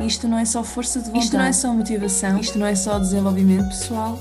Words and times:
Isto 0.00 0.28
não 0.28 0.38
é 0.38 0.44
só 0.44 0.62
força 0.62 1.00
de 1.00 1.06
vontade. 1.06 1.24
Isto 1.24 1.36
não 1.36 1.44
é 1.44 1.52
só 1.52 1.74
motivação. 1.74 2.38
Isto 2.38 2.58
não 2.58 2.66
é 2.66 2.74
só 2.76 3.00
desenvolvimento 3.00 3.66
pessoal. 3.66 4.16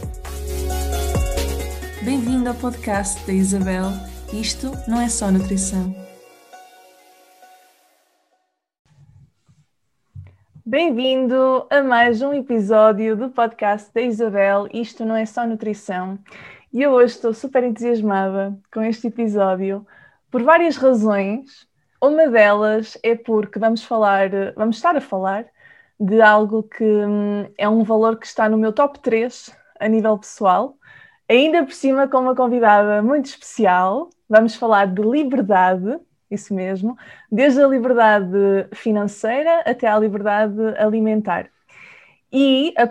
Bem-vindo 2.04 2.50
ao 2.50 2.56
podcast 2.56 3.24
da 3.28 3.34
Isabel. 3.34 3.92
Isto 4.34 4.72
não 4.88 5.00
é 5.00 5.08
só 5.08 5.32
nutrição. 5.32 5.96
Bem-vindo 10.66 11.68
a 11.70 11.84
mais 11.84 12.24
um 12.24 12.34
episódio 12.34 13.16
do 13.16 13.30
podcast 13.30 13.94
da 13.94 14.02
Isabel. 14.02 14.68
Isto 14.74 15.06
não 15.06 15.16
é 15.16 15.28
só 15.28 15.46
nutrição. 15.46 16.18
E 16.74 16.82
eu 16.82 16.90
hoje 16.90 17.14
estou 17.14 17.36
super 17.36 17.64
entusiasmada 17.64 18.58
com 18.74 18.82
este 18.82 19.08
episódio 19.08 19.86
por 20.32 20.42
várias 20.42 20.76
razões. 20.76 21.68
Uma 22.02 22.28
delas 22.28 22.98
é 23.04 23.16
porque 23.16 23.60
vamos 23.60 23.84
falar, 23.84 24.32
vamos 24.56 24.78
estar 24.78 24.96
a 24.96 25.02
falar 25.02 25.46
de 26.00 26.22
algo 26.22 26.64
que 26.64 26.84
hum, 26.84 27.50
é 27.58 27.68
um 27.68 27.84
valor 27.84 28.18
que 28.18 28.26
está 28.26 28.48
no 28.48 28.58
meu 28.58 28.72
top 28.72 29.00
3 29.00 29.56
a 29.80 29.88
nível 29.88 30.18
pessoal. 30.18 30.78
Ainda 31.30 31.64
por 31.64 31.74
cima, 31.74 32.08
com 32.08 32.20
uma 32.20 32.36
convidada 32.36 33.02
muito 33.02 33.26
especial, 33.26 34.10
vamos 34.30 34.56
falar 34.56 34.88
de 34.88 35.02
liberdade, 35.02 36.00
isso 36.30 36.54
mesmo, 36.54 36.98
desde 37.32 37.62
a 37.62 37.68
liberdade 37.68 38.38
financeira 38.74 39.62
até 39.66 39.88
à 39.88 39.98
liberdade 40.00 40.56
alimentar. 40.78 41.50
E 42.32 42.74
a, 42.78 42.90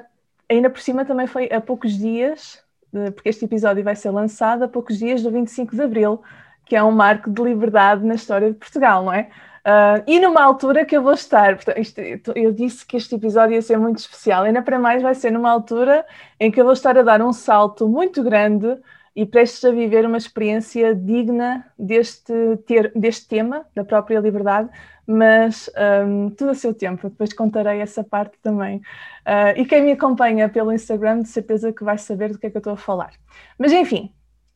ainda 0.49 0.69
por 0.69 0.81
cima 0.81 1.05
também 1.05 1.27
foi 1.27 1.49
há 1.51 1.61
poucos 1.61 1.93
dias, 1.93 2.63
porque 2.91 3.29
este 3.29 3.45
episódio 3.45 3.85
vai 3.85 3.97
ser 3.97 4.11
lançado 4.11 4.65
há 4.65 4.69
poucos 4.69 4.99
dias 4.99 5.23
do 5.23 5.31
25 5.31 5.75
de 5.75 5.83
Abril, 5.83 6.23
que 6.67 6.75
é 6.75 6.83
um 6.83 6.91
marco 6.91 7.31
de 7.31 7.43
liberdade 7.43 8.05
na 8.05 8.15
história 8.15 8.51
de 8.53 8.59
Portugal, 8.59 9.05
não 9.05 9.13
é? 9.13 9.31
Uh, 9.67 9.99
e 10.07 10.21
numa 10.21 10.41
altura 10.45 10.85
que 10.85 10.97
eu 10.97 11.03
vou 11.03 11.13
estar, 11.13 11.57
portanto, 11.57 11.79
isto, 11.79 12.01
eu 12.37 12.53
disse 12.53 12.87
que 12.87 12.97
este 12.97 13.17
episódio 13.17 13.55
ia 13.55 13.63
ser 13.63 13.77
muito 13.77 13.99
especial, 13.99 14.45
ainda 14.45 14.63
para 14.63 14.79
mais 14.79 15.03
vai 15.03 15.13
ser 15.13 15.33
numa 15.33 15.51
altura 15.51 16.07
em 16.39 16.53
que 16.53 16.61
eu 16.61 16.65
vou 16.65 16.73
estar 16.73 16.97
a 16.97 17.03
dar 17.03 17.21
um 17.21 17.33
salto 17.33 17.89
muito 17.89 18.23
grande 18.23 18.79
e 19.17 19.27
prestes 19.27 19.65
a 19.65 19.73
viver 19.73 20.07
uma 20.07 20.19
experiência 20.19 20.95
digna 20.95 21.67
deste, 21.77 22.33
ter, 22.65 22.93
deste 22.95 23.27
tema, 23.27 23.67
da 23.75 23.85
própria 23.85 24.21
liberdade, 24.21 24.69
mas 25.05 25.69
um, 26.07 26.31
tudo 26.31 26.53
a 26.53 26.55
seu 26.55 26.73
tempo, 26.73 27.09
depois 27.09 27.33
contarei 27.33 27.81
essa 27.81 28.05
parte 28.05 28.39
também. 28.41 28.77
Uh, 28.77 29.57
e 29.57 29.65
quem 29.65 29.83
me 29.83 29.93
acompanha 29.93 30.49
pelo 30.49 30.73
Instagram, 30.73 31.23
de 31.23 31.29
certeza 31.29 31.73
que 31.73 31.83
vai 31.83 31.99
saber 31.99 32.31
do 32.31 32.39
que 32.39 32.47
é 32.47 32.51
que 32.51 32.57
eu 32.57 32.61
estou 32.61 32.75
a 32.75 32.77
falar. 32.77 33.15
Mas 33.59 33.73
enfim, 33.73 34.13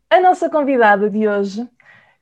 a 0.09 0.21
nossa 0.21 0.49
convidada 0.49 1.11
de 1.11 1.27
hoje 1.27 1.69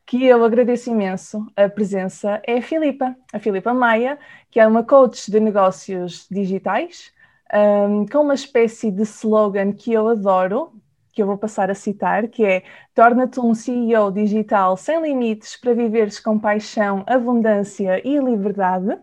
que 0.08 0.24
eu 0.24 0.42
agradeço 0.42 0.88
imenso 0.88 1.46
a 1.54 1.68
presença 1.68 2.40
é 2.46 2.56
a 2.56 2.62
Filipa, 2.62 3.14
a 3.30 3.38
Filipa 3.38 3.74
Maia, 3.74 4.18
que 4.50 4.58
é 4.58 4.66
uma 4.66 4.82
coach 4.82 5.30
de 5.30 5.38
negócios 5.38 6.26
digitais, 6.30 7.12
um, 7.54 8.06
com 8.06 8.20
uma 8.20 8.32
espécie 8.32 8.90
de 8.90 9.02
slogan 9.02 9.70
que 9.70 9.92
eu 9.92 10.08
adoro, 10.08 10.72
que 11.12 11.20
eu 11.20 11.26
vou 11.26 11.36
passar 11.36 11.70
a 11.70 11.74
citar, 11.74 12.26
que 12.26 12.42
é 12.42 12.62
torna-te 12.94 13.38
um 13.38 13.52
CEO 13.52 14.10
digital 14.10 14.78
sem 14.78 14.98
limites 15.02 15.56
para 15.56 15.74
viveres 15.74 16.18
com 16.18 16.38
paixão, 16.38 17.04
abundância 17.06 18.00
e 18.02 18.18
liberdade. 18.18 18.96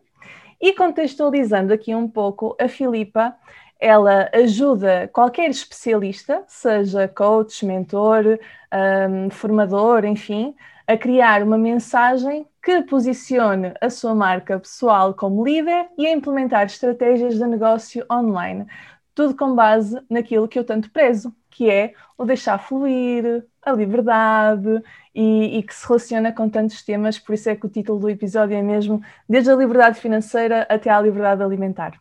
E 0.59 0.73
contextualizando 0.73 1.71
aqui 1.71 1.93
um 1.93 2.07
pouco, 2.07 2.57
a 2.59 2.67
Filipa, 2.67 3.35
ela 3.79 4.27
ajuda 4.33 5.07
qualquer 5.13 5.51
especialista, 5.51 6.43
seja 6.47 7.07
coach, 7.07 7.63
mentor, 7.63 8.39
um, 8.73 9.29
formador, 9.29 10.03
enfim, 10.03 10.55
a 10.87 10.97
criar 10.97 11.43
uma 11.43 11.57
mensagem 11.57 12.45
que 12.61 12.81
posicione 12.83 13.73
a 13.81 13.89
sua 13.89 14.13
marca 14.13 14.59
pessoal 14.59 15.13
como 15.13 15.43
líder 15.43 15.87
e 15.97 16.05
a 16.05 16.11
implementar 16.11 16.65
estratégias 16.65 17.35
de 17.35 17.45
negócio 17.45 18.05
online. 18.11 18.65
Tudo 19.13 19.35
com 19.35 19.55
base 19.55 19.99
naquilo 20.09 20.47
que 20.47 20.59
eu 20.59 20.63
tanto 20.63 20.89
prezo, 20.91 21.33
que 21.49 21.69
é 21.69 21.93
o 22.17 22.25
deixar 22.25 22.57
fluir, 22.57 23.45
a 23.61 23.71
liberdade 23.71 24.81
e, 25.13 25.57
e, 25.57 25.63
que 25.63 25.73
se 25.73 25.87
relaciona 25.87 26.31
com 26.31 26.49
tantos 26.49 26.83
temas, 26.83 27.17
por 27.17 27.33
isso 27.33 27.49
é 27.49 27.55
que 27.55 27.65
o 27.65 27.69
título 27.69 27.99
do 27.99 28.09
episódio 28.09 28.55
é 28.55 28.61
mesmo 28.61 29.01
Desde 29.27 29.49
a 29.49 29.55
liberdade 29.55 29.99
financeira 29.99 30.67
até 30.69 30.89
à 30.89 31.01
liberdade 31.01 31.41
alimentar. 31.41 31.99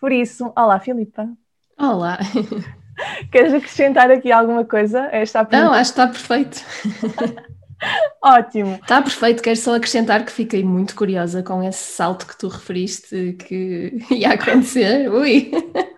Por 0.00 0.12
isso, 0.12 0.52
olá 0.56 0.78
Filipa. 0.78 1.28
Olá. 1.78 2.18
Queres 3.30 3.52
acrescentar 3.52 4.10
aqui 4.10 4.32
alguma 4.32 4.64
coisa? 4.64 5.08
Esta 5.12 5.46
Não, 5.50 5.72
acho 5.72 5.92
que 5.92 6.00
está 6.00 6.06
perfeito. 6.06 6.64
Ótimo. 8.22 8.74
Está 8.74 9.02
perfeito, 9.02 9.42
quero 9.42 9.56
só 9.56 9.76
acrescentar 9.76 10.24
que 10.24 10.32
fiquei 10.32 10.64
muito 10.64 10.94
curiosa 10.96 11.42
com 11.42 11.62
esse 11.62 11.92
salto 11.92 12.26
que 12.26 12.36
tu 12.36 12.48
referiste 12.48 13.36
que 13.38 13.98
ia 14.10 14.30
acontecer. 14.30 15.10
Ui! 15.10 15.50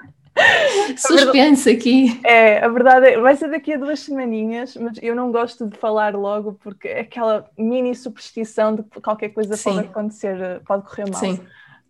Suspense 0.96 1.68
aqui. 1.68 2.20
É, 2.24 2.64
a 2.64 2.68
verdade 2.68 3.06
é, 3.06 3.20
vai 3.20 3.34
ser 3.34 3.50
daqui 3.50 3.72
a 3.72 3.76
duas 3.76 4.00
semaninhas, 4.00 4.76
mas 4.76 4.98
eu 5.02 5.14
não 5.14 5.32
gosto 5.32 5.66
de 5.66 5.76
falar 5.76 6.14
logo 6.14 6.52
porque 6.62 6.86
é 6.88 7.00
aquela 7.00 7.50
mini 7.58 7.94
superstição 7.94 8.76
de 8.76 8.82
que 8.84 9.00
qualquer 9.00 9.30
coisa 9.30 9.56
Sim. 9.56 9.74
pode 9.74 9.86
acontecer, 9.88 10.60
pode 10.66 10.84
correr 10.84 11.10
mal. 11.10 11.20
Sim. 11.20 11.40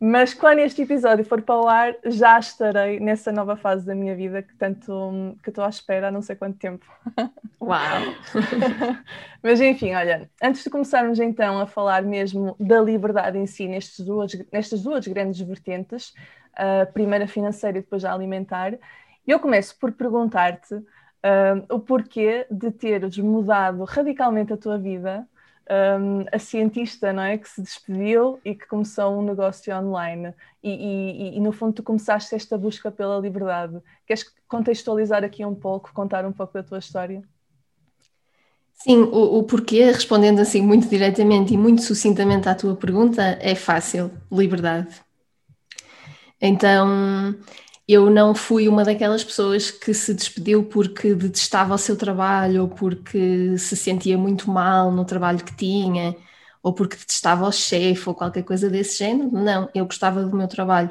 Mas 0.00 0.32
quando 0.32 0.60
este 0.60 0.82
episódio 0.82 1.24
for 1.24 1.42
para 1.42 1.60
o 1.60 1.68
ar, 1.68 1.94
já 2.04 2.38
estarei 2.38 3.00
nessa 3.00 3.32
nova 3.32 3.56
fase 3.56 3.84
da 3.84 3.96
minha 3.96 4.14
vida 4.14 4.42
que 4.42 4.54
tanto 4.54 5.36
que 5.42 5.48
estou 5.48 5.64
à 5.64 5.68
espera 5.68 6.08
há 6.08 6.10
não 6.10 6.22
sei 6.22 6.36
quanto 6.36 6.56
tempo. 6.56 6.86
Uau! 7.60 8.02
Mas 9.42 9.60
enfim, 9.60 9.94
olha, 9.94 10.30
antes 10.40 10.62
de 10.62 10.70
começarmos 10.70 11.18
então 11.18 11.58
a 11.58 11.66
falar 11.66 12.02
mesmo 12.02 12.54
da 12.60 12.80
liberdade 12.80 13.38
em 13.38 13.46
si, 13.46 13.66
nestas 13.66 14.06
duas, 14.06 14.32
nestas 14.52 14.82
duas 14.82 15.04
grandes 15.08 15.40
vertentes, 15.40 16.14
a 16.54 16.86
primeira 16.86 17.26
financeira 17.26 17.78
e 17.78 17.80
depois 17.80 18.04
a 18.04 18.12
alimentar, 18.12 18.74
eu 19.26 19.40
começo 19.40 19.76
por 19.80 19.90
perguntar-te 19.90 20.74
uh, 20.74 20.84
o 21.74 21.80
porquê 21.80 22.46
de 22.48 22.70
teres 22.70 23.18
mudado 23.18 23.82
radicalmente 23.82 24.52
a 24.52 24.56
tua 24.56 24.78
vida 24.78 25.26
um, 25.70 26.24
a 26.32 26.38
cientista, 26.38 27.12
não 27.12 27.22
é? 27.22 27.36
Que 27.38 27.48
se 27.48 27.62
despediu 27.62 28.40
e 28.44 28.54
que 28.54 28.66
começou 28.66 29.18
um 29.18 29.22
negócio 29.22 29.74
online. 29.76 30.34
E, 30.62 30.70
e, 30.70 31.36
e, 31.36 31.40
no 31.40 31.52
fundo 31.52 31.74
tu 31.74 31.82
começaste 31.82 32.34
esta 32.34 32.56
busca 32.56 32.90
pela 32.90 33.18
liberdade. 33.18 33.78
Queres 34.06 34.24
contextualizar 34.48 35.22
aqui 35.24 35.44
um 35.44 35.54
pouco, 35.54 35.92
contar 35.92 36.24
um 36.24 36.32
pouco 36.32 36.54
da 36.54 36.62
tua 36.62 36.78
história? 36.78 37.22
Sim, 38.72 39.02
o, 39.02 39.38
o 39.38 39.42
porquê, 39.42 39.84
respondendo 39.84 40.40
assim 40.40 40.62
muito 40.62 40.88
diretamente 40.88 41.52
e 41.52 41.56
muito 41.56 41.82
sucintamente 41.82 42.48
à 42.48 42.54
tua 42.54 42.76
pergunta, 42.76 43.22
é 43.40 43.54
fácil, 43.54 44.10
liberdade. 44.30 45.02
Então, 46.40 47.34
eu 47.88 48.10
não 48.10 48.34
fui 48.34 48.68
uma 48.68 48.84
daquelas 48.84 49.24
pessoas 49.24 49.70
que 49.70 49.94
se 49.94 50.12
despediu 50.14 50.64
porque 50.64 51.14
detestava 51.14 51.74
o 51.74 51.78
seu 51.78 51.96
trabalho 51.96 52.62
ou 52.62 52.68
porque 52.68 53.56
se 53.58 53.76
sentia 53.76 54.18
muito 54.18 54.50
mal 54.50 54.92
no 54.92 55.04
trabalho 55.06 55.42
que 55.42 55.56
tinha 55.56 56.14
ou 56.62 56.74
porque 56.74 56.96
detestava 56.96 57.46
o 57.48 57.52
chefe 57.52 58.08
ou 58.08 58.14
qualquer 58.14 58.44
coisa 58.44 58.68
desse 58.68 58.98
género. 58.98 59.30
Não, 59.32 59.70
eu 59.74 59.86
gostava 59.86 60.22
do 60.22 60.36
meu 60.36 60.48
trabalho. 60.48 60.90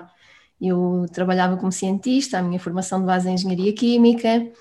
Eu 0.60 1.06
trabalhava 1.14 1.58
como 1.58 1.72
cientista, 1.72 2.40
a 2.40 2.42
minha 2.42 2.60
formação 2.60 3.00
de 3.00 3.06
base 3.06 3.30
é 3.30 3.32
engenharia 3.32 3.74
química, 3.74 4.52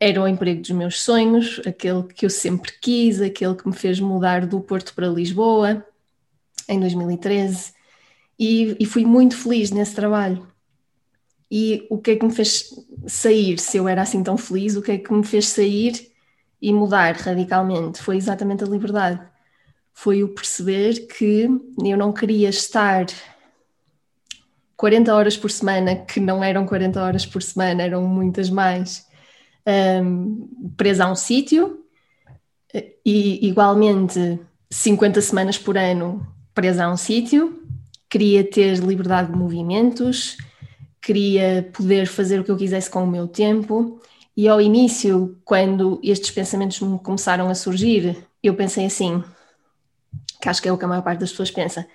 era 0.00 0.22
o 0.22 0.28
emprego 0.28 0.62
dos 0.62 0.70
meus 0.70 1.02
sonhos, 1.02 1.60
aquele 1.66 2.04
que 2.04 2.24
eu 2.26 2.30
sempre 2.30 2.72
quis, 2.80 3.20
aquele 3.20 3.54
que 3.54 3.68
me 3.68 3.74
fez 3.74 4.00
mudar 4.00 4.46
do 4.46 4.60
Porto 4.60 4.94
para 4.94 5.08
Lisboa 5.08 5.84
em 6.68 6.80
2013 6.80 7.74
e, 8.38 8.76
e 8.80 8.86
fui 8.86 9.04
muito 9.04 9.36
feliz 9.36 9.70
nesse 9.70 9.94
trabalho. 9.94 10.46
E 11.50 11.86
o 11.88 11.98
que 11.98 12.12
é 12.12 12.16
que 12.16 12.26
me 12.26 12.32
fez 12.32 12.74
sair, 13.06 13.58
se 13.58 13.78
eu 13.78 13.88
era 13.88 14.02
assim 14.02 14.22
tão 14.22 14.36
feliz, 14.36 14.76
o 14.76 14.82
que 14.82 14.92
é 14.92 14.98
que 14.98 15.12
me 15.12 15.24
fez 15.24 15.48
sair 15.48 16.10
e 16.60 16.72
mudar 16.72 17.14
radicalmente? 17.16 18.02
Foi 18.02 18.16
exatamente 18.16 18.64
a 18.64 18.66
liberdade. 18.66 19.20
Foi 19.94 20.22
o 20.22 20.28
perceber 20.28 21.06
que 21.06 21.48
eu 21.84 21.96
não 21.96 22.12
queria 22.12 22.50
estar 22.50 23.06
40 24.76 25.12
horas 25.14 25.36
por 25.36 25.50
semana, 25.50 25.96
que 25.96 26.20
não 26.20 26.42
eram 26.44 26.64
40 26.64 27.02
horas 27.02 27.26
por 27.26 27.42
semana, 27.42 27.82
eram 27.82 28.06
muitas 28.06 28.48
mais, 28.48 29.06
um, 29.66 30.72
presa 30.76 31.04
a 31.04 31.10
um 31.10 31.16
sítio, 31.16 31.84
e 33.04 33.46
igualmente 33.48 34.38
50 34.70 35.20
semanas 35.20 35.58
por 35.58 35.76
ano 35.76 36.24
presa 36.54 36.84
a 36.84 36.92
um 36.92 36.96
sítio, 36.96 37.62
queria 38.08 38.44
ter 38.48 38.78
liberdade 38.78 39.32
de 39.32 39.38
movimentos, 39.38 40.36
queria 41.08 41.70
poder 41.72 42.06
fazer 42.06 42.38
o 42.38 42.44
que 42.44 42.50
eu 42.50 42.56
quisesse 42.56 42.90
com 42.90 43.02
o 43.02 43.06
meu 43.06 43.26
tempo. 43.26 43.98
E 44.36 44.46
ao 44.46 44.60
início, 44.60 45.40
quando 45.42 45.98
estes 46.04 46.30
pensamentos 46.30 46.78
me 46.80 46.98
começaram 46.98 47.48
a 47.48 47.54
surgir, 47.54 48.28
eu 48.42 48.54
pensei 48.54 48.84
assim, 48.84 49.24
que 50.40 50.48
acho 50.50 50.60
que 50.60 50.68
é 50.68 50.72
o 50.72 50.76
que 50.76 50.84
a 50.84 50.88
maior 50.88 51.02
parte 51.02 51.20
das 51.20 51.30
pessoas 51.30 51.50
pensa. 51.50 51.88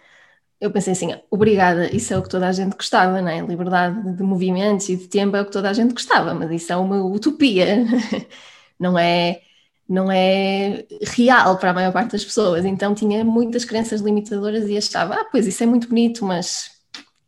Eu 0.60 0.72
pensei 0.72 0.94
assim, 0.94 1.16
obrigada, 1.30 1.96
isso 1.96 2.12
é 2.12 2.18
o 2.18 2.24
que 2.24 2.30
toda 2.30 2.48
a 2.48 2.52
gente 2.52 2.76
gostava, 2.76 3.22
não 3.22 3.30
é? 3.30 3.40
Liberdade 3.42 4.16
de 4.16 4.24
movimentos 4.24 4.90
e 4.90 4.96
de 4.96 5.08
tempo 5.08 5.36
é 5.38 5.42
o 5.42 5.46
que 5.46 5.52
toda 5.52 5.70
a 5.70 5.74
gente 5.74 5.94
gostava, 5.94 6.34
mas 6.34 6.50
isso 6.50 6.74
é 6.74 6.76
uma 6.76 7.04
utopia, 7.06 7.86
não 8.80 8.98
é, 8.98 9.42
não 9.88 10.12
é 10.12 10.86
real 11.02 11.58
para 11.60 11.70
a 11.70 11.74
maior 11.74 11.94
parte 11.94 12.14
das 12.14 12.26
pessoas. 12.26 12.66
Então 12.66 12.96
tinha 12.96 13.24
muitas 13.24 13.64
crenças 13.64 14.02
limitadoras 14.02 14.68
e 14.68 14.76
achava, 14.78 15.16
ah, 15.16 15.26
pois 15.32 15.46
isso 15.46 15.62
é 15.62 15.68
muito 15.68 15.88
bonito, 15.88 16.26
mas 16.26 16.72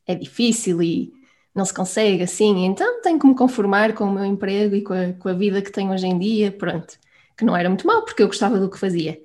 é 0.07 0.15
difícil 0.15 0.81
e 0.81 1.24
não 1.55 1.63
se 1.63 1.73
consegue 1.73 2.23
assim, 2.23 2.65
então 2.65 3.01
tenho 3.01 3.17
que 3.17 3.25
me 3.25 3.33
conformar 3.33 3.93
com 3.93 4.03
o 4.03 4.11
meu 4.11 4.25
emprego 4.25 4.75
e 4.75 4.81
com 4.81 4.93
a, 4.93 5.13
com 5.13 5.29
a 5.29 5.33
vida 5.33 5.61
que 5.61 5.71
tenho 5.71 5.93
hoje 5.93 6.05
em 6.05 6.19
dia, 6.19 6.51
pronto, 6.51 6.99
que 7.37 7.45
não 7.45 7.55
era 7.55 7.69
muito 7.69 7.87
mal 7.87 8.03
porque 8.03 8.21
eu 8.21 8.27
gostava 8.27 8.59
do 8.59 8.69
que 8.69 8.77
fazia. 8.77 9.19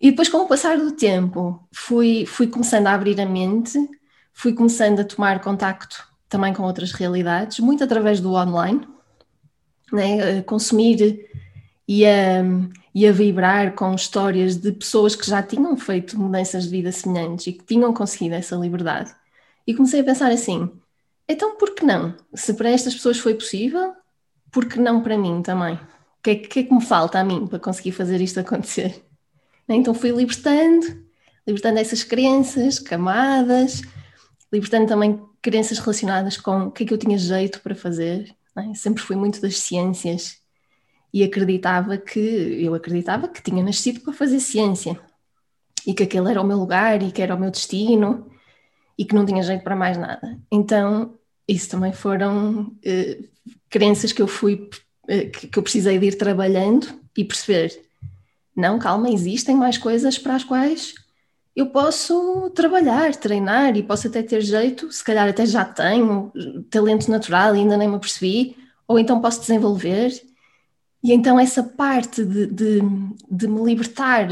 E 0.00 0.10
depois, 0.10 0.30
com 0.30 0.38
o 0.38 0.48
passar 0.48 0.78
do 0.78 0.92
tempo, 0.92 1.62
fui, 1.70 2.24
fui 2.24 2.46
começando 2.46 2.86
a 2.86 2.94
abrir 2.94 3.20
a 3.20 3.26
mente, 3.26 3.78
fui 4.32 4.54
começando 4.54 5.00
a 5.00 5.04
tomar 5.04 5.40
contacto 5.40 6.08
também 6.26 6.54
com 6.54 6.62
outras 6.62 6.92
realidades, 6.92 7.60
muito 7.60 7.84
através 7.84 8.18
do 8.18 8.32
online, 8.32 8.88
né? 9.92 10.40
consumir 10.42 11.28
e 11.86 12.06
a, 12.06 12.42
e 12.94 13.06
a 13.06 13.12
vibrar 13.12 13.74
com 13.74 13.94
histórias 13.94 14.56
de 14.56 14.72
pessoas 14.72 15.14
que 15.14 15.28
já 15.28 15.42
tinham 15.42 15.76
feito 15.76 16.18
mudanças 16.18 16.64
de 16.64 16.70
vida 16.70 16.90
semelhantes 16.92 17.48
e 17.48 17.52
que 17.52 17.64
tinham 17.64 17.92
conseguido 17.92 18.36
essa 18.36 18.56
liberdade. 18.56 19.14
E 19.66 19.74
comecei 19.74 20.00
a 20.00 20.04
pensar 20.04 20.30
assim: 20.30 20.70
então 21.32 21.56
por 21.56 21.74
que 21.74 21.84
não? 21.84 22.14
Se 22.34 22.54
para 22.54 22.70
estas 22.70 22.94
pessoas 22.94 23.18
foi 23.18 23.34
possível, 23.34 23.94
por 24.50 24.66
que 24.66 24.78
não 24.78 25.02
para 25.02 25.18
mim 25.18 25.42
também? 25.42 25.74
O 25.74 26.22
que 26.22 26.30
é 26.30 26.34
que, 26.36 26.60
é 26.60 26.62
que 26.64 26.74
me 26.74 26.84
falta 26.84 27.18
a 27.18 27.24
mim 27.24 27.46
para 27.46 27.58
conseguir 27.58 27.92
fazer 27.92 28.20
isto 28.20 28.40
acontecer? 28.40 29.04
Então 29.72 29.94
fui 29.94 30.10
libertando, 30.10 30.84
libertando 31.46 31.78
essas 31.78 32.02
crenças, 32.02 32.80
camadas, 32.80 33.82
libertando 34.52 34.88
também 34.88 35.22
crenças 35.40 35.78
relacionadas 35.78 36.36
com 36.36 36.64
o 36.64 36.70
que 36.72 36.82
é 36.82 36.86
que 36.86 36.92
eu 36.92 36.98
tinha 36.98 37.16
jeito 37.16 37.60
para 37.60 37.76
fazer. 37.76 38.34
É? 38.56 38.74
Sempre 38.74 39.00
fui 39.00 39.14
muito 39.14 39.40
das 39.40 39.58
ciências 39.58 40.38
e 41.14 41.22
acreditava 41.22 41.96
que, 41.96 42.18
eu 42.18 42.74
acreditava 42.74 43.28
que 43.28 43.40
tinha 43.40 43.62
nascido 43.62 44.00
para 44.00 44.12
fazer 44.12 44.40
ciência 44.40 44.98
e 45.86 45.94
que 45.94 46.02
aquele 46.02 46.30
era 46.30 46.40
o 46.40 46.44
meu 46.46 46.58
lugar 46.58 47.00
e 47.02 47.10
que 47.12 47.22
era 47.22 47.36
o 47.36 47.38
meu 47.38 47.50
destino 47.50 48.28
e 48.98 49.04
que 49.04 49.14
não 49.14 49.24
tinha 49.24 49.42
jeito 49.42 49.64
para 49.64 49.76
mais 49.76 49.96
nada. 49.96 50.38
Então, 50.50 51.18
isso 51.52 51.68
também 51.68 51.92
foram 51.92 52.62
uh, 52.62 53.28
crenças 53.68 54.12
que 54.12 54.22
eu 54.22 54.28
fui, 54.28 54.68
que, 55.32 55.48
que 55.48 55.58
eu 55.58 55.62
precisei 55.62 55.98
de 55.98 56.06
ir 56.06 56.14
trabalhando 56.14 56.86
e 57.16 57.24
perceber, 57.24 57.80
não, 58.56 58.78
calma, 58.78 59.10
existem 59.10 59.56
mais 59.56 59.76
coisas 59.76 60.18
para 60.18 60.36
as 60.36 60.44
quais 60.44 60.94
eu 61.54 61.66
posso 61.66 62.50
trabalhar, 62.50 63.14
treinar 63.16 63.76
e 63.76 63.82
posso 63.82 64.06
até 64.06 64.22
ter 64.22 64.40
jeito, 64.40 64.90
se 64.92 65.02
calhar 65.02 65.28
até 65.28 65.44
já 65.44 65.64
tenho 65.64 66.32
talento 66.70 67.10
natural 67.10 67.54
e 67.54 67.58
ainda 67.58 67.76
nem 67.76 67.88
me 67.88 67.96
apercebi, 67.96 68.56
ou 68.86 68.98
então 68.98 69.20
posso 69.20 69.40
desenvolver. 69.40 70.10
E 71.02 71.12
então 71.12 71.38
essa 71.38 71.62
parte 71.62 72.24
de, 72.24 72.46
de, 72.46 72.80
de 73.30 73.48
me 73.48 73.64
libertar 73.64 74.26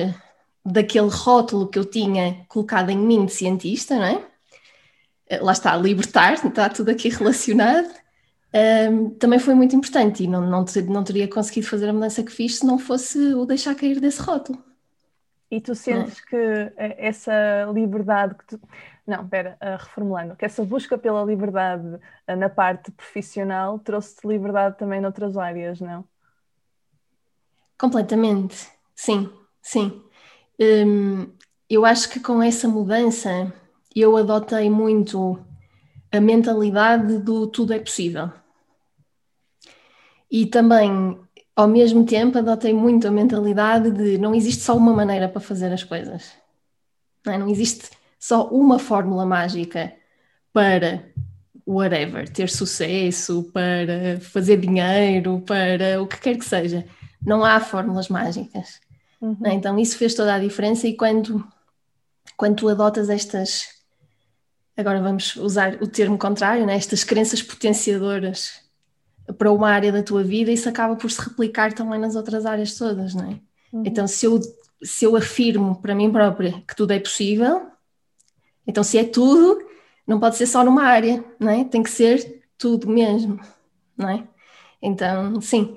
daquele 0.64 1.08
rótulo 1.08 1.68
que 1.68 1.78
eu 1.78 1.84
tinha 1.84 2.44
colocado 2.48 2.90
em 2.90 2.98
mim 2.98 3.26
de 3.26 3.32
cientista, 3.32 3.96
não 3.96 4.04
é? 4.04 4.27
Eh, 5.28 5.40
lá 5.40 5.52
está, 5.52 5.76
libertar, 5.76 6.34
está 6.34 6.68
tudo 6.68 6.90
aqui 6.90 7.08
relacionado, 7.08 7.90
um, 8.90 9.10
também 9.10 9.38
foi 9.38 9.54
muito 9.54 9.76
importante 9.76 10.24
e 10.24 10.26
não, 10.26 10.40
não, 10.40 10.64
não 10.88 11.04
teria 11.04 11.28
conseguido 11.28 11.66
fazer 11.66 11.88
a 11.88 11.92
mudança 11.92 12.22
que 12.22 12.32
fiz 12.32 12.58
se 12.58 12.66
não 12.66 12.78
fosse 12.78 13.34
o 13.34 13.44
deixar 13.44 13.74
cair 13.74 14.00
desse 14.00 14.22
rótulo. 14.22 14.64
E 15.50 15.60
tu 15.60 15.74
sentes 15.74 16.20
que 16.20 16.36
eh, 16.36 16.96
essa 16.98 17.70
liberdade 17.72 18.34
que 18.34 18.46
tu... 18.46 18.60
Não, 19.06 19.22
espera, 19.22 19.56
uh, 19.62 19.82
reformulando, 19.82 20.36
que 20.36 20.44
essa 20.44 20.62
busca 20.62 20.98
pela 20.98 21.24
liberdade 21.24 21.98
na 22.36 22.50
parte 22.50 22.90
profissional 22.90 23.78
trouxe-te 23.78 24.28
liberdade 24.28 24.76
também 24.76 25.00
noutras 25.00 25.34
áreas, 25.34 25.80
não? 25.80 26.04
Completamente, 27.78 28.68
sim, 28.94 29.30
sim. 29.62 30.02
Um, 30.60 31.32
eu 31.70 31.86
acho 31.86 32.10
que 32.10 32.20
com 32.20 32.42
essa 32.42 32.68
mudança 32.68 33.50
eu 34.00 34.16
adotei 34.16 34.68
muito 34.70 35.38
a 36.10 36.20
mentalidade 36.20 37.18
do 37.18 37.46
tudo 37.46 37.72
é 37.72 37.78
possível. 37.78 38.30
E 40.30 40.46
também 40.46 41.18
ao 41.58 41.66
mesmo 41.66 42.04
tempo, 42.06 42.38
adotei 42.38 42.72
muito 42.72 43.08
a 43.08 43.10
mentalidade 43.10 43.90
de 43.90 44.16
não 44.16 44.32
existe 44.32 44.62
só 44.62 44.76
uma 44.76 44.92
maneira 44.92 45.28
para 45.28 45.40
fazer 45.40 45.72
as 45.72 45.82
coisas. 45.82 46.30
Não, 47.26 47.32
é? 47.32 47.38
não 47.38 47.48
existe 47.48 47.90
só 48.16 48.46
uma 48.46 48.78
fórmula 48.78 49.26
mágica 49.26 49.92
para 50.52 51.02
whatever, 51.66 52.28
ter 52.28 52.48
sucesso, 52.48 53.50
para 53.52 54.20
fazer 54.20 54.58
dinheiro, 54.58 55.42
para 55.44 56.00
o 56.00 56.06
que 56.06 56.20
quer 56.20 56.38
que 56.38 56.44
seja. 56.44 56.84
Não 57.20 57.44
há 57.44 57.58
fórmulas 57.58 58.08
mágicas. 58.08 58.80
Uhum. 59.20 59.36
É? 59.44 59.52
Então 59.52 59.76
isso 59.80 59.98
fez 59.98 60.14
toda 60.14 60.36
a 60.36 60.38
diferença 60.38 60.86
e 60.86 60.96
quando, 60.96 61.44
quando 62.36 62.54
tu 62.54 62.68
adotas 62.68 63.10
estas, 63.10 63.66
agora 64.78 65.02
vamos 65.02 65.34
usar 65.34 65.82
o 65.82 65.88
termo 65.88 66.16
contrário, 66.16 66.64
né? 66.64 66.76
estas 66.76 67.02
crenças 67.02 67.42
potenciadoras 67.42 68.62
para 69.36 69.50
uma 69.50 69.68
área 69.68 69.90
da 69.90 70.04
tua 70.04 70.22
vida, 70.22 70.52
isso 70.52 70.68
acaba 70.68 70.94
por 70.94 71.10
se 71.10 71.20
replicar 71.20 71.72
também 71.72 72.00
nas 72.00 72.14
outras 72.14 72.46
áreas 72.46 72.78
todas, 72.78 73.12
não 73.12 73.24
é? 73.24 73.40
Uhum. 73.72 73.82
Então, 73.84 74.06
se 74.06 74.24
eu, 74.24 74.40
se 74.82 75.04
eu 75.04 75.16
afirmo 75.16 75.82
para 75.82 75.94
mim 75.94 76.10
própria 76.10 76.62
que 76.66 76.76
tudo 76.76 76.92
é 76.92 77.00
possível, 77.00 77.66
então 78.66 78.84
se 78.84 78.96
é 78.96 79.04
tudo, 79.04 79.66
não 80.06 80.20
pode 80.20 80.36
ser 80.36 80.46
só 80.46 80.64
numa 80.64 80.84
área, 80.84 81.22
não 81.40 81.50
é? 81.50 81.64
Tem 81.64 81.82
que 81.82 81.90
ser 81.90 82.44
tudo 82.56 82.88
mesmo, 82.88 83.38
não 83.96 84.08
é? 84.08 84.24
Então, 84.80 85.40
sim. 85.40 85.76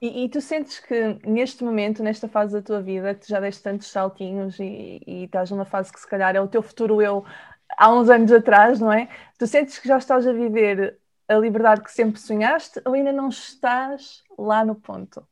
E, 0.00 0.24
e 0.24 0.28
tu 0.28 0.40
sentes 0.40 0.78
que 0.78 1.18
neste 1.24 1.64
momento, 1.64 2.02
nesta 2.02 2.28
fase 2.28 2.52
da 2.52 2.60
tua 2.60 2.82
vida, 2.82 3.14
que 3.14 3.20
tu 3.20 3.28
já 3.28 3.40
deste 3.40 3.62
tantos 3.62 3.88
saltinhos 3.88 4.58
e, 4.58 5.00
e 5.06 5.24
estás 5.24 5.50
numa 5.50 5.64
fase 5.64 5.92
que 5.92 6.00
se 6.00 6.08
calhar 6.08 6.36
é 6.36 6.40
o 6.40 6.48
teu 6.48 6.62
futuro 6.62 7.00
eu 7.00 7.24
há 7.76 7.92
uns 7.92 8.08
anos 8.08 8.32
atrás, 8.32 8.80
não 8.80 8.92
é? 8.92 9.08
Tu 9.38 9.46
sentes 9.46 9.78
que 9.78 9.88
já 9.88 9.98
estás 9.98 10.26
a 10.26 10.32
viver 10.32 10.98
a 11.28 11.34
liberdade 11.34 11.82
que 11.82 11.92
sempre 11.92 12.20
sonhaste 12.20 12.80
ou 12.84 12.94
ainda 12.94 13.12
não 13.12 13.28
estás 13.28 14.22
lá 14.38 14.64
no 14.64 14.74
ponto? 14.74 15.26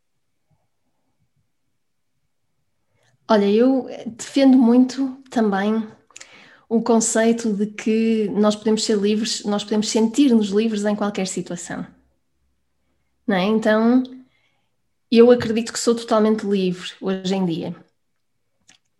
Olha, 3.28 3.48
eu 3.48 3.86
defendo 4.06 4.58
muito 4.58 5.22
também 5.30 5.86
o 6.68 6.82
conceito 6.82 7.52
de 7.52 7.66
que 7.66 8.28
nós 8.30 8.56
podemos 8.56 8.84
ser 8.84 8.96
livres, 8.96 9.44
nós 9.44 9.62
podemos 9.62 9.88
sentir-nos 9.88 10.48
livres 10.48 10.84
em 10.84 10.96
qualquer 10.96 11.26
situação. 11.26 11.86
Não 13.26 13.36
é? 13.36 13.44
Então, 13.44 14.02
eu 15.10 15.30
acredito 15.30 15.72
que 15.72 15.78
sou 15.78 15.94
totalmente 15.94 16.46
livre 16.46 16.90
hoje 17.00 17.34
em 17.34 17.44
dia. 17.44 17.76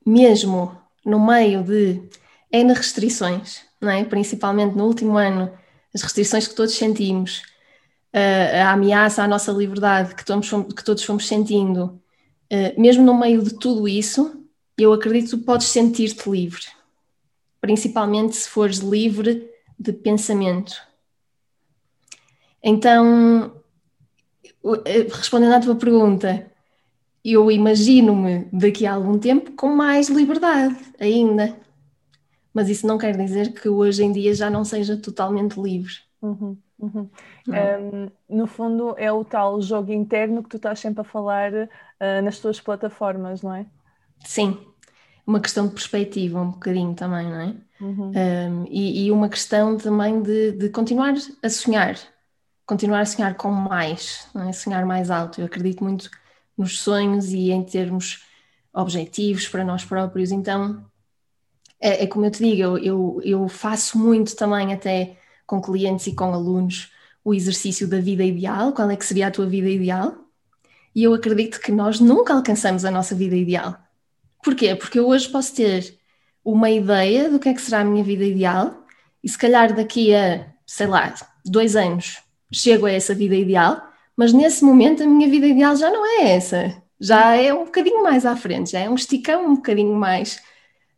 Mesmo 0.04 0.80
no 1.04 1.24
meio 1.24 1.62
de 1.62 2.08
N 2.52 2.72
restrições, 2.72 3.60
não 3.80 3.90
é? 3.90 4.04
principalmente 4.04 4.76
no 4.76 4.86
último 4.86 5.16
ano 5.16 5.52
as 5.94 6.02
restrições 6.02 6.46
que 6.46 6.54
todos 6.54 6.74
sentimos, 6.74 7.42
a, 8.12 8.72
ameaça 8.72 9.22
à 9.22 9.28
nossa 9.28 9.52
liberdade 9.52 10.14
que 10.14 10.24
todos, 10.24 10.48
que 10.48 10.84
todos 10.84 11.02
fomos 11.02 11.26
sentindo, 11.26 12.00
uh, 12.52 12.80
mesmo 12.80 13.04
no 13.04 13.18
meio 13.18 13.42
de 13.42 13.54
tudo 13.54 13.88
isso, 13.88 14.44
eu 14.78 14.92
acredito 14.92 15.38
que 15.38 15.44
podes 15.44 15.66
sentir-te 15.66 16.28
livre, 16.28 16.64
principalmente 17.60 18.36
se 18.36 18.48
fores 18.48 18.78
livre 18.78 19.48
de 19.78 19.92
pensamento. 19.92 20.74
Então, 22.62 23.62
eh, 24.84 25.06
respondendo 25.10 25.54
à 25.54 25.60
tua 25.60 25.74
pergunta, 25.74 26.50
eu 27.24 27.50
imagino-me 27.50 28.48
daqui 28.52 28.86
a 28.86 28.94
algum 28.94 29.18
tempo 29.18 29.52
com 29.52 29.74
mais 29.74 30.08
liberdade 30.08 30.76
ainda 30.98 31.56
mas 32.52 32.68
isso 32.68 32.86
não 32.86 32.98
quer 32.98 33.16
dizer 33.16 33.52
que 33.52 33.68
hoje 33.68 34.02
em 34.02 34.12
dia 34.12 34.34
já 34.34 34.50
não 34.50 34.64
seja 34.64 34.96
totalmente 34.96 35.60
livre. 35.60 35.94
Uhum, 36.20 36.56
uhum. 36.78 37.08
Um, 37.48 38.10
no 38.28 38.46
fundo, 38.46 38.94
é 38.98 39.10
o 39.10 39.24
tal 39.24 39.60
jogo 39.62 39.92
interno 39.92 40.42
que 40.42 40.48
tu 40.48 40.56
estás 40.56 40.78
sempre 40.80 41.00
a 41.00 41.04
falar 41.04 41.52
uh, 41.52 42.22
nas 42.22 42.38
tuas 42.38 42.60
plataformas, 42.60 43.42
não 43.42 43.54
é? 43.54 43.66
Sim, 44.24 44.58
uma 45.26 45.40
questão 45.40 45.66
de 45.66 45.74
perspectiva, 45.74 46.40
um 46.40 46.50
bocadinho 46.50 46.94
também, 46.94 47.26
não 47.26 47.40
é? 47.40 47.54
Uhum. 47.80 48.10
Um, 48.10 48.66
e, 48.68 49.06
e, 49.06 49.10
uma 49.10 49.28
questão 49.28 49.76
também 49.76 50.20
de, 50.20 50.52
de, 50.52 50.68
continuar 50.68 51.14
a 51.42 51.48
sonhar, 51.48 51.96
continuar 52.66 53.00
a 53.00 53.06
sonhar 53.06 53.34
com 53.36 53.50
mais, 53.50 54.28
não 54.34 54.48
é? 54.48 54.52
sonhar 54.52 54.84
mais 54.84 55.10
alto. 55.10 55.40
Eu 55.40 55.46
acredito 55.46 55.82
muito 55.82 56.10
nos 56.58 56.78
sonhos 56.80 57.32
e 57.32 57.50
em 57.50 57.64
termos 57.64 58.26
objetivos 58.72 59.48
para 59.48 59.64
nós 59.64 59.84
próprios, 59.84 60.30
então 60.30 60.84
é, 61.80 62.04
é 62.04 62.06
como 62.06 62.26
eu 62.26 62.30
te 62.30 62.44
digo, 62.44 62.62
eu, 62.62 62.78
eu, 62.78 63.20
eu 63.24 63.48
faço 63.48 63.98
muito 63.98 64.36
também 64.36 64.72
até 64.72 65.16
com 65.46 65.60
clientes 65.60 66.06
e 66.06 66.14
com 66.14 66.32
alunos 66.32 66.92
o 67.24 67.34
exercício 67.34 67.88
da 67.88 68.00
vida 68.00 68.24
ideal, 68.24 68.72
qual 68.72 68.90
é 68.90 68.96
que 68.96 69.04
seria 69.04 69.28
a 69.28 69.30
tua 69.30 69.46
vida 69.46 69.68
ideal? 69.68 70.14
E 70.94 71.04
eu 71.04 71.14
acredito 71.14 71.60
que 71.60 71.72
nós 71.72 72.00
nunca 72.00 72.34
alcançamos 72.34 72.84
a 72.84 72.90
nossa 72.90 73.14
vida 73.14 73.36
ideal. 73.36 73.76
Porquê? 74.42 74.74
Porque 74.74 74.98
eu 74.98 75.06
hoje 75.06 75.28
posso 75.28 75.54
ter 75.54 75.98
uma 76.44 76.70
ideia 76.70 77.30
do 77.30 77.38
que 77.38 77.48
é 77.48 77.54
que 77.54 77.60
será 77.60 77.80
a 77.80 77.84
minha 77.84 78.02
vida 78.02 78.24
ideal 78.24 78.84
e 79.22 79.28
se 79.28 79.38
calhar 79.38 79.74
daqui 79.74 80.14
a, 80.14 80.46
sei 80.66 80.86
lá, 80.86 81.14
dois 81.44 81.76
anos 81.76 82.18
chego 82.52 82.86
a 82.86 82.90
essa 82.90 83.14
vida 83.14 83.34
ideal, 83.36 83.82
mas 84.16 84.32
nesse 84.32 84.64
momento 84.64 85.02
a 85.02 85.06
minha 85.06 85.28
vida 85.28 85.46
ideal 85.46 85.76
já 85.76 85.90
não 85.90 86.04
é 86.04 86.32
essa. 86.32 86.82
Já 86.98 87.36
é 87.36 87.52
um 87.52 87.64
bocadinho 87.64 88.02
mais 88.02 88.26
à 88.26 88.36
frente, 88.36 88.72
já 88.72 88.80
é 88.80 88.90
um 88.90 88.94
esticão 88.94 89.46
um 89.46 89.54
bocadinho 89.56 89.94
mais 89.94 90.42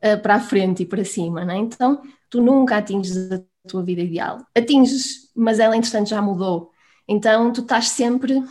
uh, 0.04 0.20
para 0.20 0.36
a 0.36 0.40
frente 0.40 0.82
e 0.82 0.86
para 0.86 1.04
cima, 1.04 1.44
né? 1.44 1.56
então 1.56 2.02
tu 2.28 2.40
nunca 2.40 2.76
atinges 2.78 3.30
a 3.30 3.40
tua 3.68 3.82
vida 3.82 4.00
ideal. 4.00 4.44
Atinges, 4.56 5.30
mas 5.34 5.58
ela 5.58 5.76
entretanto 5.76 6.08
já 6.08 6.20
mudou. 6.20 6.70
Então 7.06 7.52
tu 7.52 7.60
estás 7.60 7.88
sempre 7.90 8.42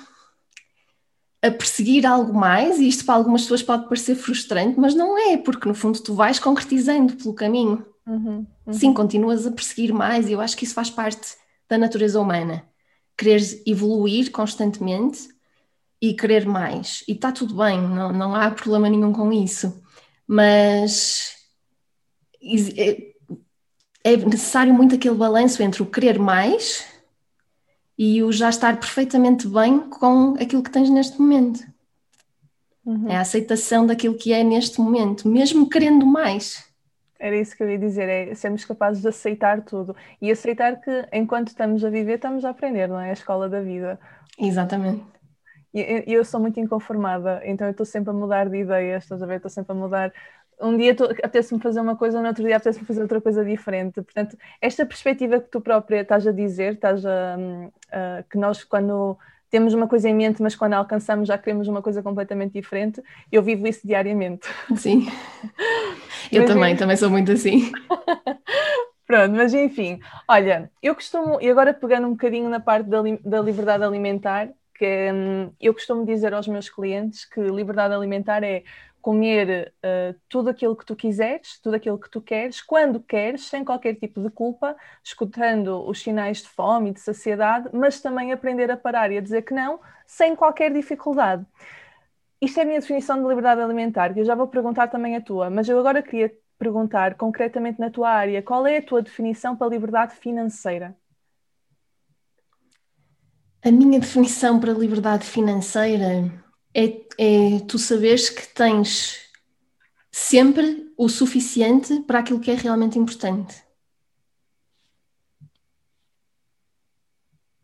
a 1.41 1.49
perseguir 1.49 2.05
algo 2.05 2.33
mais, 2.33 2.79
e 2.79 2.87
isto 2.87 3.03
para 3.03 3.15
algumas 3.15 3.41
pessoas 3.41 3.63
pode 3.63 3.85
parecer 3.85 4.15
frustrante, 4.15 4.79
mas 4.79 4.93
não 4.93 5.17
é, 5.17 5.37
porque 5.37 5.67
no 5.67 5.73
fundo 5.73 5.99
tu 5.99 6.13
vais 6.13 6.37
concretizando 6.37 7.15
pelo 7.15 7.33
caminho. 7.33 7.83
Uhum, 8.05 8.45
uhum. 8.65 8.73
Sim, 8.73 8.93
continuas 8.93 9.47
a 9.47 9.51
perseguir 9.51 9.91
mais, 9.91 10.29
e 10.29 10.33
eu 10.33 10.41
acho 10.41 10.55
que 10.55 10.65
isso 10.65 10.75
faz 10.75 10.89
parte 10.89 11.35
da 11.67 11.77
natureza 11.77 12.21
humana. 12.21 12.63
Querer 13.17 13.41
evoluir 13.65 14.31
constantemente 14.31 15.29
e 15.99 16.13
querer 16.13 16.45
mais. 16.45 17.03
E 17.07 17.13
está 17.13 17.31
tudo 17.31 17.55
bem, 17.55 17.81
não, 17.81 18.11
não 18.11 18.35
há 18.35 18.51
problema 18.51 18.89
nenhum 18.89 19.11
com 19.11 19.33
isso. 19.33 19.81
Mas 20.27 21.40
é, 22.77 23.11
é 24.03 24.17
necessário 24.17 24.73
muito 24.73 24.95
aquele 24.95 25.15
balanço 25.15 25.61
entre 25.61 25.81
o 25.83 25.85
querer 25.85 26.17
mais 26.17 26.85
e 27.97 28.23
o 28.23 28.31
já 28.31 28.49
estar 28.49 28.79
perfeitamente 28.79 29.47
bem 29.47 29.79
com 29.89 30.33
aquilo 30.39 30.63
que 30.63 30.71
tens 30.71 30.89
neste 30.89 31.19
momento. 31.19 31.63
Uhum. 32.85 33.09
É 33.09 33.15
a 33.15 33.21
aceitação 33.21 33.85
daquilo 33.85 34.15
que 34.15 34.33
é 34.33 34.43
neste 34.43 34.81
momento, 34.81 35.27
mesmo 35.27 35.69
querendo 35.69 36.05
mais. 36.05 36.67
Era 37.19 37.37
isso 37.37 37.55
que 37.55 37.61
eu 37.61 37.69
ia 37.69 37.77
dizer, 37.77 38.09
é 38.09 38.33
sermos 38.33 38.65
capazes 38.65 39.03
de 39.03 39.07
aceitar 39.07 39.61
tudo 39.61 39.95
e 40.19 40.31
aceitar 40.31 40.81
que 40.81 41.07
enquanto 41.13 41.49
estamos 41.49 41.85
a 41.85 41.89
viver, 41.91 42.15
estamos 42.15 42.43
a 42.43 42.49
aprender, 42.49 42.87
não 42.87 42.99
é? 42.99 43.11
A 43.11 43.13
escola 43.13 43.47
da 43.47 43.61
vida. 43.61 43.99
Exatamente. 44.39 45.03
E 45.73 46.03
eu, 46.07 46.25
sou 46.25 46.39
muito 46.39 46.59
inconformada, 46.59 47.41
então 47.45 47.65
eu 47.65 47.71
estou 47.71 47.85
sempre 47.85 48.09
a 48.09 48.13
mudar 48.13 48.49
de 48.49 48.57
ideias, 48.57 49.03
estás 49.03 49.23
a 49.23 49.25
ver? 49.25 49.37
Estou 49.37 49.49
sempre 49.49 49.71
a 49.71 49.75
mudar. 49.75 50.11
Um 50.61 50.77
dia 50.77 50.95
apetece-me 51.23 51.59
fazer 51.59 51.81
uma 51.81 51.95
coisa, 51.95 52.21
no 52.21 52.27
outro 52.27 52.43
dia 52.43 52.57
apetece-me 52.57 52.85
fazer 52.85 53.01
outra 53.01 53.19
coisa 53.19 53.43
diferente. 53.43 54.01
Portanto, 54.01 54.37
esta 54.61 54.85
perspectiva 54.85 55.39
que 55.39 55.49
tu 55.49 55.59
própria 55.61 56.01
estás 56.01 56.27
a 56.27 56.31
dizer, 56.31 56.73
estás 56.73 57.05
a, 57.05 57.37
a, 57.91 58.23
que 58.29 58.37
nós, 58.37 58.63
quando 58.63 59.17
temos 59.49 59.73
uma 59.73 59.87
coisa 59.87 60.07
em 60.07 60.15
mente, 60.15 60.41
mas 60.41 60.55
quando 60.55 60.73
a 60.73 60.77
alcançamos 60.77 61.27
já 61.27 61.37
queremos 61.37 61.67
uma 61.67 61.81
coisa 61.81 62.01
completamente 62.01 62.53
diferente, 62.53 63.03
eu 63.31 63.43
vivo 63.43 63.67
isso 63.67 63.85
diariamente. 63.85 64.47
Sim. 64.75 65.07
Eu 66.31 66.45
também, 66.45 66.77
também 66.77 66.95
sou 66.95 67.09
muito 67.09 67.29
assim. 67.33 67.69
Pronto, 69.05 69.35
mas 69.35 69.53
enfim, 69.53 69.99
olha, 70.25 70.71
eu 70.81 70.95
costumo, 70.95 71.37
e 71.41 71.49
agora 71.49 71.73
pegando 71.73 72.07
um 72.07 72.11
bocadinho 72.11 72.47
na 72.47 72.61
parte 72.61 72.87
da, 72.87 73.01
da 73.25 73.41
liberdade 73.41 73.83
alimentar, 73.83 74.47
que 74.73 75.11
hum, 75.11 75.51
eu 75.59 75.73
costumo 75.73 76.05
dizer 76.05 76.33
aos 76.33 76.47
meus 76.47 76.69
clientes 76.69 77.25
que 77.25 77.41
liberdade 77.41 77.93
alimentar 77.93 78.41
é 78.41 78.63
comer 79.01 79.73
uh, 79.83 80.19
tudo 80.29 80.49
aquilo 80.49 80.75
que 80.75 80.85
tu 80.85 80.95
quiseres, 80.95 81.59
tudo 81.59 81.75
aquilo 81.75 81.99
que 81.99 82.09
tu 82.09 82.21
queres, 82.21 82.61
quando 82.61 82.99
queres, 82.99 83.45
sem 83.47 83.65
qualquer 83.65 83.95
tipo 83.95 84.21
de 84.21 84.29
culpa, 84.29 84.75
escutando 85.03 85.85
os 85.87 86.01
sinais 86.01 86.41
de 86.41 86.49
fome 86.49 86.91
e 86.91 86.93
de 86.93 86.99
saciedade, 86.99 87.69
mas 87.73 87.99
também 87.99 88.31
aprender 88.31 88.69
a 88.71 88.77
parar 88.77 89.11
e 89.11 89.17
a 89.17 89.21
dizer 89.21 89.41
que 89.41 89.53
não, 89.53 89.79
sem 90.05 90.35
qualquer 90.35 90.71
dificuldade. 90.71 91.45
Isto 92.39 92.59
é 92.59 92.63
a 92.63 92.65
minha 92.65 92.79
definição 92.79 93.21
de 93.21 93.27
liberdade 93.27 93.61
alimentar, 93.61 94.13
que 94.13 94.19
eu 94.19 94.25
já 94.25 94.35
vou 94.35 94.47
perguntar 94.47 94.87
também 94.87 95.15
a 95.15 95.21
tua, 95.21 95.49
mas 95.49 95.67
eu 95.67 95.79
agora 95.79 96.01
queria 96.01 96.31
perguntar 96.57 97.15
concretamente 97.15 97.79
na 97.79 97.89
tua 97.89 98.09
área, 98.09 98.41
qual 98.41 98.65
é 98.67 98.77
a 98.77 98.81
tua 98.81 99.01
definição 99.01 99.55
para 99.55 99.67
liberdade 99.67 100.15
financeira? 100.15 100.95
A 103.63 103.71
minha 103.71 103.99
definição 103.99 104.59
para 104.59 104.71
liberdade 104.71 105.25
financeira 105.25 106.31
é, 106.73 107.01
é 107.17 107.59
tu 107.67 107.77
saberes 107.77 108.29
que 108.29 108.47
tens 108.47 109.19
sempre 110.11 110.91
o 110.97 111.07
suficiente 111.07 112.01
para 112.01 112.19
aquilo 112.19 112.39
que 112.39 112.51
é 112.51 112.55
realmente 112.55 112.97
importante. 112.97 113.61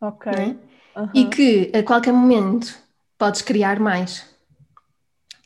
Ok. 0.00 0.32
É? 0.32 0.46
Uhum. 0.98 1.10
E 1.14 1.24
que 1.26 1.70
a 1.76 1.82
qualquer 1.82 2.12
momento 2.12 2.76
podes 3.16 3.42
criar 3.42 3.78
mais. 3.78 4.26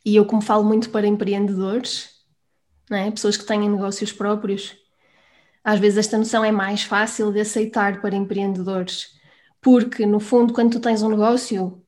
E 0.05 0.17
eu, 0.17 0.27
como 0.27 0.43
falo 0.43 0.65
muito 0.65 0.91
para 0.91 1.07
empreendedores, 1.07 2.11
é? 2.91 3.11
pessoas 3.11 3.37
que 3.37 3.47
têm 3.47 3.69
negócios 3.69 4.13
próprios, 4.13 4.77
às 5.65 5.79
vezes 5.79 5.99
esta 5.99 6.19
noção 6.19 6.45
é 6.45 6.51
mais 6.51 6.83
fácil 6.83 7.33
de 7.33 7.41
aceitar 7.41 8.01
para 8.01 8.17
empreendedores 8.17 9.13
porque, 9.63 10.05
no 10.05 10.19
fundo, 10.19 10.53
quando 10.53 10.73
tu 10.73 10.81
tens 10.81 11.03
um 11.03 11.09
negócio, 11.09 11.81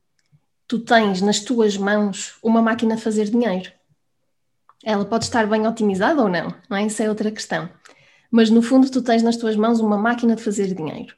tu 0.75 0.81
tens 0.81 1.21
nas 1.21 1.38
tuas 1.38 1.76
mãos 1.76 2.37
uma 2.43 2.61
máquina 2.61 2.97
a 2.97 2.99
fazer 2.99 3.31
dinheiro. 3.31 3.71
Ela 4.83 5.04
pode 5.04 5.23
estar 5.23 5.47
bem 5.47 5.69
otimizada 5.69 6.21
ou 6.21 6.28
não, 6.28 6.52
não 6.69 6.76
é? 6.76 6.85
Isso 6.85 7.00
é 7.00 7.09
outra 7.09 7.31
questão. 7.31 7.71
Mas, 8.28 8.50
no 8.50 8.61
fundo, 8.61 8.90
tu 8.90 9.00
tens 9.00 9.23
nas 9.23 9.37
tuas 9.37 9.54
mãos 9.54 9.78
uma 9.78 9.97
máquina 9.97 10.35
de 10.35 10.43
fazer 10.43 10.75
dinheiro. 10.75 11.14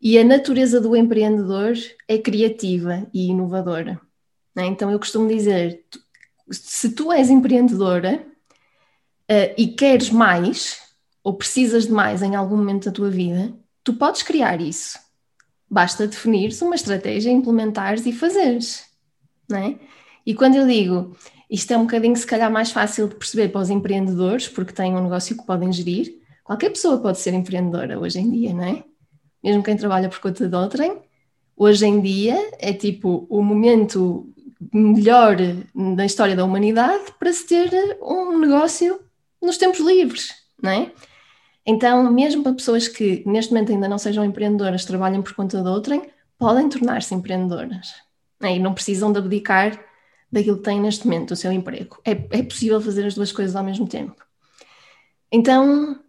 E 0.00 0.18
a 0.18 0.24
natureza 0.24 0.80
do 0.80 0.96
empreendedor 0.96 1.74
é 2.08 2.16
criativa 2.16 3.06
e 3.12 3.28
inovadora. 3.28 4.00
É? 4.56 4.64
Então, 4.64 4.90
eu 4.90 4.98
costumo 4.98 5.28
dizer: 5.28 5.84
se 6.50 6.94
tu 6.94 7.12
és 7.12 7.28
empreendedora 7.28 8.24
uh, 9.30 9.54
e 9.58 9.68
queres 9.68 10.08
mais, 10.08 10.80
ou 11.22 11.34
precisas 11.34 11.84
de 11.84 11.92
mais 11.92 12.22
em 12.22 12.34
algum 12.34 12.56
momento 12.56 12.86
da 12.86 12.92
tua 12.92 13.10
vida, 13.10 13.52
tu 13.84 13.92
podes 13.92 14.22
criar 14.22 14.58
isso 14.58 14.98
Basta 15.70 16.06
definires 16.06 16.60
uma 16.62 16.74
estratégia, 16.74 17.30
implementares 17.30 18.04
e 18.04 18.12
fazeres, 18.12 18.84
não 19.48 19.58
é? 19.58 19.78
E 20.26 20.34
quando 20.34 20.56
eu 20.56 20.66
digo, 20.66 21.16
isto 21.48 21.72
é 21.72 21.78
um 21.78 21.82
bocadinho 21.82 22.16
se 22.16 22.26
calhar 22.26 22.50
mais 22.50 22.72
fácil 22.72 23.08
de 23.08 23.14
perceber 23.14 23.48
para 23.48 23.60
os 23.60 23.70
empreendedores, 23.70 24.48
porque 24.48 24.72
têm 24.72 24.94
um 24.94 25.02
negócio 25.02 25.36
que 25.36 25.46
podem 25.46 25.72
gerir, 25.72 26.20
qualquer 26.44 26.70
pessoa 26.70 26.98
pode 26.98 27.18
ser 27.18 27.34
empreendedora 27.34 27.98
hoje 27.98 28.18
em 28.18 28.30
dia, 28.30 28.52
não 28.52 28.64
é? 28.64 28.84
Mesmo 29.42 29.62
quem 29.62 29.76
trabalha 29.76 30.08
por 30.08 30.18
conta 30.20 30.48
de 30.48 30.54
outrem, 30.54 30.98
hoje 31.56 31.86
em 31.86 32.00
dia 32.00 32.36
é 32.58 32.72
tipo 32.72 33.26
o 33.30 33.42
momento 33.42 34.28
melhor 34.72 35.36
da 35.96 36.04
história 36.04 36.36
da 36.36 36.44
humanidade 36.44 37.12
para 37.18 37.32
se 37.32 37.46
ter 37.46 37.98
um 38.02 38.38
negócio 38.38 39.00
nos 39.40 39.56
tempos 39.56 39.80
livres, 39.80 40.34
não 40.62 40.70
é? 40.70 40.92
Então, 41.70 42.12
mesmo 42.12 42.42
para 42.42 42.52
pessoas 42.52 42.88
que 42.88 43.22
neste 43.24 43.52
momento 43.52 43.70
ainda 43.70 43.86
não 43.86 43.96
sejam 43.96 44.24
empreendedoras, 44.24 44.84
trabalham 44.84 45.22
por 45.22 45.34
conta 45.34 45.62
de 45.62 45.68
outrem, 45.68 46.02
podem 46.36 46.68
tornar-se 46.68 47.14
empreendedoras. 47.14 47.94
E 48.42 48.58
não 48.58 48.74
precisam 48.74 49.12
de 49.12 49.20
abdicar 49.20 49.80
daquilo 50.32 50.56
que 50.56 50.64
têm 50.64 50.80
neste 50.80 51.06
momento, 51.06 51.30
o 51.30 51.36
seu 51.36 51.52
emprego. 51.52 51.96
É, 52.04 52.10
é 52.10 52.42
possível 52.42 52.80
fazer 52.80 53.06
as 53.06 53.14
duas 53.14 53.30
coisas 53.30 53.54
ao 53.54 53.62
mesmo 53.62 53.86
tempo. 53.86 54.20
Então, 55.30 56.00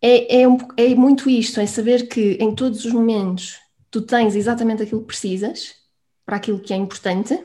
é, 0.00 0.42
é, 0.42 0.46
um, 0.46 0.56
é 0.76 0.94
muito 0.94 1.28
isto, 1.28 1.58
é 1.58 1.66
saber 1.66 2.06
que 2.06 2.38
em 2.40 2.54
todos 2.54 2.84
os 2.84 2.92
momentos 2.92 3.58
tu 3.90 4.02
tens 4.02 4.36
exatamente 4.36 4.84
aquilo 4.84 5.00
que 5.00 5.08
precisas 5.08 5.74
para 6.24 6.36
aquilo 6.36 6.60
que 6.60 6.72
é 6.72 6.76
importante 6.76 7.44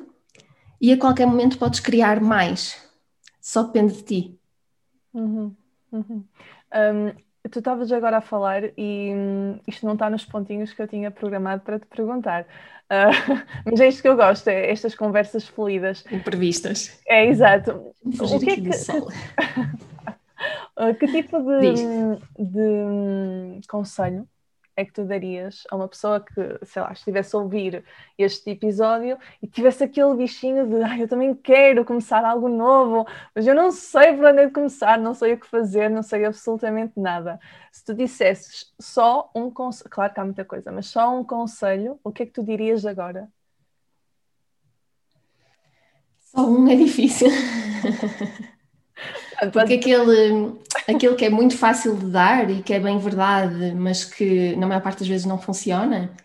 e 0.80 0.94
a 0.94 0.98
qualquer 1.00 1.25
momento 1.25 1.58
podes 1.58 1.80
criar 1.80 2.22
mais. 2.22 2.77
Só 3.42 3.63
depende 3.63 3.96
de 3.96 4.03
ti. 4.03 4.39
Uhum, 5.12 5.56
uhum. 5.92 6.24
Um, 6.72 7.23
Tu 7.51 7.59
estavas 7.59 7.91
agora 7.91 8.17
a 8.17 8.21
falar 8.21 8.63
e 8.77 9.12
hum, 9.13 9.59
isto 9.67 9.85
não 9.85 9.93
está 9.93 10.09
nos 10.09 10.25
pontinhos 10.25 10.73
que 10.73 10.81
eu 10.81 10.88
tinha 10.88 11.12
programado 11.12 11.62
para 11.62 11.79
te 11.79 11.85
perguntar. 11.85 12.47
Uh, 12.89 13.43
mas 13.69 13.81
é 13.81 13.88
isto 13.88 14.01
que 14.01 14.07
eu 14.07 14.15
gosto, 14.15 14.47
é 14.47 14.71
estas 14.71 14.95
conversas 14.95 15.47
fluídas. 15.47 16.03
Imprevistas. 16.12 17.00
É, 17.07 17.25
exato. 17.25 17.93
O 18.03 18.39
que 18.39 18.50
é 18.50 18.55
que, 18.55 18.62
que, 18.62 18.71
que 21.00 21.07
tipo 21.07 21.39
de, 21.39 21.73
de 22.39 22.62
hum, 22.62 23.62
conselho 23.67 24.27
é 24.75 24.86
que 24.86 24.92
tu 24.92 25.06
darias 25.06 25.63
a 25.70 25.75
uma 25.75 25.88
pessoa 25.88 26.20
que, 26.20 26.65
sei 26.65 26.82
lá, 26.82 26.92
estivesse 26.92 27.36
a 27.36 27.39
ouvir 27.39 27.84
este 28.18 28.50
episódio 28.50 29.18
e 29.42 29.48
tivesse 29.48 29.84
aquele 29.84 30.15
bichinho 30.15 30.68
de 30.68 30.82
ai, 30.84 31.03
eu 31.03 31.08
também 31.08 31.34
quero 31.36 31.86
começar 31.86 32.24
algo 32.25 32.48
novo, 32.50 33.06
mas 33.36 33.46
eu 33.46 33.56
não 33.56 33.72
sei 33.72 34.15
por 34.15 34.25
onde 34.25 34.42
é 34.42 34.50
começar, 34.50 34.98
não 34.98 35.13
sei 35.13 35.34
o 35.34 35.39
que 35.39 35.48
fazer, 35.48 35.89
não 35.89 36.03
sei 36.03 36.25
absolutamente 36.25 36.94
nada. 37.00 37.39
Se 37.72 37.84
tu 37.86 37.94
dissesses 37.94 38.74
só 38.80 39.30
um 39.36 39.50
conselho, 39.51 39.89
claro 39.89 40.13
que 40.13 40.20
há 40.20 40.25
muita 40.25 40.46
coisa, 40.46 40.72
mas 40.72 40.88
só 40.88 41.15
um 41.15 41.24
conselho, 41.24 42.00
o 42.03 42.12
que 42.12 42.24
é 42.24 42.25
que 42.25 42.34
tu 42.34 42.44
dirias 42.44 42.86
agora? 42.86 43.30
Só 46.20 46.48
um 46.48 46.68
é 46.68 46.75
difícil. 46.75 47.30
Porque 49.51 49.73
aquele, 49.73 50.55
aquele 50.88 51.15
que 51.15 51.25
é 51.25 51.29
muito 51.29 51.57
fácil 51.57 51.95
de 51.95 52.05
dar 52.07 52.50
e 52.50 52.62
que 52.62 52.73
é 52.73 52.79
bem 52.79 52.97
verdade, 52.97 53.73
mas 53.75 54.03
que 54.03 54.55
na 54.55 54.67
maior 54.67 54.81
parte 54.81 55.00
das 55.00 55.07
vezes 55.07 55.25
não 55.25 55.38
funciona, 55.38 56.15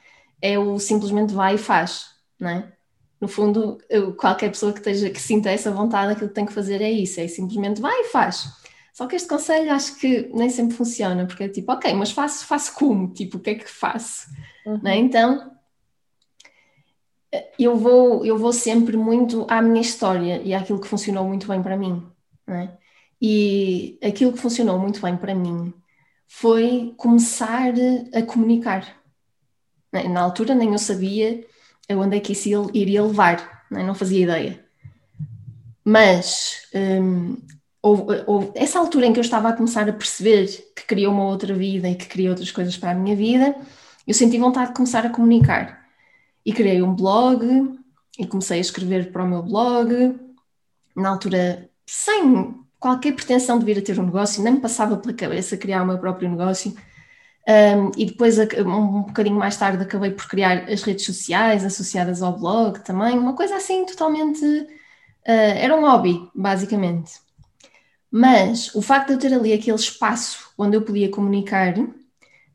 é 0.40 0.58
o 0.58 0.78
simplesmente 0.78 1.32
vai 1.32 1.54
e 1.54 1.58
faz, 1.58 2.06
não 2.38 2.50
é? 2.50 2.72
No 3.20 3.26
fundo, 3.26 3.78
eu, 3.90 4.14
qualquer 4.14 4.48
pessoa 4.50 4.72
que, 4.72 4.78
esteja, 4.78 5.10
que 5.10 5.20
sinta 5.20 5.50
essa 5.50 5.72
vontade, 5.72 6.12
aquilo 6.12 6.28
que 6.28 6.34
tem 6.34 6.46
que 6.46 6.52
fazer 6.52 6.80
é 6.80 6.90
isso, 6.90 7.20
é 7.20 7.26
simplesmente 7.26 7.80
vai 7.80 8.02
e 8.02 8.04
faz. 8.04 8.46
Só 8.92 9.06
que 9.06 9.16
este 9.16 9.28
conselho 9.28 9.72
acho 9.72 9.96
que 9.96 10.30
nem 10.32 10.48
sempre 10.48 10.76
funciona, 10.76 11.26
porque 11.26 11.44
é 11.44 11.48
tipo, 11.48 11.72
ok, 11.72 11.92
mas 11.94 12.10
faço, 12.10 12.46
faço 12.46 12.74
como? 12.74 13.12
Tipo, 13.12 13.38
o 13.38 13.40
que 13.40 13.50
é 13.50 13.54
que 13.56 13.68
faço? 13.68 14.26
Uhum. 14.66 14.80
É? 14.86 14.96
Então, 14.96 15.52
eu 17.58 17.76
vou, 17.76 18.24
eu 18.24 18.38
vou 18.38 18.52
sempre 18.52 18.96
muito 18.96 19.46
à 19.48 19.60
minha 19.60 19.80
história 19.80 20.40
e 20.42 20.54
àquilo 20.54 20.80
que 20.80 20.88
funcionou 20.88 21.24
muito 21.26 21.46
bem 21.46 21.62
para 21.62 21.76
mim. 21.76 22.06
É? 22.48 22.70
E 23.20 23.98
aquilo 24.02 24.32
que 24.32 24.38
funcionou 24.38 24.78
muito 24.78 25.00
bem 25.00 25.16
para 25.16 25.34
mim 25.34 25.72
foi 26.26 26.94
começar 26.96 27.72
a 28.14 28.22
comunicar. 28.22 28.96
Na 29.92 30.20
altura 30.20 30.54
nem 30.54 30.72
eu 30.72 30.78
sabia 30.78 31.44
onde 31.90 32.16
é 32.16 32.20
que 32.20 32.32
isso 32.32 32.70
iria 32.74 33.02
levar, 33.02 33.66
não 33.70 33.94
fazia 33.94 34.24
ideia. 34.24 34.64
Mas 35.84 36.68
hum, 36.74 37.38
houve, 37.82 38.24
houve, 38.26 38.52
essa 38.54 38.78
altura 38.78 39.06
em 39.06 39.12
que 39.12 39.18
eu 39.18 39.22
estava 39.22 39.48
a 39.48 39.52
começar 39.54 39.88
a 39.88 39.92
perceber 39.92 40.46
que 40.76 40.86
queria 40.86 41.10
uma 41.10 41.24
outra 41.24 41.54
vida 41.54 41.88
e 41.88 41.94
que 41.94 42.06
queria 42.06 42.30
outras 42.30 42.50
coisas 42.50 42.76
para 42.76 42.90
a 42.90 42.94
minha 42.94 43.16
vida, 43.16 43.56
eu 44.06 44.14
senti 44.14 44.38
vontade 44.38 44.68
de 44.68 44.76
começar 44.76 45.06
a 45.06 45.10
comunicar. 45.10 45.86
E 46.44 46.52
criei 46.52 46.82
um 46.82 46.94
blog 46.94 47.44
e 48.18 48.26
comecei 48.26 48.58
a 48.58 48.60
escrever 48.60 49.10
para 49.12 49.24
o 49.24 49.28
meu 49.28 49.42
blog. 49.42 50.18
Na 50.94 51.10
altura, 51.10 51.70
sem 51.86 52.54
qualquer 52.78 53.12
pretensão 53.12 53.58
de 53.58 53.64
vir 53.64 53.78
a 53.78 53.82
ter 53.82 53.98
um 53.98 54.04
negócio, 54.04 54.42
nem 54.42 54.54
me 54.54 54.60
passava 54.60 54.96
pela 54.96 55.14
cabeça 55.14 55.56
criar 55.56 55.82
o 55.82 55.86
meu 55.86 55.98
próprio 55.98 56.28
negócio. 56.28 56.74
Um, 57.48 57.90
e 57.96 58.04
depois, 58.04 58.38
um 58.38 59.02
bocadinho 59.02 59.36
mais 59.36 59.56
tarde, 59.56 59.82
acabei 59.82 60.10
por 60.10 60.28
criar 60.28 60.70
as 60.70 60.82
redes 60.82 61.06
sociais 61.06 61.64
associadas 61.64 62.22
ao 62.22 62.38
blog 62.38 62.80
também, 62.80 63.18
uma 63.18 63.34
coisa 63.34 63.56
assim 63.56 63.86
totalmente. 63.86 64.44
Uh, 64.44 64.66
era 65.56 65.74
um 65.74 65.80
hobby, 65.80 66.28
basicamente. 66.34 67.12
Mas 68.10 68.74
o 68.74 68.82
facto 68.82 69.08
de 69.08 69.12
eu 69.14 69.18
ter 69.18 69.34
ali 69.34 69.52
aquele 69.52 69.76
espaço 69.76 70.52
onde 70.56 70.76
eu 70.76 70.82
podia 70.82 71.10
comunicar 71.10 71.74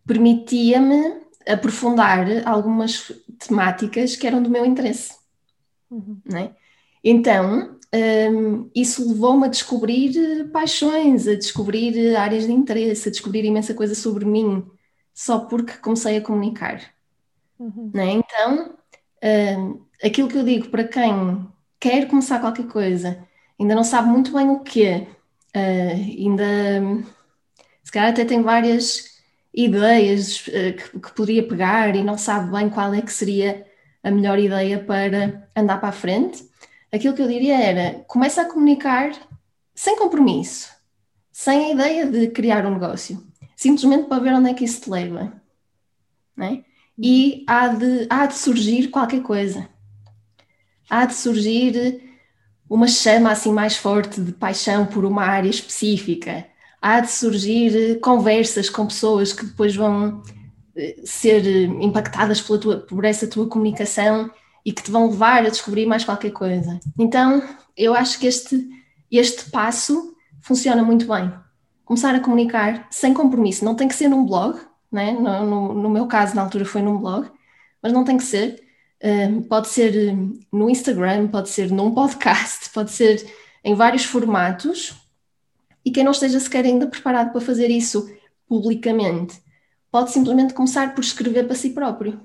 permitia-me 0.06 1.22
aprofundar 1.48 2.26
algumas 2.46 3.12
temáticas 3.40 4.16
que 4.16 4.26
eram 4.26 4.42
do 4.42 4.50
meu 4.50 4.66
interesse. 4.66 5.16
Uhum. 5.90 6.20
É? 6.34 6.52
Então, 7.04 7.78
um, 7.94 8.70
isso 8.74 9.08
levou-me 9.08 9.46
a 9.46 9.50
descobrir 9.50 10.50
paixões, 10.52 11.28
a 11.28 11.36
descobrir 11.36 12.16
áreas 12.16 12.46
de 12.46 12.52
interesse, 12.52 13.08
a 13.08 13.12
descobrir 13.12 13.46
imensa 13.46 13.74
coisa 13.74 13.94
sobre 13.94 14.26
mim, 14.26 14.66
só 15.14 15.40
porque 15.42 15.74
comecei 15.74 16.18
a 16.18 16.22
comunicar. 16.22 16.82
Uhum. 17.60 17.92
É? 17.94 18.12
Então, 18.12 18.76
um, 19.24 19.86
aquilo 20.04 20.28
que 20.28 20.38
eu 20.38 20.44
digo 20.44 20.70
para 20.70 20.86
quem 20.86 21.48
quer 21.80 22.08
começar 22.08 22.40
qualquer 22.40 22.68
coisa, 22.68 23.24
ainda 23.60 23.76
não 23.76 23.84
sabe 23.84 24.10
muito 24.10 24.34
bem 24.34 24.50
o 24.50 24.62
quê, 24.62 25.08
uh, 25.56 26.20
ainda 26.20 27.06
se 27.84 27.92
calhar 27.92 28.10
até 28.10 28.26
tem 28.26 28.42
várias 28.42 29.20
ideias 29.54 30.48
uh, 30.48 30.74
que, 30.76 31.00
que 31.00 31.14
poderia 31.14 31.48
pegar 31.48 31.96
e 31.96 32.04
não 32.04 32.18
sabe 32.18 32.52
bem 32.52 32.70
qual 32.70 32.92
é 32.92 33.02
que 33.02 33.14
seria 33.14 33.68
a 34.04 34.10
melhor 34.10 34.40
ideia 34.40 34.80
para 34.80 35.48
andar 35.56 35.80
para 35.80 35.90
a 35.90 35.94
frente, 35.94 36.44
aquilo 36.94 37.16
que 37.16 37.22
eu 37.22 37.28
diria 37.28 37.60
era 37.60 38.04
começa 38.08 38.44
a 38.44 38.46
comunicar 38.46 39.12
sem 39.74 39.98
compromisso, 39.98 40.70
sem 41.32 41.66
a 41.66 41.72
ideia 41.72 42.06
de 42.06 42.28
criar 42.28 42.66
um 42.66 42.74
negócio, 42.74 43.26
simplesmente 43.56 44.08
para 44.08 44.22
ver 44.22 44.34
onde 44.34 44.52
é 44.52 44.54
que 44.54 44.64
isso 44.64 44.82
te 44.82 44.90
leva. 44.92 45.34
É? 46.40 46.64
E 46.98 47.44
há 47.48 47.70
de, 47.70 48.08
há 48.10 48.26
de 48.28 48.36
surgir 48.36 48.90
qualquer 48.90 49.22
coisa. 49.22 49.68
Há 50.90 51.06
de 51.06 51.16
surgir 51.16 52.02
uma 52.70 52.88
chama 52.88 53.32
assim 53.32 53.52
mais 53.52 53.76
forte 53.76 54.22
de 54.22 54.32
paixão 54.32 54.86
por 54.86 55.06
uma 55.06 55.24
área 55.24 55.50
específica. 55.50 56.46
Há 56.82 57.00
de 57.00 57.12
surgir 57.12 58.00
conversas 58.00 58.70
com 58.70 58.86
pessoas 58.86 59.34
que 59.34 59.46
depois 59.46 59.76
vão 59.76 60.22
eh, 60.76 60.98
ser 61.04 61.46
eh, 61.48 61.64
impactadas 61.84 62.42
pela 62.42 62.60
tua, 62.60 62.78
por 62.78 63.06
essa 63.06 63.28
tua 63.28 63.48
comunicação 63.48 64.30
e 64.66 64.72
que 64.72 64.84
te 64.84 64.92
vão 64.92 65.10
levar 65.10 65.46
a 65.46 65.50
descobrir 65.50 65.86
mais 65.86 66.06
qualquer 66.06 66.32
coisa. 66.32 66.80
Então, 66.98 67.44
eu 67.76 67.94
acho 67.94 68.20
que 68.20 68.28
este, 68.28 68.70
este 69.12 69.50
passo 69.50 70.16
funciona 70.42 70.84
muito 70.84 71.06
bem. 71.08 71.34
Começar 71.86 72.16
a 72.16 72.20
comunicar 72.20 72.88
sem 72.90 73.14
compromisso, 73.14 73.66
não 73.66 73.76
tem 73.76 73.88
que 73.88 73.96
ser 73.96 74.08
num 74.08 74.26
blog, 74.26 74.60
né? 74.92 75.12
no, 75.12 75.46
no, 75.46 75.74
no 75.74 75.90
meu 75.90 76.08
caso, 76.08 76.36
na 76.36 76.42
altura 76.42 76.66
foi 76.66 76.82
num 76.82 76.98
blog, 76.98 77.30
mas 77.82 77.92
não 77.92 78.04
tem 78.04 78.18
que 78.18 78.24
ser. 78.24 78.64
Uh, 79.04 79.42
pode 79.44 79.68
ser 79.68 80.16
no 80.52 80.70
Instagram, 80.70 81.28
pode 81.28 81.50
ser 81.50 81.70
num 81.70 81.94
podcast, 81.94 82.70
pode 82.72 82.92
ser 82.92 83.26
em 83.64 83.76
vários 83.76 84.06
formatos. 84.06 84.96
E 85.84 85.92
quem 85.92 86.04
não 86.06 86.14
esteja 86.14 86.40
sequer 86.40 86.64
ainda 86.64 86.88
preparado 86.88 87.32
para 87.32 87.42
fazer 87.42 87.70
isso 87.70 88.10
publicamente, 88.48 89.42
pode 89.92 90.12
simplesmente 90.12 90.54
começar 90.54 90.96
por 90.96 91.02
escrever 91.02 91.46
para 91.46 91.56
si 91.56 91.72
próprio. 91.72 92.22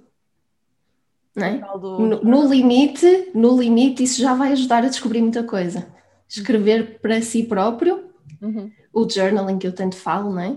É? 1.44 1.60
No, 1.76 2.22
no, 2.22 2.48
limite, 2.48 3.30
no 3.34 3.60
limite, 3.60 4.02
isso 4.02 4.20
já 4.20 4.34
vai 4.34 4.52
ajudar 4.52 4.84
a 4.84 4.88
descobrir 4.88 5.22
muita 5.22 5.42
coisa. 5.42 5.86
Escrever 6.28 7.00
para 7.00 7.22
si 7.22 7.44
próprio, 7.44 8.04
uhum. 8.42 8.70
o 8.92 9.08
journaling 9.08 9.58
que 9.58 9.66
eu 9.66 9.72
tanto 9.72 9.96
falo, 9.96 10.32
não 10.32 10.40
é? 10.40 10.56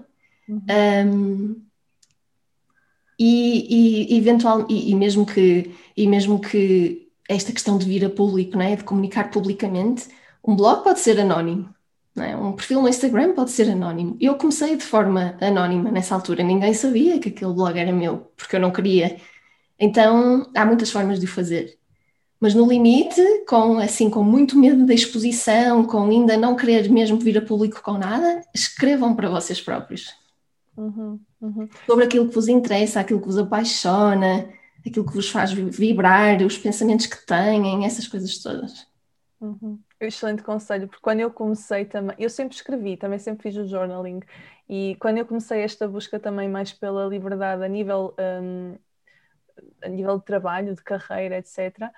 Uhum. 0.49 0.61
Um, 1.05 1.61
e, 3.17 4.13
e, 4.13 4.17
eventual, 4.17 4.65
e, 4.67 4.91
e, 4.91 4.95
mesmo 4.95 5.25
que, 5.25 5.71
e 5.95 6.07
mesmo 6.07 6.39
que 6.39 7.07
esta 7.29 7.51
questão 7.51 7.77
de 7.77 7.85
vir 7.85 8.03
a 8.03 8.09
público, 8.09 8.57
não 8.57 8.65
é? 8.65 8.75
de 8.75 8.83
comunicar 8.83 9.29
publicamente, 9.29 10.07
um 10.45 10.55
blog 10.55 10.83
pode 10.83 10.99
ser 10.99 11.19
anónimo. 11.19 11.69
É? 12.17 12.35
Um 12.35 12.53
perfil 12.53 12.81
no 12.81 12.89
Instagram 12.89 13.33
pode 13.33 13.51
ser 13.51 13.69
anónimo. 13.69 14.17
Eu 14.19 14.35
comecei 14.35 14.75
de 14.75 14.83
forma 14.83 15.37
anónima 15.39 15.89
nessa 15.91 16.13
altura, 16.13 16.43
ninguém 16.43 16.73
sabia 16.73 17.19
que 17.19 17.29
aquele 17.29 17.53
blog 17.53 17.77
era 17.77 17.91
meu, 17.93 18.31
porque 18.35 18.55
eu 18.55 18.59
não 18.59 18.71
queria. 18.71 19.17
Então 19.81 20.47
há 20.55 20.63
muitas 20.63 20.91
formas 20.91 21.19
de 21.19 21.25
o 21.25 21.29
fazer. 21.29 21.77
Mas 22.39 22.53
no 22.53 22.67
limite, 22.67 23.21
com 23.47 23.79
assim 23.79 24.09
com 24.09 24.23
muito 24.23 24.57
medo 24.57 24.85
da 24.85 24.93
exposição, 24.93 25.83
com 25.83 26.03
ainda 26.03 26.37
não 26.37 26.55
querer 26.55 26.89
mesmo 26.89 27.17
vir 27.17 27.37
a 27.37 27.41
público 27.41 27.81
com 27.81 27.93
nada, 27.93 28.41
escrevam 28.53 29.15
para 29.15 29.29
vocês 29.29 29.59
próprios. 29.59 30.15
Uhum, 30.77 31.19
uhum. 31.41 31.69
Sobre 31.85 32.05
aquilo 32.05 32.27
que 32.27 32.35
vos 32.35 32.47
interessa, 32.47 32.99
aquilo 32.99 33.19
que 33.19 33.27
vos 33.27 33.37
apaixona, 33.37 34.49
aquilo 34.85 35.05
que 35.05 35.13
vos 35.13 35.29
faz 35.29 35.51
vibrar, 35.51 36.41
os 36.43 36.57
pensamentos 36.57 37.07
que 37.07 37.25
têm, 37.25 37.85
essas 37.85 38.07
coisas 38.07 38.37
todas. 38.37 38.87
Uhum. 39.39 39.79
Excelente 39.99 40.43
conselho, 40.43 40.87
porque 40.87 41.01
quando 41.01 41.19
eu 41.19 41.31
comecei 41.31 41.85
também, 41.85 42.15
eu 42.19 42.29
sempre 42.29 42.55
escrevi, 42.55 42.97
também 42.97 43.19
sempre 43.19 43.43
fiz 43.43 43.57
o 43.57 43.67
journaling, 43.67 44.19
e 44.69 44.95
quando 44.99 45.17
eu 45.17 45.25
comecei 45.25 45.61
esta 45.61 45.87
busca 45.87 46.19
também 46.19 46.47
mais 46.47 46.71
pela 46.71 47.07
liberdade 47.07 47.63
a 47.63 47.67
nível, 47.67 48.15
um, 48.19 48.75
a 49.81 49.87
nível 49.87 50.17
de 50.17 50.25
trabalho, 50.25 50.75
de 50.75 50.83
carreira, 50.83 51.37
etc., 51.37 51.91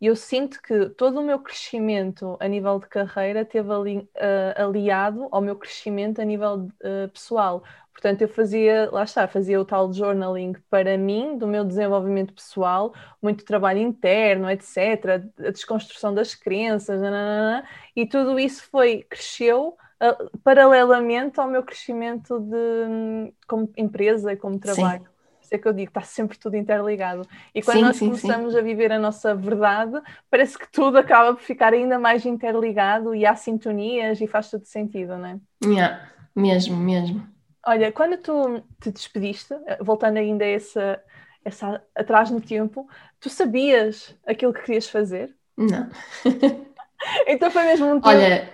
eu 0.00 0.14
sinto 0.14 0.60
que 0.60 0.90
todo 0.90 1.20
o 1.20 1.22
meu 1.22 1.38
crescimento 1.38 2.36
a 2.38 2.46
nível 2.46 2.78
de 2.78 2.86
carreira 2.86 3.44
teve 3.44 3.72
ali, 3.72 3.98
uh, 3.98 4.64
aliado 4.64 5.26
ao 5.30 5.40
meu 5.40 5.56
crescimento 5.56 6.20
a 6.20 6.24
nível 6.24 6.68
uh, 6.82 7.08
pessoal. 7.12 7.62
Portanto, 7.92 8.20
eu 8.20 8.28
fazia, 8.28 8.90
lá 8.92 9.04
está, 9.04 9.26
fazia 9.26 9.58
o 9.58 9.64
tal 9.64 9.90
journaling 9.90 10.54
para 10.68 10.98
mim, 10.98 11.38
do 11.38 11.46
meu 11.46 11.64
desenvolvimento 11.64 12.34
pessoal, 12.34 12.92
muito 13.22 13.42
trabalho 13.42 13.80
interno, 13.80 14.50
etc., 14.50 15.30
a 15.38 15.50
desconstrução 15.50 16.12
das 16.12 16.34
crenças, 16.34 17.00
nananana, 17.00 17.66
e 17.94 18.04
tudo 18.06 18.38
isso 18.38 18.68
foi, 18.70 19.02
cresceu 19.08 19.78
uh, 20.02 20.38
paralelamente 20.44 21.40
ao 21.40 21.48
meu 21.48 21.62
crescimento 21.62 22.38
de, 22.38 22.86
um, 22.86 23.32
como 23.46 23.72
empresa 23.78 24.30
e 24.30 24.36
como 24.36 24.58
trabalho. 24.58 25.04
Sim. 25.04 25.15
Isso 25.46 25.54
é 25.54 25.58
que 25.58 25.68
eu 25.68 25.72
digo, 25.72 25.90
está 25.90 26.02
sempre 26.02 26.36
tudo 26.36 26.56
interligado. 26.56 27.22
E 27.54 27.62
quando 27.62 27.76
sim, 27.76 27.82
nós 27.84 27.96
sim, 27.96 28.06
começamos 28.06 28.52
sim. 28.52 28.58
a 28.58 28.62
viver 28.62 28.90
a 28.90 28.98
nossa 28.98 29.32
verdade, 29.32 30.02
parece 30.28 30.58
que 30.58 30.68
tudo 30.72 30.98
acaba 30.98 31.34
por 31.34 31.42
ficar 31.42 31.72
ainda 31.72 32.00
mais 32.00 32.26
interligado 32.26 33.14
e 33.14 33.24
há 33.24 33.36
sintonias 33.36 34.20
e 34.20 34.26
faz 34.26 34.50
tudo 34.50 34.64
sentido, 34.64 35.16
não 35.16 35.26
é? 35.26 35.38
Yeah, 35.64 36.10
mesmo, 36.34 36.76
mesmo. 36.76 37.24
Olha, 37.64 37.92
quando 37.92 38.16
tu 38.18 38.60
te 38.80 38.90
despediste, 38.90 39.54
eh, 39.66 39.78
voltando 39.80 40.16
ainda 40.16 40.44
a 40.44 40.48
essa, 40.48 41.00
essa 41.44 41.80
atrás 41.94 42.28
no 42.28 42.40
tempo, 42.40 42.88
tu 43.20 43.30
sabias 43.30 44.16
aquilo 44.26 44.52
que 44.52 44.62
querias 44.62 44.88
fazer? 44.88 45.32
Não. 45.56 45.88
então 47.28 47.52
foi 47.52 47.62
mesmo 47.62 47.86
um 47.86 48.00
tempo 48.00 48.08
Olha, 48.08 48.52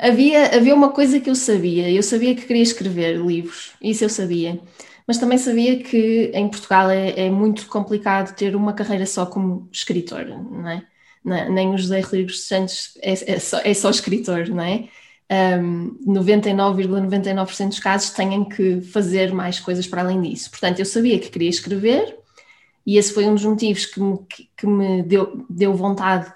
havia, 0.00 0.56
havia 0.56 0.74
uma 0.74 0.90
coisa 0.90 1.20
que 1.20 1.28
eu 1.28 1.34
sabia. 1.34 1.90
Eu 1.90 2.02
sabia 2.02 2.34
que 2.34 2.46
queria 2.46 2.62
escrever 2.62 3.18
livros, 3.18 3.74
isso 3.82 4.04
eu 4.04 4.08
sabia. 4.08 4.58
Mas 5.08 5.16
também 5.18 5.38
sabia 5.38 5.82
que 5.82 6.30
em 6.34 6.48
Portugal 6.48 6.90
é, 6.90 7.18
é 7.18 7.30
muito 7.30 7.66
complicado 7.66 8.36
ter 8.36 8.54
uma 8.54 8.74
carreira 8.74 9.06
só 9.06 9.24
como 9.24 9.66
escritor, 9.72 10.26
não 10.26 10.68
é? 10.68 10.86
nem 11.24 11.70
o 11.70 11.78
José 11.78 12.00
Rodrigues 12.00 12.46
Santos 12.46 12.96
é, 13.02 13.32
é, 13.32 13.38
só, 13.38 13.58
é 13.58 13.74
só 13.74 13.90
escritor, 13.90 14.48
não 14.48 14.62
é? 14.62 14.88
um, 15.60 15.96
99,99% 16.06 17.68
dos 17.68 17.80
casos 17.80 18.10
têm 18.10 18.44
que 18.44 18.80
fazer 18.80 19.32
mais 19.32 19.60
coisas 19.60 19.86
para 19.86 20.02
além 20.02 20.20
disso. 20.22 20.50
Portanto, 20.50 20.78
eu 20.78 20.86
sabia 20.86 21.18
que 21.18 21.30
queria 21.30 21.50
escrever 21.50 22.16
e 22.86 22.96
esse 22.96 23.12
foi 23.12 23.26
um 23.26 23.34
dos 23.34 23.44
motivos 23.44 23.86
que 23.86 24.00
me, 24.00 24.18
que 24.56 24.66
me 24.66 25.02
deu, 25.02 25.44
deu 25.48 25.74
vontade 25.74 26.32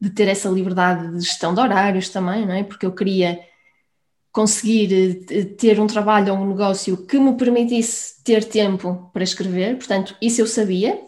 de 0.00 0.10
ter 0.10 0.28
essa 0.28 0.48
liberdade 0.48 1.12
de 1.12 1.20
gestão 1.20 1.54
de 1.54 1.60
horários 1.60 2.08
também, 2.08 2.46
não 2.46 2.54
é? 2.54 2.62
Porque 2.62 2.86
eu 2.86 2.92
queria 2.92 3.40
conseguir 4.36 5.24
eh, 5.30 5.44
ter 5.44 5.80
um 5.80 5.86
trabalho 5.86 6.34
ou 6.34 6.38
um 6.38 6.48
negócio 6.50 6.94
que 7.06 7.18
me 7.18 7.34
permitisse 7.38 8.22
ter 8.22 8.44
tempo 8.44 9.10
para 9.10 9.24
escrever, 9.24 9.78
portanto, 9.78 10.14
isso 10.20 10.42
eu 10.42 10.46
sabia. 10.46 11.00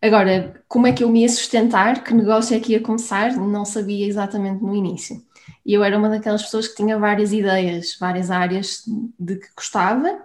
Agora, 0.00 0.62
como 0.66 0.86
é 0.86 0.92
que 0.92 1.04
eu 1.04 1.10
me 1.10 1.20
ia 1.20 1.28
sustentar, 1.28 2.02
que 2.02 2.14
negócio 2.14 2.56
é 2.56 2.60
que 2.60 2.72
ia 2.72 2.80
começar, 2.80 3.36
não 3.36 3.66
sabia 3.66 4.06
exatamente 4.06 4.62
no 4.64 4.74
início. 4.74 5.22
E 5.66 5.74
eu 5.74 5.84
era 5.84 5.98
uma 5.98 6.08
daquelas 6.08 6.42
pessoas 6.42 6.68
que 6.68 6.76
tinha 6.76 6.98
várias 6.98 7.34
ideias, 7.34 7.98
várias 8.00 8.30
áreas 8.30 8.82
de 9.18 9.36
que 9.36 9.48
gostava, 9.54 10.18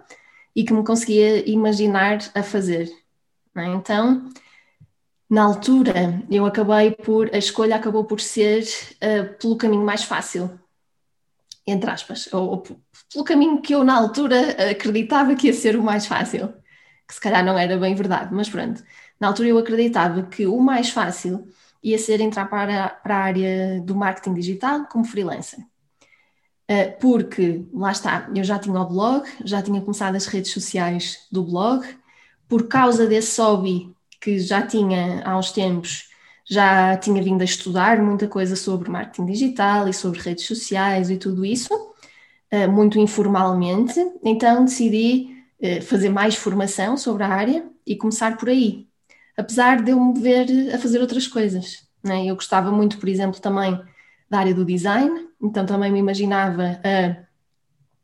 e 0.54 0.64
que 0.64 0.72
me 0.72 0.82
conseguia 0.82 1.46
imaginar 1.46 2.20
a 2.34 2.42
fazer. 2.42 2.90
É? 3.54 3.66
Então, 3.66 4.30
na 5.28 5.42
altura, 5.42 6.24
eu 6.30 6.46
acabei 6.46 6.92
por, 6.92 7.28
a 7.34 7.38
escolha 7.38 7.76
acabou 7.76 8.04
por 8.04 8.18
ser 8.18 8.62
uh, 8.62 9.34
pelo 9.38 9.58
caminho 9.58 9.84
mais 9.84 10.04
fácil, 10.04 10.58
entre 11.66 11.90
aspas, 11.90 12.28
ou, 12.32 12.50
ou, 12.50 12.58
pelo 12.62 13.24
caminho 13.24 13.60
que 13.60 13.74
eu 13.74 13.82
na 13.82 13.96
altura 13.96 14.70
acreditava 14.70 15.34
que 15.34 15.48
ia 15.48 15.52
ser 15.52 15.76
o 15.76 15.82
mais 15.82 16.06
fácil, 16.06 16.54
que 17.06 17.14
se 17.14 17.20
calhar 17.20 17.44
não 17.44 17.58
era 17.58 17.76
bem 17.76 17.94
verdade, 17.94 18.32
mas 18.32 18.48
pronto. 18.48 18.82
Na 19.18 19.28
altura 19.28 19.48
eu 19.48 19.58
acreditava 19.58 20.22
que 20.24 20.46
o 20.46 20.60
mais 20.60 20.90
fácil 20.90 21.48
ia 21.82 21.98
ser 21.98 22.20
entrar 22.20 22.46
para, 22.46 22.88
para 22.88 23.16
a 23.16 23.20
área 23.20 23.80
do 23.80 23.94
marketing 23.94 24.34
digital 24.34 24.86
como 24.86 25.04
freelancer. 25.04 25.60
Uh, 26.68 26.98
porque, 27.00 27.64
lá 27.72 27.92
está, 27.92 28.28
eu 28.34 28.42
já 28.42 28.58
tinha 28.58 28.80
o 28.80 28.88
blog, 28.88 29.24
já 29.44 29.62
tinha 29.62 29.80
começado 29.80 30.16
as 30.16 30.26
redes 30.26 30.50
sociais 30.50 31.26
do 31.30 31.44
blog, 31.44 31.86
por 32.48 32.66
causa 32.66 33.06
desse 33.06 33.40
hobby 33.40 33.94
que 34.20 34.38
já 34.40 34.66
tinha 34.66 35.22
há 35.24 35.38
uns 35.38 35.52
tempos, 35.52 36.08
já 36.48 36.96
tinha 36.96 37.22
vindo 37.22 37.42
a 37.42 37.44
estudar 37.44 38.00
muita 38.00 38.28
coisa 38.28 38.56
sobre 38.56 38.90
marketing 38.90 39.26
digital 39.26 39.88
e 39.88 39.92
sobre 39.92 40.20
redes 40.20 40.46
sociais 40.46 41.10
e 41.10 41.16
tudo 41.16 41.44
isso, 41.44 41.74
uh, 41.74 42.70
muito 42.70 42.98
informalmente, 42.98 44.00
então 44.22 44.64
decidi 44.64 45.44
uh, 45.60 45.82
fazer 45.82 46.08
mais 46.08 46.36
formação 46.36 46.96
sobre 46.96 47.24
a 47.24 47.28
área 47.28 47.66
e 47.86 47.96
começar 47.96 48.36
por 48.36 48.48
aí 48.48 48.86
apesar 49.36 49.82
de 49.82 49.90
eu 49.90 50.00
me 50.00 50.18
ver 50.18 50.74
a 50.74 50.78
fazer 50.78 51.00
outras 51.00 51.26
coisas. 51.26 51.86
Né? 52.02 52.26
Eu 52.26 52.34
gostava 52.34 52.72
muito, 52.72 52.98
por 52.98 53.08
exemplo, 53.08 53.40
também 53.40 53.78
da 54.30 54.38
área 54.38 54.54
do 54.54 54.64
design, 54.64 55.28
então 55.40 55.66
também 55.66 55.92
me 55.92 55.98
imaginava 55.98 56.80
a, 56.82 57.16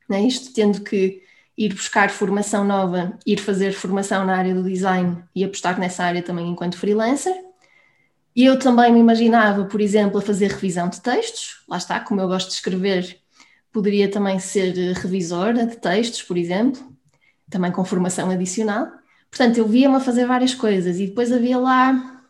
né, 0.08 0.22
isto 0.22 0.52
tendo 0.52 0.82
que 0.82 1.22
ir 1.56 1.74
buscar 1.74 2.10
formação 2.10 2.64
nova, 2.64 3.18
ir 3.26 3.40
fazer 3.40 3.72
formação 3.72 4.24
na 4.24 4.36
área 4.36 4.54
do 4.54 4.62
design 4.62 5.22
e 5.34 5.44
apostar 5.44 5.78
nessa 5.78 6.04
área 6.04 6.22
também 6.22 6.48
enquanto 6.48 6.78
freelancer. 6.78 7.34
E 8.34 8.44
eu 8.44 8.58
também 8.58 8.92
me 8.92 8.98
imaginava, 8.98 9.64
por 9.64 9.80
exemplo, 9.80 10.18
a 10.18 10.22
fazer 10.22 10.50
revisão 10.50 10.88
de 10.88 11.00
textos, 11.00 11.62
lá 11.68 11.76
está, 11.76 12.00
como 12.00 12.20
eu 12.20 12.28
gosto 12.28 12.48
de 12.48 12.54
escrever, 12.54 13.18
poderia 13.70 14.10
também 14.10 14.38
ser 14.38 14.74
revisora 14.94 15.66
de 15.66 15.76
textos, 15.76 16.22
por 16.22 16.36
exemplo, 16.36 16.80
também 17.50 17.70
com 17.70 17.84
formação 17.84 18.30
adicional. 18.30 18.88
Portanto, 19.30 19.58
eu 19.58 19.66
via-me 19.66 19.96
a 19.96 20.00
fazer 20.00 20.26
várias 20.26 20.54
coisas 20.54 20.98
e 20.98 21.06
depois 21.06 21.32
havia 21.32 21.58
lá 21.58 22.20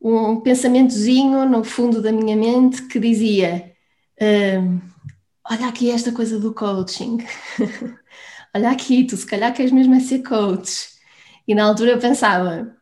um 0.00 0.40
pensamentozinho 0.40 1.44
no 1.48 1.64
fundo 1.64 2.00
da 2.00 2.12
minha 2.12 2.36
mente 2.36 2.82
que 2.82 3.00
dizia: 3.00 3.72
uh, 4.20 4.80
Olha 5.50 5.68
aqui 5.68 5.90
esta 5.90 6.12
coisa 6.12 6.38
do 6.38 6.52
coaching, 6.52 7.18
olha 8.54 8.70
aqui, 8.70 9.04
tu 9.04 9.16
se 9.16 9.26
calhar 9.26 9.52
queres 9.54 9.72
mesmo 9.72 9.94
é 9.94 10.00
ser 10.00 10.22
coach. 10.22 10.90
E 11.46 11.54
na 11.54 11.64
altura 11.64 11.92
eu 11.92 11.98
pensava: 11.98 12.76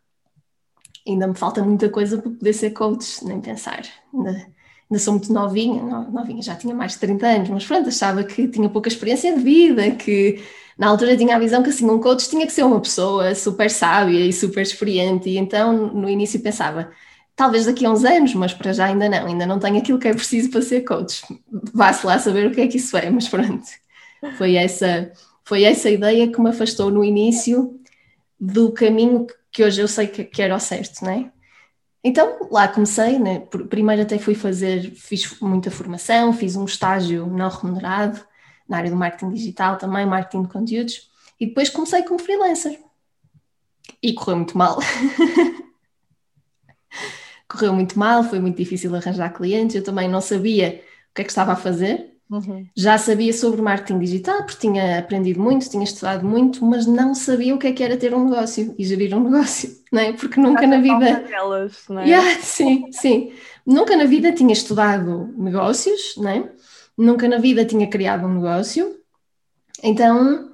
ainda 1.06 1.26
me 1.26 1.34
falta 1.34 1.62
muita 1.62 1.88
coisa 1.88 2.18
para 2.18 2.30
poder 2.30 2.52
ser 2.52 2.70
coach, 2.70 3.24
nem 3.24 3.40
pensar. 3.40 3.82
Ainda, 4.12 4.30
ainda 4.30 4.98
sou 5.02 5.14
muito 5.14 5.32
novinha, 5.32 5.82
novinha, 5.82 6.42
já 6.42 6.54
tinha 6.54 6.74
mais 6.74 6.92
de 6.92 6.98
30 6.98 7.26
anos, 7.26 7.48
mas 7.48 7.66
pronto, 7.66 7.88
achava 7.88 8.24
que 8.24 8.48
tinha 8.48 8.68
pouca 8.68 8.88
experiência 8.88 9.34
de 9.34 9.42
vida, 9.42 9.90
que 9.92 10.42
na 10.78 10.88
altura 10.88 11.16
tinha 11.16 11.36
a 11.36 11.38
visão 11.38 11.62
que 11.62 11.70
assim 11.70 11.88
um 11.88 12.00
coach 12.00 12.28
tinha 12.28 12.46
que 12.46 12.52
ser 12.52 12.64
uma 12.64 12.80
pessoa 12.80 13.34
super 13.34 13.70
sábia 13.70 14.20
e 14.20 14.32
super 14.32 14.62
experiente 14.62 15.28
e 15.30 15.38
então 15.38 15.72
no 15.72 16.08
início 16.08 16.38
pensava 16.40 16.90
talvez 17.34 17.66
daqui 17.66 17.84
a 17.84 17.90
uns 17.90 18.04
anos, 18.04 18.34
mas 18.34 18.54
para 18.54 18.72
já 18.72 18.86
ainda 18.86 19.08
não, 19.08 19.26
ainda 19.26 19.46
não 19.46 19.58
tenho 19.58 19.78
aquilo 19.78 19.98
que 19.98 20.08
é 20.08 20.14
preciso 20.14 20.50
para 20.50 20.62
ser 20.62 20.82
coach. 20.82 21.22
Vá-se 21.74 22.06
lá 22.06 22.18
saber 22.18 22.46
o 22.46 22.50
que 22.50 22.62
é 22.62 22.66
que 22.66 22.78
isso 22.78 22.96
é, 22.96 23.10
mas 23.10 23.28
pronto. 23.28 23.66
Foi 24.38 24.56
essa, 24.56 25.12
foi 25.44 25.62
essa 25.64 25.90
ideia 25.90 26.32
que 26.32 26.40
me 26.40 26.48
afastou 26.48 26.90
no 26.90 27.04
início 27.04 27.78
do 28.40 28.72
caminho 28.72 29.26
que 29.56 29.64
hoje 29.64 29.80
eu 29.80 29.88
sei 29.88 30.06
que, 30.06 30.22
que 30.22 30.42
era 30.42 30.54
o 30.54 30.60
certo, 30.60 31.02
não 31.02 31.10
é? 31.10 31.32
Então 32.04 32.46
lá 32.50 32.68
comecei, 32.68 33.18
né? 33.18 33.40
primeiro 33.70 34.02
até 34.02 34.18
fui 34.18 34.34
fazer, 34.34 34.90
fiz 34.90 35.40
muita 35.40 35.70
formação, 35.70 36.30
fiz 36.30 36.56
um 36.56 36.66
estágio 36.66 37.26
não 37.26 37.48
remunerado, 37.48 38.22
na 38.68 38.76
área 38.76 38.90
do 38.90 38.96
marketing 38.96 39.30
digital 39.30 39.78
também, 39.78 40.04
marketing 40.04 40.42
de 40.42 40.48
conteúdos, 40.50 41.10
e 41.40 41.46
depois 41.46 41.70
comecei 41.70 42.02
como 42.02 42.18
freelancer. 42.18 42.78
E 44.02 44.12
correu 44.12 44.36
muito 44.36 44.58
mal. 44.58 44.78
correu 47.48 47.72
muito 47.72 47.98
mal, 47.98 48.24
foi 48.24 48.40
muito 48.40 48.58
difícil 48.58 48.94
arranjar 48.94 49.32
clientes, 49.32 49.74
eu 49.74 49.82
também 49.82 50.06
não 50.06 50.20
sabia 50.20 50.84
o 51.12 51.14
que 51.14 51.22
é 51.22 51.24
que 51.24 51.30
estava 51.30 51.54
a 51.54 51.56
fazer. 51.56 52.14
Uhum. 52.28 52.66
Já 52.74 52.98
sabia 52.98 53.32
sobre 53.32 53.62
marketing 53.62 54.00
digital, 54.00 54.44
porque 54.44 54.66
tinha 54.66 54.98
aprendido 54.98 55.40
muito, 55.40 55.70
tinha 55.70 55.84
estudado 55.84 56.26
muito, 56.26 56.64
mas 56.64 56.84
não 56.84 57.14
sabia 57.14 57.54
o 57.54 57.58
que 57.58 57.68
é 57.68 57.72
que 57.72 57.84
era 57.84 57.96
ter 57.96 58.12
um 58.14 58.28
negócio 58.28 58.74
e 58.76 58.84
gerir 58.84 59.14
um 59.14 59.22
negócio, 59.30 59.70
não 59.92 60.00
é? 60.00 60.12
Porque 60.12 60.40
nunca 60.40 60.66
na 60.66 60.80
vida. 60.80 61.20
Delas, 61.20 61.84
não 61.88 62.00
é? 62.00 62.08
Yeah, 62.08 62.40
sim, 62.40 62.90
sim. 62.90 63.32
Nunca 63.64 63.96
na 63.96 64.04
vida 64.04 64.32
tinha 64.32 64.52
estudado 64.52 65.32
negócios, 65.36 66.14
não 66.16 66.28
é? 66.28 66.50
nunca 66.96 67.28
na 67.28 67.38
vida 67.38 67.64
tinha 67.64 67.86
criado 67.86 68.26
um 68.26 68.34
negócio, 68.34 68.98
então 69.82 70.50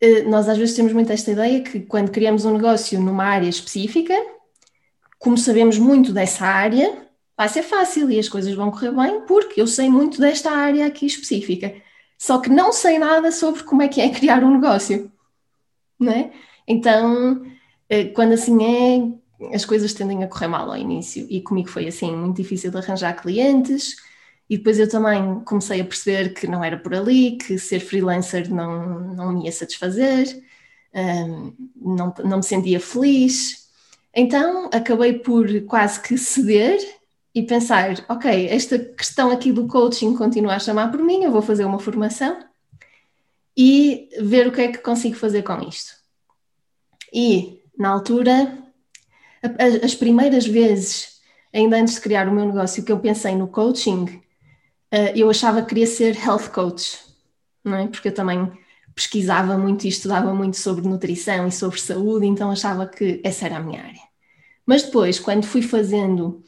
eh, 0.00 0.22
nós 0.22 0.48
às 0.48 0.58
vezes 0.58 0.74
temos 0.74 0.92
muito 0.92 1.12
esta 1.12 1.30
ideia 1.30 1.62
que 1.62 1.80
quando 1.80 2.10
criamos 2.10 2.44
um 2.44 2.54
negócio 2.54 3.00
numa 3.00 3.24
área 3.24 3.48
específica, 3.48 4.14
como 5.18 5.38
sabemos 5.38 5.78
muito 5.78 6.12
dessa 6.12 6.44
área, 6.44 7.05
vai 7.36 7.48
ser 7.48 7.62
fácil 7.62 8.10
e 8.10 8.18
as 8.18 8.28
coisas 8.28 8.54
vão 8.54 8.70
correr 8.70 8.92
bem 8.92 9.20
porque 9.22 9.60
eu 9.60 9.66
sei 9.66 9.90
muito 9.90 10.20
desta 10.20 10.50
área 10.50 10.86
aqui 10.86 11.06
específica. 11.06 11.74
Só 12.18 12.38
que 12.38 12.48
não 12.48 12.72
sei 12.72 12.98
nada 12.98 13.30
sobre 13.30 13.62
como 13.62 13.82
é 13.82 13.88
que 13.88 14.00
é 14.00 14.08
criar 14.14 14.42
um 14.42 14.54
negócio, 14.54 15.10
não 15.98 16.12
é? 16.12 16.32
Então, 16.66 17.44
eh, 17.88 18.06
quando 18.06 18.32
assim 18.32 19.20
é, 19.40 19.54
as 19.54 19.64
coisas 19.64 19.92
tendem 19.92 20.24
a 20.24 20.28
correr 20.28 20.48
mal 20.48 20.70
ao 20.70 20.76
início 20.76 21.26
e 21.30 21.40
comigo 21.42 21.68
foi 21.68 21.86
assim, 21.86 22.14
muito 22.14 22.36
difícil 22.36 22.70
de 22.70 22.78
arranjar 22.78 23.14
clientes, 23.20 23.96
e 24.48 24.56
depois 24.56 24.78
eu 24.78 24.88
também 24.88 25.40
comecei 25.40 25.80
a 25.80 25.84
perceber 25.84 26.32
que 26.32 26.46
não 26.46 26.62
era 26.62 26.76
por 26.78 26.94
ali, 26.94 27.32
que 27.36 27.58
ser 27.58 27.80
freelancer 27.80 28.52
não, 28.52 29.00
não 29.14 29.32
me 29.32 29.44
ia 29.46 29.52
satisfazer, 29.52 30.42
um, 30.94 31.52
não, 31.76 32.14
não 32.24 32.36
me 32.38 32.42
sentia 32.42 32.80
feliz. 32.80 33.68
Então 34.14 34.70
acabei 34.72 35.14
por 35.14 35.48
quase 35.62 36.00
que 36.00 36.16
ceder 36.16 36.78
e 37.36 37.42
pensar: 37.42 38.02
ok, 38.08 38.48
esta 38.48 38.78
questão 38.78 39.30
aqui 39.30 39.52
do 39.52 39.66
coaching 39.66 40.16
continua 40.16 40.54
a 40.54 40.58
chamar 40.58 40.90
por 40.90 41.02
mim, 41.02 41.22
eu 41.22 41.30
vou 41.30 41.42
fazer 41.42 41.66
uma 41.66 41.78
formação 41.78 42.40
e 43.54 44.08
ver 44.22 44.46
o 44.46 44.52
que 44.52 44.62
é 44.62 44.72
que 44.72 44.78
consigo 44.78 45.16
fazer 45.16 45.42
com 45.42 45.60
isto. 45.60 45.92
E 47.12 47.62
na 47.78 47.90
altura, 47.90 48.58
as 49.82 49.94
primeiras 49.94 50.46
vezes, 50.46 51.20
ainda 51.52 51.76
antes 51.76 51.96
de 51.96 52.00
criar 52.00 52.26
o 52.26 52.32
meu 52.32 52.46
negócio, 52.46 52.82
que 52.82 52.90
eu 52.90 52.98
pensei 52.98 53.34
no 53.34 53.48
coaching, 53.48 54.04
uh, 54.04 55.12
eu 55.14 55.28
achava 55.28 55.60
que 55.60 55.68
queria 55.68 55.86
ser 55.86 56.16
health 56.16 56.48
coach, 56.50 56.98
não 57.62 57.76
é? 57.76 57.86
Porque 57.86 58.08
eu 58.08 58.14
também 58.14 58.50
pesquisava 58.94 59.58
muito 59.58 59.84
e 59.84 59.88
estudava 59.88 60.32
muito 60.34 60.56
sobre 60.56 60.88
nutrição 60.88 61.46
e 61.46 61.52
sobre 61.52 61.78
saúde, 61.78 62.24
então 62.24 62.50
achava 62.50 62.86
que 62.86 63.20
essa 63.22 63.44
era 63.44 63.58
a 63.58 63.60
minha 63.60 63.82
área. 63.82 64.06
Mas 64.64 64.84
depois, 64.84 65.20
quando 65.20 65.44
fui 65.44 65.60
fazendo 65.60 66.42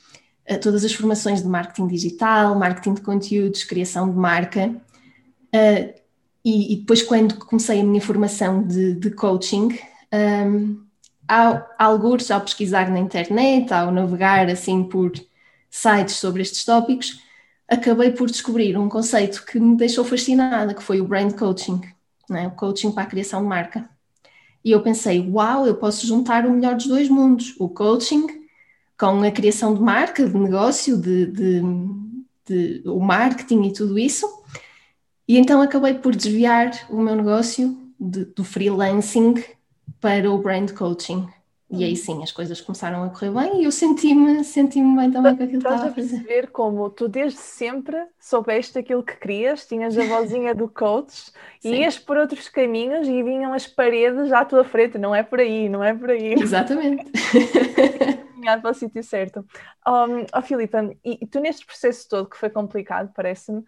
todas 0.56 0.84
as 0.84 0.92
formações 0.92 1.42
de 1.42 1.48
marketing 1.48 1.88
digital, 1.88 2.54
marketing 2.54 2.94
de 2.94 3.00
conteúdos, 3.02 3.64
criação 3.64 4.10
de 4.10 4.16
marca, 4.16 4.68
uh, 5.54 5.98
e, 6.44 6.72
e, 6.72 6.76
depois 6.76 7.02
quando 7.02 7.34
comecei 7.36 7.80
a 7.80 7.84
minha 7.84 8.00
formação 8.00 8.62
de, 8.62 8.94
de 8.94 9.10
coaching, 9.10 9.78
um, 10.12 10.82
ao, 11.26 11.68
alguns 11.78 12.30
ao 12.30 12.40
pesquisar 12.40 12.90
na 12.90 12.98
internet, 12.98 13.72
ao 13.72 13.90
navegar 13.90 14.48
assim 14.48 14.82
por 14.82 15.12
sites 15.70 16.16
sobre 16.16 16.40
estes 16.40 16.64
tópicos, 16.64 17.20
acabei 17.68 18.12
por 18.12 18.30
descobrir 18.30 18.78
um 18.78 18.88
conceito 18.88 19.44
que 19.44 19.60
me 19.60 19.76
deixou 19.76 20.04
fascinada, 20.04 20.72
que 20.72 20.82
foi 20.82 21.00
o 21.00 21.06
brand 21.06 21.32
coaching, 21.34 21.82
né? 22.30 22.46
o 22.46 22.52
coaching 22.52 22.92
para 22.92 23.02
a 23.02 23.06
criação 23.06 23.42
de 23.42 23.48
marca. 23.48 23.88
E 24.64 24.70
eu 24.70 24.82
pensei, 24.82 25.20
uau, 25.20 25.66
eu 25.66 25.74
posso 25.74 26.06
juntar 26.06 26.46
o 26.46 26.50
melhor 26.50 26.76
dos 26.76 26.86
dois 26.86 27.08
mundos, 27.08 27.54
o 27.58 27.68
coaching 27.68 28.26
com 28.98 29.22
a 29.22 29.30
criação 29.30 29.74
de 29.74 29.80
marca, 29.80 30.26
de 30.26 30.36
negócio, 30.36 30.96
de, 30.96 31.26
de, 31.26 31.62
de 32.46 32.82
o 32.84 32.98
marketing 32.98 33.62
e 33.62 33.72
tudo 33.72 33.98
isso. 33.98 34.26
E 35.26 35.38
então 35.38 35.62
acabei 35.62 35.94
por 35.94 36.16
desviar 36.16 36.70
o 36.90 37.00
meu 37.00 37.14
negócio 37.14 37.76
de, 38.00 38.24
do 38.24 38.42
freelancing 38.42 39.34
para 40.00 40.30
o 40.30 40.38
brand 40.38 40.72
coaching. 40.72 41.28
E 41.70 41.84
aí 41.84 41.94
sim, 41.94 42.22
as 42.22 42.32
coisas 42.32 42.62
começaram 42.62 43.04
a 43.04 43.10
correr 43.10 43.30
bem 43.30 43.60
e 43.60 43.64
eu 43.64 43.70
senti-me 43.70 44.42
senti 44.42 44.80
bem 44.80 45.10
também 45.10 45.36
com 45.36 45.44
aquilo 45.44 45.60
que 45.60 45.68
estava 45.68 45.88
a 45.88 45.92
fazer. 45.92 46.16
Perceber 46.16 46.46
como 46.46 46.88
tu 46.88 47.06
desde 47.06 47.38
sempre 47.38 48.06
soubeste 48.18 48.78
aquilo 48.78 49.02
que 49.02 49.14
querias, 49.16 49.66
tinhas 49.66 49.96
a 49.98 50.04
vozinha 50.04 50.54
do 50.54 50.66
coach 50.66 51.30
e 51.62 51.82
ias 51.82 51.98
por 51.98 52.16
outros 52.16 52.48
caminhos 52.48 53.06
e 53.06 53.22
vinham 53.22 53.52
as 53.52 53.66
paredes 53.66 54.32
à 54.32 54.46
tua 54.46 54.64
frente, 54.64 54.96
não 54.96 55.14
é 55.14 55.22
por 55.22 55.40
aí, 55.40 55.68
não 55.68 55.84
é 55.84 55.92
por 55.92 56.08
aí. 56.08 56.32
Exatamente. 56.40 57.04
Caminhar 58.38 58.62
para 58.62 58.70
o 58.70 58.74
sítio 58.74 59.02
certo. 59.02 59.44
Um, 59.86 60.24
oh, 60.32 60.42
Filipa, 60.42 60.90
e 61.04 61.26
tu 61.26 61.40
neste 61.40 61.66
processo 61.66 62.08
todo 62.08 62.30
que 62.30 62.36
foi 62.36 62.50
complicado, 62.50 63.12
parece-me, 63.14 63.64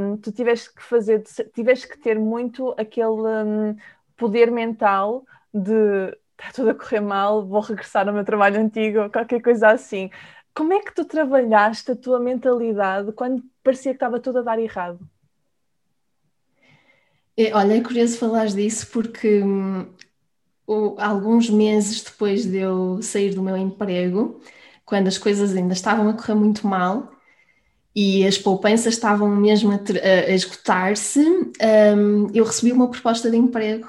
um, 0.00 0.16
tu 0.16 0.32
tiveste 0.32 0.74
que 0.74 0.82
fazer, 0.82 1.22
tiveste 1.54 1.86
que 1.88 1.98
ter 1.98 2.18
muito 2.18 2.74
aquele... 2.78 3.10
Um, 3.10 3.76
poder 4.18 4.50
mental 4.50 5.24
de 5.54 6.14
está 6.38 6.52
tudo 6.54 6.70
a 6.70 6.74
correr 6.74 7.00
mal, 7.00 7.46
vou 7.46 7.60
regressar 7.60 8.06
ao 8.06 8.14
meu 8.14 8.24
trabalho 8.24 8.60
antigo, 8.60 9.10
qualquer 9.10 9.40
coisa 9.40 9.70
assim. 9.70 10.10
Como 10.54 10.72
é 10.72 10.80
que 10.80 10.94
tu 10.94 11.04
trabalhaste 11.04 11.92
a 11.92 11.96
tua 11.96 12.20
mentalidade 12.20 13.12
quando 13.12 13.42
parecia 13.62 13.92
que 13.92 13.96
estava 13.96 14.20
tudo 14.20 14.40
a 14.40 14.42
dar 14.42 14.58
errado? 14.58 15.00
É, 17.36 17.54
olha, 17.54 17.76
é 17.76 17.80
curioso 17.80 18.18
falares 18.18 18.54
disso 18.54 18.88
porque 18.92 19.42
hum, 19.42 19.88
alguns 20.98 21.48
meses 21.48 22.02
depois 22.02 22.44
de 22.44 22.58
eu 22.58 23.00
sair 23.02 23.34
do 23.34 23.42
meu 23.42 23.56
emprego, 23.56 24.40
quando 24.84 25.08
as 25.08 25.18
coisas 25.18 25.56
ainda 25.56 25.72
estavam 25.72 26.08
a 26.08 26.12
correr 26.12 26.34
muito 26.34 26.66
mal 26.66 27.10
e 27.94 28.26
as 28.26 28.38
poupanças 28.38 28.94
estavam 28.94 29.28
mesmo 29.34 29.72
a, 29.72 29.76
a 29.76 30.34
esgotar-se, 30.34 31.20
um, 31.20 32.30
eu 32.32 32.44
recebi 32.44 32.72
uma 32.72 32.88
proposta 32.88 33.30
de 33.30 33.36
emprego. 33.36 33.88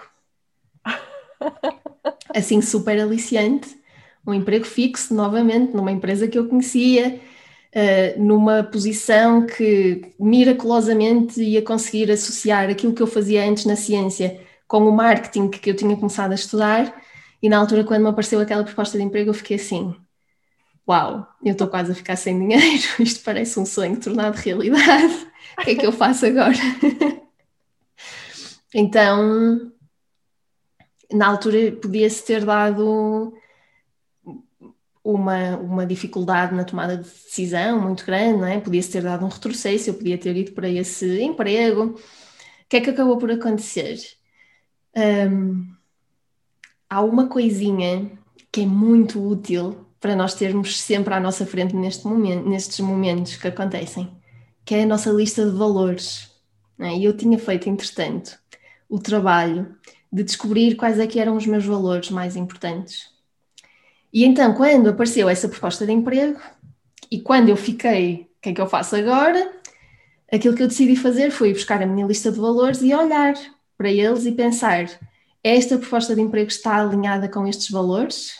assim, 2.34 2.62
super 2.62 3.00
aliciante. 3.00 3.78
Um 4.26 4.34
emprego 4.34 4.66
fixo, 4.66 5.14
novamente, 5.14 5.76
numa 5.76 5.92
empresa 5.92 6.28
que 6.28 6.38
eu 6.38 6.48
conhecia, 6.48 7.20
uh, 7.76 8.22
numa 8.22 8.64
posição 8.64 9.46
que 9.46 10.14
miraculosamente 10.20 11.42
ia 11.42 11.62
conseguir 11.62 12.12
associar 12.12 12.70
aquilo 12.70 12.94
que 12.94 13.02
eu 13.02 13.08
fazia 13.08 13.48
antes 13.48 13.66
na 13.66 13.76
ciência 13.76 14.40
com 14.70 14.88
o 14.88 14.96
marketing 14.96 15.50
que 15.50 15.72
eu 15.72 15.76
tinha 15.76 15.98
começado 15.98 16.32
a 16.32 16.36
estudar. 16.36 17.04
E 17.42 17.50
na 17.50 17.58
altura, 17.58 17.84
quando 17.84 18.04
me 18.04 18.10
apareceu 18.10 18.40
aquela 18.40 18.64
proposta 18.64 18.98
de 18.98 19.04
emprego, 19.04 19.32
eu 19.32 19.34
fiquei 19.34 19.58
assim: 19.58 19.96
Uau, 20.88 21.28
eu 21.44 21.54
estou 21.54 21.68
quase 21.68 21.92
a 21.92 21.96
ficar 21.96 22.16
sem 22.16 22.40
dinheiro, 22.40 22.84
isto 23.02 23.24
parece 23.24 23.60
um 23.60 23.66
sonho 23.66 24.00
tornado 24.00 24.36
realidade. 24.36 25.28
O 25.60 25.64
que 25.64 25.72
é 25.72 25.76
que 25.76 25.86
eu 25.86 25.92
faço 25.92 26.28
agora? 26.28 26.54
então, 28.74 29.72
na 31.12 31.28
altura, 31.28 31.72
podia-se 31.72 32.24
ter 32.24 32.46
dado 32.46 33.34
uma, 35.04 35.58
uma 35.58 35.86
dificuldade 35.86 36.54
na 36.54 36.64
tomada 36.64 36.96
de 36.96 37.04
decisão 37.04 37.82
muito 37.82 38.06
grande, 38.06 38.40
não 38.40 38.46
é? 38.46 38.60
Podia-se 38.60 38.92
ter 38.92 39.02
dado 39.02 39.26
um 39.26 39.30
retrocesso, 39.30 39.90
eu 39.90 39.96
podia 39.96 40.18
ter 40.18 40.38
ido 40.38 40.52
para 40.52 40.70
esse 40.70 41.22
emprego. 41.24 41.86
O 41.86 41.96
que 42.70 42.78
é 42.78 42.82
que 42.82 42.92
acabou 42.92 43.18
por 43.18 43.32
acontecer? 43.32 44.19
Um, 44.96 45.68
há 46.90 47.02
uma 47.02 47.28
coisinha 47.28 48.12
que 48.52 48.62
é 48.62 48.66
muito 48.66 49.26
útil 49.26 49.86
para 50.00 50.16
nós 50.16 50.34
termos 50.34 50.80
sempre 50.80 51.14
à 51.14 51.20
nossa 51.20 51.46
frente 51.46 51.76
neste 51.76 52.08
momento, 52.08 52.48
nestes 52.48 52.80
momentos 52.80 53.36
que 53.36 53.48
acontecem, 53.48 54.10
que 54.66 54.76
é 54.76 54.84
a 54.84 54.88
nossa 54.88 55.12
lista 55.12 55.46
de 55.46 55.56
valores. 55.56 56.32
É? 56.80 56.96
E 56.96 57.04
eu 57.04 57.16
tinha 57.16 57.38
feito, 57.38 57.70
entretanto, 57.70 58.40
o 58.88 58.98
trabalho 58.98 59.76
de 60.12 60.24
descobrir 60.24 60.76
quais 60.76 60.98
é 60.98 61.06
que 61.06 61.20
eram 61.20 61.36
os 61.36 61.46
meus 61.46 61.66
valores 61.66 62.10
mais 62.10 62.36
importantes. 62.36 63.10
E 64.12 64.26
então, 64.26 64.54
quando 64.56 64.90
apareceu 64.90 65.30
essa 65.30 65.48
proposta 65.48 65.86
de 65.86 65.92
emprego, 65.92 66.40
e 67.12 67.20
quando 67.20 67.50
eu 67.50 67.58
fiquei, 67.58 68.30
o 68.38 68.42
que 68.42 68.50
é 68.50 68.54
que 68.54 68.62
eu 68.62 68.68
faço 68.68 68.96
agora? 68.96 69.52
Aquilo 70.32 70.56
que 70.56 70.64
eu 70.64 70.68
decidi 70.68 70.96
fazer 70.96 71.32
foi 71.32 71.54
buscar 71.54 71.82
a 71.82 71.86
minha 71.86 72.08
lista 72.08 72.32
de 72.32 72.40
valores 72.40 72.82
e 72.82 72.94
olhar 72.94 73.34
para 73.80 73.90
eles 73.90 74.26
e 74.26 74.34
pensar: 74.34 74.90
esta 75.42 75.78
proposta 75.78 76.14
de 76.14 76.22
emprego 76.22 76.50
está 76.50 76.76
alinhada 76.76 77.30
com 77.30 77.48
estes 77.48 77.70
valores? 77.70 78.34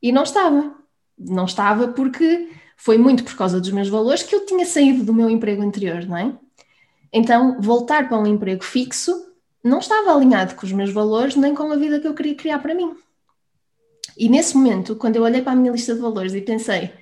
E 0.00 0.12
não 0.12 0.22
estava. 0.22 0.72
Não 1.18 1.44
estava 1.44 1.88
porque 1.88 2.48
foi 2.76 2.96
muito 2.96 3.24
por 3.24 3.36
causa 3.36 3.60
dos 3.60 3.70
meus 3.72 3.88
valores 3.88 4.22
que 4.22 4.34
eu 4.34 4.46
tinha 4.46 4.64
saído 4.64 5.04
do 5.04 5.12
meu 5.12 5.28
emprego 5.28 5.62
anterior, 5.62 6.06
não 6.06 6.16
é? 6.16 6.32
Então, 7.12 7.60
voltar 7.60 8.08
para 8.08 8.18
um 8.18 8.26
emprego 8.26 8.64
fixo 8.64 9.12
não 9.62 9.80
estava 9.80 10.14
alinhado 10.14 10.54
com 10.54 10.64
os 10.64 10.72
meus 10.72 10.92
valores 10.92 11.36
nem 11.36 11.54
com 11.54 11.70
a 11.70 11.76
vida 11.76 12.00
que 12.00 12.06
eu 12.06 12.14
queria 12.14 12.34
criar 12.34 12.60
para 12.60 12.74
mim. 12.74 12.96
E 14.16 14.28
nesse 14.28 14.56
momento, 14.56 14.96
quando 14.96 15.16
eu 15.16 15.22
olhei 15.22 15.42
para 15.42 15.52
a 15.52 15.56
minha 15.56 15.72
lista 15.72 15.94
de 15.94 16.00
valores 16.00 16.34
e 16.34 16.40
pensei, 16.40 16.92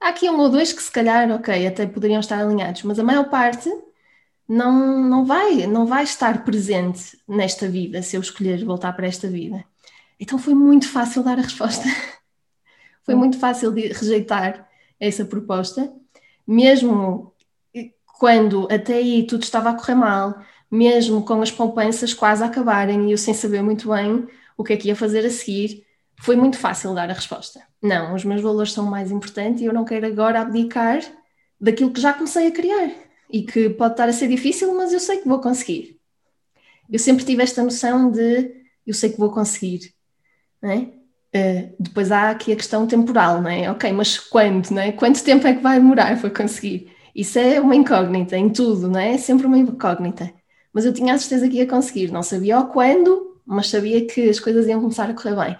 há 0.00 0.08
aqui 0.08 0.28
um 0.28 0.38
ou 0.38 0.48
dois 0.48 0.72
que 0.72 0.82
se 0.82 0.90
calhar, 0.90 1.30
ok, 1.30 1.66
até 1.66 1.86
poderiam 1.86 2.20
estar 2.20 2.38
alinhados, 2.38 2.82
mas 2.82 2.98
a 2.98 3.04
maior 3.04 3.28
parte 3.28 3.70
não, 4.48 5.02
não, 5.02 5.24
vai, 5.26 5.66
não 5.66 5.84
vai 5.84 6.04
estar 6.04 6.42
presente 6.42 7.18
nesta 7.28 7.68
vida 7.68 8.00
se 8.00 8.16
eu 8.16 8.20
escolher 8.20 8.64
voltar 8.64 8.94
para 8.94 9.06
esta 9.06 9.28
vida. 9.28 9.62
Então 10.18 10.38
foi 10.38 10.54
muito 10.54 10.88
fácil 10.88 11.22
dar 11.22 11.38
a 11.38 11.42
resposta. 11.42 11.84
foi 13.04 13.14
muito 13.14 13.38
fácil 13.38 13.72
rejeitar 13.72 14.66
essa 14.98 15.24
proposta, 15.24 15.92
mesmo 16.46 17.32
quando 18.18 18.66
até 18.70 18.94
aí 18.94 19.26
tudo 19.26 19.42
estava 19.42 19.70
a 19.70 19.74
correr 19.74 19.94
mal, 19.94 20.42
mesmo 20.70 21.22
com 21.22 21.40
as 21.40 21.52
poupanças 21.52 22.12
quase 22.14 22.42
a 22.42 22.46
acabarem 22.46 23.08
e 23.08 23.12
eu 23.12 23.18
sem 23.18 23.34
saber 23.34 23.62
muito 23.62 23.90
bem 23.90 24.26
o 24.56 24.64
que 24.64 24.72
é 24.72 24.76
que 24.76 24.88
ia 24.88 24.96
fazer 24.96 25.24
a 25.24 25.30
seguir, 25.30 25.86
foi 26.20 26.34
muito 26.34 26.58
fácil 26.58 26.94
dar 26.94 27.08
a 27.10 27.12
resposta. 27.12 27.62
Não, 27.80 28.14
os 28.14 28.24
meus 28.24 28.40
valores 28.40 28.72
são 28.72 28.84
mais 28.84 29.12
importantes 29.12 29.60
e 29.60 29.66
eu 29.66 29.72
não 29.72 29.84
quero 29.84 30.06
agora 30.06 30.40
abdicar 30.40 31.00
daquilo 31.60 31.92
que 31.92 32.00
já 32.00 32.12
comecei 32.12 32.48
a 32.48 32.50
criar 32.50 33.07
e 33.30 33.42
que 33.42 33.70
pode 33.70 33.94
estar 33.94 34.08
a 34.08 34.12
ser 34.12 34.28
difícil, 34.28 34.74
mas 34.74 34.92
eu 34.92 35.00
sei 35.00 35.18
que 35.18 35.28
vou 35.28 35.40
conseguir. 35.40 35.98
Eu 36.90 36.98
sempre 36.98 37.24
tive 37.24 37.42
esta 37.42 37.62
noção 37.62 38.10
de 38.10 38.54
eu 38.86 38.94
sei 38.94 39.10
que 39.10 39.18
vou 39.18 39.30
conseguir. 39.30 39.92
É? 40.62 40.76
Uh, 40.76 41.74
depois 41.78 42.10
há 42.10 42.30
aqui 42.30 42.52
a 42.52 42.56
questão 42.56 42.86
temporal, 42.86 43.42
não 43.42 43.50
é? 43.50 43.70
Ok, 43.70 43.92
mas 43.92 44.18
quando, 44.18 44.70
não 44.70 44.80
é? 44.80 44.92
Quanto 44.92 45.22
tempo 45.22 45.46
é 45.46 45.54
que 45.54 45.62
vai 45.62 45.78
demorar 45.78 46.18
para 46.18 46.30
conseguir? 46.30 46.90
Isso 47.14 47.38
é 47.38 47.60
uma 47.60 47.76
incógnita 47.76 48.36
em 48.36 48.48
tudo, 48.48 48.88
não 48.88 48.98
é? 48.98 49.14
É 49.14 49.18
sempre 49.18 49.46
uma 49.46 49.58
incógnita. 49.58 50.32
Mas 50.72 50.84
eu 50.84 50.92
tinha 50.92 51.14
a 51.14 51.18
certeza 51.18 51.48
que 51.48 51.56
ia 51.56 51.66
conseguir, 51.66 52.10
não 52.10 52.22
sabia 52.22 52.58
o 52.58 52.68
quando, 52.68 53.40
mas 53.44 53.68
sabia 53.68 54.06
que 54.06 54.28
as 54.28 54.40
coisas 54.40 54.66
iam 54.66 54.80
começar 54.80 55.10
a 55.10 55.14
correr 55.14 55.36
bem. 55.36 55.58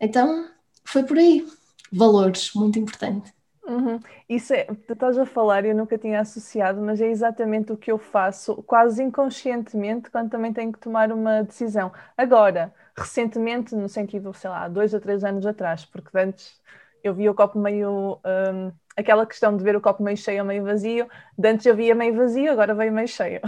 Então 0.00 0.48
foi 0.84 1.02
por 1.02 1.18
aí. 1.18 1.46
Valores, 1.92 2.50
muito 2.54 2.78
importante. 2.78 3.32
Uhum. 3.66 3.98
Isso 4.28 4.54
é, 4.54 4.64
tu 4.64 4.92
estás 4.92 5.18
a 5.18 5.26
falar 5.26 5.64
eu 5.64 5.74
nunca 5.74 5.98
tinha 5.98 6.20
associado, 6.20 6.80
mas 6.80 7.00
é 7.00 7.08
exatamente 7.08 7.72
o 7.72 7.76
que 7.76 7.90
eu 7.90 7.98
faço, 7.98 8.62
quase 8.62 9.02
inconscientemente, 9.02 10.08
quando 10.08 10.30
também 10.30 10.52
tenho 10.52 10.72
que 10.72 10.78
tomar 10.78 11.10
uma 11.10 11.42
decisão. 11.42 11.92
Agora, 12.16 12.72
recentemente, 12.96 13.74
no 13.74 13.88
sentido, 13.88 14.32
sei 14.32 14.50
lá, 14.50 14.68
dois 14.68 14.94
ou 14.94 15.00
três 15.00 15.24
anos 15.24 15.44
atrás, 15.44 15.84
porque 15.84 16.16
antes 16.16 16.60
eu 17.02 17.12
via 17.14 17.30
o 17.30 17.34
copo 17.34 17.58
meio. 17.58 18.20
Um, 18.24 18.72
aquela 18.96 19.26
questão 19.26 19.54
de 19.56 19.62
ver 19.62 19.76
o 19.76 19.80
copo 19.80 20.02
meio 20.02 20.16
cheio 20.16 20.40
ou 20.40 20.46
meio 20.46 20.64
vazio, 20.64 21.06
de 21.36 21.48
antes 21.48 21.66
eu 21.66 21.76
via 21.76 21.94
meio 21.94 22.14
vazio, 22.14 22.50
agora 22.50 22.74
veio 22.74 22.92
meio 22.92 23.06
cheio. 23.08 23.40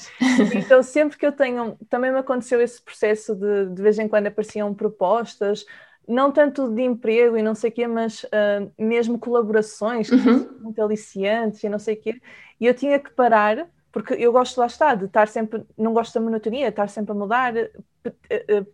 então, 0.54 0.82
sempre 0.82 1.16
que 1.16 1.26
eu 1.26 1.32
tenho. 1.32 1.76
Também 1.88 2.10
me 2.10 2.18
aconteceu 2.18 2.60
esse 2.60 2.80
processo 2.82 3.34
de 3.34 3.66
de 3.74 3.82
vez 3.82 3.98
em 3.98 4.08
quando 4.08 4.26
apareciam 4.26 4.74
propostas 4.74 5.64
não 6.08 6.32
tanto 6.32 6.70
de 6.70 6.82
emprego 6.82 7.36
e 7.36 7.42
não 7.42 7.54
sei 7.54 7.70
o 7.70 7.72
quê, 7.72 7.86
mas 7.86 8.24
uh, 8.24 8.72
mesmo 8.78 9.18
colaborações 9.18 10.10
uhum. 10.10 10.48
muito 10.60 10.82
aliciantes 10.82 11.62
e 11.62 11.68
não 11.68 11.78
sei 11.78 11.94
o 11.94 12.00
quê. 12.00 12.20
E 12.58 12.66
eu 12.66 12.74
tinha 12.74 12.98
que 12.98 13.10
parar, 13.10 13.68
porque 13.92 14.14
eu 14.14 14.32
gosto 14.32 14.58
lá 14.58 14.66
está, 14.66 14.94
de 14.94 15.04
estar 15.04 15.28
sempre, 15.28 15.62
não 15.76 15.92
gosto 15.92 16.14
da 16.14 16.20
monotonia, 16.20 16.68
estar 16.68 16.88
sempre 16.88 17.12
a 17.12 17.14
mudar, 17.14 17.52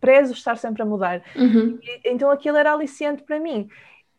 prezo 0.01 0.33
estar 0.33 0.57
sempre 0.57 0.83
a 0.83 0.87
mudar. 0.87 1.23
Uhum. 1.35 1.79
E, 1.83 2.11
então 2.11 2.31
aquilo 2.31 2.57
era 2.57 2.73
aliciante 2.73 3.23
para 3.23 3.41
mim. 3.41 3.69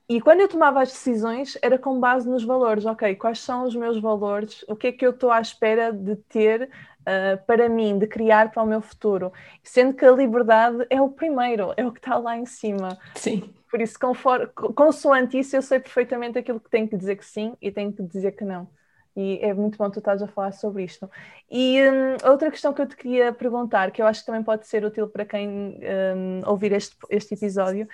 E 0.08 0.22
quando 0.22 0.42
eu 0.42 0.48
tomava 0.48 0.82
as 0.82 0.90
decisões, 0.90 1.58
era 1.64 1.80
com 1.80 2.00
base 2.00 2.30
nos 2.30 2.44
valores. 2.44 2.86
Ok, 2.86 3.16
quais 3.16 3.40
são 3.40 3.64
os 3.64 3.76
meus 3.76 4.00
valores? 4.00 4.64
O 4.68 4.76
que 4.76 4.88
é 4.88 4.92
que 4.92 5.06
eu 5.06 5.10
estou 5.10 5.32
à 5.32 5.42
espera 5.42 5.92
de 5.92 6.16
ter 6.16 6.70
uh, 7.06 7.44
para 7.46 7.70
mim, 7.70 7.98
de 7.98 8.08
criar 8.08 8.52
para 8.52 8.64
o 8.64 8.66
meu 8.66 8.82
futuro? 8.82 9.32
Sendo 9.64 9.94
que 9.94 10.06
a 10.06 10.12
liberdade 10.12 10.86
é 10.90 11.02
o 11.02 11.10
primeiro, 11.10 11.74
é 11.78 11.86
o 11.86 11.92
que 11.92 12.00
está 12.00 12.18
lá 12.18 12.38
em 12.38 12.46
cima. 12.46 12.98
Sim. 13.16 13.54
Por 13.70 13.82
isso, 13.82 14.00
conforme, 14.00 14.48
consoante 14.48 15.38
isso, 15.38 15.56
eu 15.56 15.62
sei 15.62 15.80
perfeitamente 15.80 16.38
aquilo 16.38 16.60
que 16.60 16.70
tenho 16.70 16.88
que 16.88 16.98
dizer 16.98 17.16
que 17.16 17.26
sim 17.26 17.56
e 17.62 17.72
tenho 17.72 17.92
que 17.92 18.04
dizer 18.04 18.32
que 18.32 18.44
não. 18.44 18.68
E 19.16 19.40
é 19.42 19.54
muito 19.54 19.78
bom 19.78 19.90
tu 19.90 20.00
estás 20.00 20.22
a 20.22 20.28
falar 20.28 20.52
sobre 20.52 20.84
isto. 20.84 21.10
E 21.50 21.82
um, 21.82 22.30
outra 22.30 22.52
questão 22.52 22.74
que 22.74 22.82
eu 22.82 22.88
te 22.88 22.98
queria 22.98 23.32
perguntar, 23.32 23.92
que 23.92 24.02
eu 24.02 24.08
acho 24.08 24.22
que 24.22 24.26
também 24.26 24.44
pode 24.44 24.68
ser 24.68 24.84
útil 24.84 25.08
para 25.08 25.26
quem 25.26 25.80
um, 26.16 26.42
ouvir 26.50 26.74
este, 26.74 26.96
este 27.10 27.34
episódio, 27.34 27.88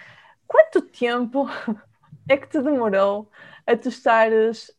quanto 0.48 0.82
tempo 0.82 1.48
é 2.28 2.38
que 2.38 2.48
te 2.48 2.62
demorou 2.62 3.30
a 3.68 3.76
tu 3.76 3.90
estares, 3.90 4.72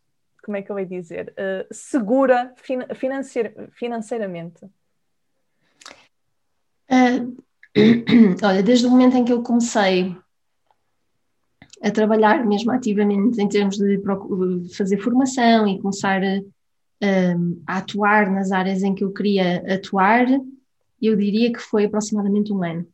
como 0.42 0.56
é 0.56 0.62
que 0.62 0.70
eu 0.70 0.78
ia 0.78 0.86
dizer, 0.86 1.32
uh, 1.32 1.66
segura 1.72 2.52
financeir, 2.94 3.54
financeiramente? 3.72 4.64
Uh, 6.90 7.36
olha, 8.44 8.62
desde 8.62 8.86
o 8.86 8.90
momento 8.90 9.16
em 9.16 9.24
que 9.24 9.32
eu 9.32 9.42
comecei 9.42 10.14
a 11.82 11.90
trabalhar 11.90 12.44
mesmo 12.44 12.70
ativamente 12.70 13.40
em 13.40 13.48
termos 13.48 13.76
de 13.76 14.00
fazer 14.76 14.98
formação 14.98 15.66
e 15.66 15.80
começar 15.80 16.22
a, 16.22 16.38
uh, 16.38 17.62
a 17.66 17.78
atuar 17.78 18.30
nas 18.30 18.52
áreas 18.52 18.82
em 18.82 18.94
que 18.94 19.04
eu 19.04 19.12
queria 19.12 19.64
atuar, 19.72 20.26
eu 21.00 21.16
diria 21.16 21.52
que 21.52 21.58
foi 21.58 21.84
aproximadamente 21.84 22.52
um 22.52 22.62
ano. 22.62 22.86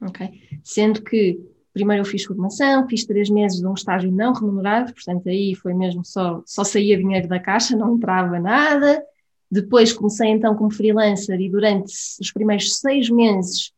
Ok? 0.00 0.40
Sendo 0.62 1.02
que 1.02 1.40
Primeiro 1.76 2.00
eu 2.00 2.06
fiz 2.06 2.24
formação, 2.24 2.88
fiz 2.88 3.04
três 3.04 3.28
meses 3.28 3.60
de 3.60 3.66
um 3.66 3.74
estágio 3.74 4.10
não 4.10 4.32
remunerado, 4.32 4.94
portanto 4.94 5.28
aí 5.28 5.54
foi 5.54 5.74
mesmo 5.74 6.02
só, 6.02 6.42
só 6.46 6.64
saía 6.64 6.96
dinheiro 6.96 7.28
da 7.28 7.38
caixa, 7.38 7.76
não 7.76 7.96
entrava 7.96 8.40
nada. 8.40 9.04
Depois 9.50 9.92
comecei 9.92 10.30
então 10.30 10.56
como 10.56 10.70
freelancer 10.70 11.38
e 11.38 11.50
durante 11.50 11.92
os 12.18 12.32
primeiros 12.32 12.78
seis 12.78 13.10
meses 13.10 13.72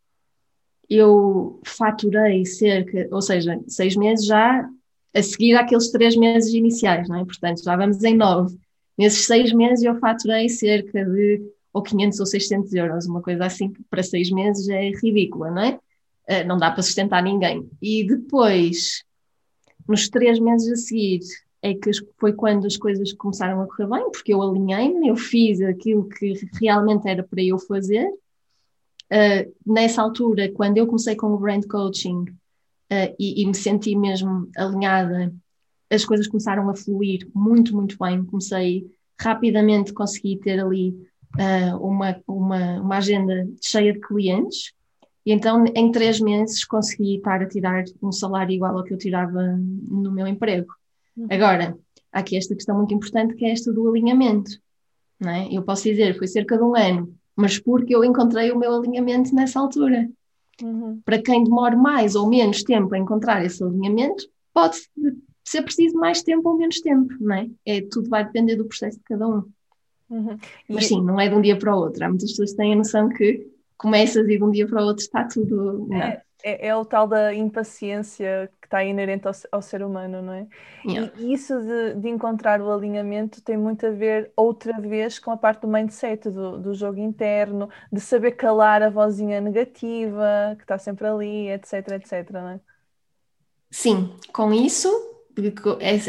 eu 0.88 1.60
faturei 1.66 2.46
cerca, 2.46 3.08
ou 3.10 3.20
seja, 3.20 3.60
seis 3.66 3.96
meses 3.96 4.26
já 4.26 4.64
a 5.12 5.20
seguir 5.20 5.56
aqueles 5.56 5.90
três 5.90 6.16
meses 6.16 6.54
iniciais, 6.54 7.08
não 7.08 7.16
é? 7.16 7.24
Portanto, 7.24 7.64
já 7.64 7.76
vamos 7.76 8.04
em 8.04 8.16
nove. 8.16 8.56
Nesses 8.96 9.26
seis 9.26 9.52
meses 9.52 9.82
eu 9.82 9.98
faturei 9.98 10.48
cerca 10.48 11.04
de 11.04 11.42
ou 11.72 11.82
500 11.82 12.20
ou 12.20 12.26
600 12.26 12.74
euros, 12.74 13.06
uma 13.06 13.20
coisa 13.20 13.44
assim 13.44 13.72
que 13.72 13.82
para 13.90 14.04
seis 14.04 14.30
meses 14.30 14.68
é 14.68 14.88
ridícula, 15.02 15.50
não 15.50 15.62
é? 15.62 15.80
Uh, 16.28 16.46
não 16.46 16.58
dá 16.58 16.70
para 16.70 16.82
sustentar 16.82 17.22
ninguém. 17.22 17.68
E 17.80 18.06
depois, 18.06 19.02
nos 19.88 20.08
três 20.08 20.38
meses 20.38 20.70
a 20.70 20.76
seguir, 20.76 21.20
é 21.62 21.74
que 21.74 21.90
foi 22.18 22.32
quando 22.32 22.66
as 22.66 22.76
coisas 22.76 23.12
começaram 23.12 23.60
a 23.60 23.66
correr 23.66 23.88
bem, 23.88 24.10
porque 24.10 24.32
eu 24.32 24.42
alinhei-me, 24.42 25.08
eu 25.08 25.16
fiz 25.16 25.60
aquilo 25.60 26.08
que 26.08 26.34
realmente 26.60 27.08
era 27.08 27.22
para 27.22 27.42
eu 27.42 27.58
fazer. 27.58 28.08
Uh, 29.10 29.54
nessa 29.66 30.02
altura, 30.02 30.52
quando 30.52 30.76
eu 30.76 30.86
comecei 30.86 31.16
com 31.16 31.28
o 31.28 31.38
brand 31.38 31.64
coaching 31.66 32.24
uh, 32.24 33.14
e, 33.18 33.42
e, 33.42 33.46
me 33.46 33.54
senti 33.54 33.96
mesmo 33.96 34.50
alinhada, 34.56 35.32
as 35.90 36.04
coisas 36.04 36.28
começaram 36.28 36.68
a 36.68 36.76
fluir 36.76 37.28
muito, 37.34 37.74
muito 37.74 37.96
bem. 37.98 38.22
Comecei 38.24 38.86
rapidamente, 39.18 39.94
consegui 39.94 40.36
ter 40.36 40.60
ali 40.60 40.90
uh, 41.36 41.76
uma, 41.78 42.20
uma, 42.26 42.80
uma 42.80 42.96
agenda 42.98 43.48
cheia 43.62 43.94
de 43.94 44.00
clientes. 44.00 44.72
E 45.24 45.32
então, 45.32 45.64
em 45.74 45.90
três 45.90 46.20
meses, 46.20 46.64
consegui 46.64 47.16
estar 47.16 47.42
a 47.42 47.48
tirar 47.48 47.84
um 48.02 48.12
salário 48.12 48.54
igual 48.54 48.76
ao 48.76 48.84
que 48.84 48.94
eu 48.94 48.98
tirava 48.98 49.42
no 49.42 50.10
meu 50.12 50.26
emprego. 50.26 50.72
Uhum. 51.16 51.26
Agora, 51.30 51.76
há 52.12 52.20
aqui 52.20 52.36
esta 52.36 52.54
questão 52.54 52.76
muito 52.76 52.94
importante 52.94 53.34
que 53.34 53.44
é 53.44 53.50
esta 53.50 53.72
do 53.72 53.88
alinhamento. 53.88 54.50
Não 55.20 55.30
é? 55.30 55.48
Eu 55.50 55.62
posso 55.62 55.82
dizer, 55.82 56.16
foi 56.16 56.26
cerca 56.26 56.56
de 56.56 56.62
um 56.62 56.76
ano, 56.76 57.14
mas 57.36 57.58
porque 57.58 57.94
eu 57.94 58.04
encontrei 58.04 58.50
o 58.50 58.58
meu 58.58 58.74
alinhamento 58.74 59.34
nessa 59.34 59.60
altura. 59.60 60.08
Uhum. 60.62 61.00
Para 61.04 61.20
quem 61.20 61.44
demore 61.44 61.76
mais 61.76 62.14
ou 62.14 62.28
menos 62.28 62.62
tempo 62.62 62.94
a 62.94 62.98
encontrar 62.98 63.44
esse 63.44 63.62
alinhamento, 63.62 64.24
pode 64.52 64.76
ser 65.44 65.62
preciso 65.62 65.96
mais 65.96 66.22
tempo 66.22 66.48
ou 66.48 66.56
menos 66.56 66.80
tempo, 66.80 67.14
não 67.20 67.34
é? 67.34 67.48
é 67.64 67.80
tudo 67.80 68.08
vai 68.08 68.24
depender 68.24 68.56
do 68.56 68.66
processo 68.66 68.98
de 68.98 69.04
cada 69.04 69.26
um. 69.26 69.42
Uhum. 70.10 70.38
Mas 70.68 70.86
sim, 70.86 71.02
não 71.02 71.20
é 71.20 71.28
de 71.28 71.34
um 71.34 71.40
dia 71.40 71.58
para 71.58 71.74
o 71.74 71.80
outro. 71.80 72.04
Há 72.04 72.08
muitas 72.08 72.30
pessoas 72.30 72.50
que 72.50 72.56
têm 72.56 72.72
a 72.72 72.76
noção 72.76 73.08
que 73.08 73.46
começas 73.78 74.28
e 74.28 74.36
de 74.36 74.44
um 74.44 74.50
dia 74.50 74.66
para 74.66 74.82
o 74.82 74.86
outro 74.86 75.02
está 75.02 75.24
tudo. 75.24 75.88
É, 75.94 76.20
é, 76.42 76.68
é, 76.68 76.76
o 76.76 76.84
tal 76.84 77.06
da 77.06 77.32
impaciência 77.32 78.50
que 78.60 78.66
está 78.66 78.84
inerente 78.84 79.26
ao, 79.26 79.34
ao 79.52 79.62
ser 79.62 79.82
humano, 79.82 80.20
não 80.20 80.32
é? 80.32 80.46
Yeah. 80.84 81.12
E 81.16 81.32
isso 81.32 81.58
de, 81.60 81.94
de, 81.94 82.08
encontrar 82.08 82.60
o 82.60 82.70
alinhamento 82.70 83.40
tem 83.40 83.56
muito 83.56 83.86
a 83.86 83.90
ver, 83.90 84.32
outra 84.36 84.78
vez, 84.80 85.18
com 85.18 85.30
a 85.30 85.36
parte 85.36 85.62
do 85.62 85.68
mindset, 85.68 86.28
do, 86.28 86.58
do 86.58 86.74
jogo 86.74 86.98
interno, 86.98 87.70
de 87.90 88.00
saber 88.00 88.32
calar 88.32 88.82
a 88.82 88.90
vozinha 88.90 89.40
negativa 89.40 90.54
que 90.56 90.64
está 90.64 90.76
sempre 90.76 91.06
ali, 91.06 91.48
etc, 91.48 91.92
etc, 91.92 92.30
não 92.32 92.48
é? 92.50 92.60
Sim, 93.70 94.12
com 94.32 94.52
isso, 94.52 94.88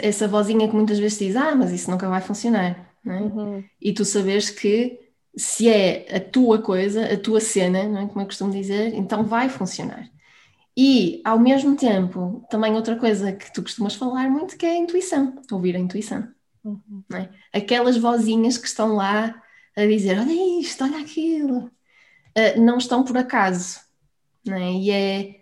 essa 0.02 0.28
vozinha 0.28 0.68
que 0.68 0.76
muitas 0.76 0.98
vezes 0.98 1.20
diz: 1.20 1.36
Ah, 1.36 1.56
mas 1.56 1.72
isso 1.72 1.90
nunca 1.92 2.08
vai 2.08 2.22
funcionar. 2.22 2.90
É? 3.06 3.12
Uhum. 3.12 3.64
E 3.82 3.94
tu 3.94 4.04
sabes 4.04 4.50
que 4.50 5.09
se 5.36 5.70
é 5.70 6.16
a 6.16 6.20
tua 6.20 6.62
coisa, 6.62 7.14
a 7.14 7.18
tua 7.18 7.40
cena, 7.40 7.84
não 7.84 8.02
é? 8.02 8.08
como 8.08 8.22
eu 8.22 8.26
costumo 8.26 8.52
dizer, 8.52 8.94
então 8.94 9.24
vai 9.24 9.50
funcionar. 9.50 10.10
E, 10.76 11.22
ao 11.26 11.38
mesmo 11.38 11.76
tempo, 11.76 12.46
também 12.50 12.74
outra 12.74 12.96
coisa 12.96 13.34
que 13.34 13.52
tu 13.54 13.62
costumas 13.62 13.96
falar 13.96 14.30
muito 14.30 14.58
que 14.58 14.66
é 14.66 14.72
a 14.72 14.78
intuição, 14.78 15.36
ouvir 15.52 15.76
a 15.76 15.80
intuição. 15.80 16.28
Uhum. 16.64 17.04
É? 17.14 17.30
Aquelas 17.52 17.98
vozinhas 17.98 18.58
que 18.58 18.68
estão 18.68 18.96
lá 18.96 19.42
a 19.76 19.86
dizer, 19.86 20.18
olha 20.18 20.60
isto, 20.62 20.84
olha 20.84 21.00
aquilo, 21.00 21.66
uh, 21.66 22.62
não 22.62 22.78
estão 22.78 23.04
por 23.04 23.18
acaso. 23.18 23.80
É? 24.48 24.72
E 24.72 24.92
é, 24.92 25.36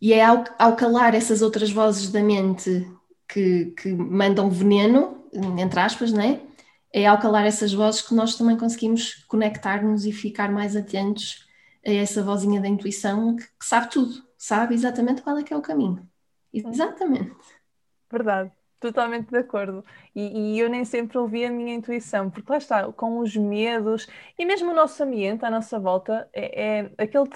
e 0.00 0.12
é 0.12 0.24
ao, 0.24 0.44
ao 0.58 0.76
calar 0.76 1.14
essas 1.14 1.42
outras 1.42 1.70
vozes 1.70 2.10
da 2.10 2.22
mente 2.22 2.90
que, 3.28 3.66
que 3.76 3.92
mandam 3.92 4.50
veneno, 4.50 5.24
entre 5.58 5.80
aspas, 5.80 6.12
não 6.12 6.22
é? 6.22 6.40
É 6.92 7.06
ao 7.06 7.18
calar 7.18 7.46
essas 7.46 7.72
vozes 7.72 8.02
que 8.02 8.14
nós 8.14 8.36
também 8.36 8.56
conseguimos 8.56 9.24
conectar-nos 9.26 10.04
e 10.06 10.12
ficar 10.12 10.50
mais 10.50 10.76
atentos 10.76 11.46
a 11.86 11.90
essa 11.90 12.22
vozinha 12.22 12.60
da 12.60 12.68
intuição 12.68 13.36
que, 13.36 13.44
que, 13.44 13.64
sabe 13.64 13.90
tudo, 13.90 14.26
sabe 14.36 14.74
exatamente 14.74 15.22
qual 15.22 15.38
é 15.38 15.42
que 15.42 15.52
é 15.52 15.56
o 15.56 15.62
caminho. 15.62 16.08
Exatamente. 16.52 17.36
Verdade, 18.10 18.50
totalmente 18.80 19.30
de 19.30 19.38
acordo. 19.38 19.84
E, 20.14 20.54
e 20.54 20.58
eu 20.58 20.68
nem 20.68 20.84
sempre 20.84 21.18
ouvi 21.18 21.44
a 21.44 21.50
minha 21.50 21.74
intuição, 21.74 22.30
porque 22.30 22.50
lá 22.50 22.58
está, 22.58 22.92
com 22.92 23.18
os 23.18 23.36
medos 23.36 24.06
e 24.38 24.44
mesmo 24.44 24.70
o 24.70 24.74
nosso 24.74 25.02
ambiente 25.02 25.44
à 25.44 25.50
nossa 25.50 25.78
volta, 25.78 26.28
é, 26.32 26.78
é 26.78 26.92
aquele 26.98 27.28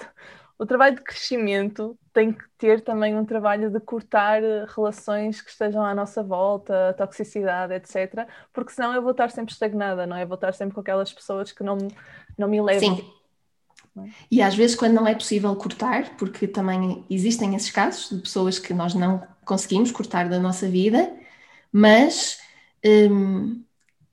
o 0.61 0.65
trabalho 0.67 0.95
de 0.95 1.01
crescimento 1.01 1.97
tem 2.13 2.31
que 2.31 2.43
ter 2.55 2.81
também 2.81 3.17
um 3.17 3.25
trabalho 3.25 3.71
de 3.71 3.79
cortar 3.79 4.43
eh, 4.43 4.63
relações 4.75 5.41
que 5.41 5.49
estejam 5.49 5.83
à 5.83 5.95
nossa 5.95 6.21
volta, 6.21 6.93
toxicidade, 6.95 7.73
etc. 7.73 8.27
Porque 8.53 8.71
senão 8.71 8.93
eu 8.93 9.01
vou 9.01 9.09
estar 9.09 9.31
sempre 9.31 9.53
estagnada, 9.53 10.05
não 10.05 10.15
é? 10.15 10.23
Vou 10.23 10.35
estar 10.35 10.53
sempre 10.53 10.75
com 10.75 10.81
aquelas 10.81 11.11
pessoas 11.11 11.51
que 11.51 11.63
não, 11.63 11.79
não 12.37 12.47
me 12.47 12.61
levam. 12.61 12.95
Sim. 12.95 13.11
É? 13.97 14.09
E 14.29 14.39
às 14.39 14.53
vezes, 14.53 14.75
quando 14.75 14.93
não 14.93 15.07
é 15.07 15.15
possível 15.15 15.55
cortar, 15.55 16.15
porque 16.15 16.47
também 16.47 17.03
existem 17.09 17.55
esses 17.55 17.71
casos 17.71 18.15
de 18.15 18.21
pessoas 18.21 18.59
que 18.59 18.71
nós 18.71 18.93
não 18.93 19.19
conseguimos 19.43 19.91
cortar 19.91 20.29
da 20.29 20.37
nossa 20.37 20.67
vida, 20.67 21.11
mas 21.73 22.37
hum, 22.85 23.63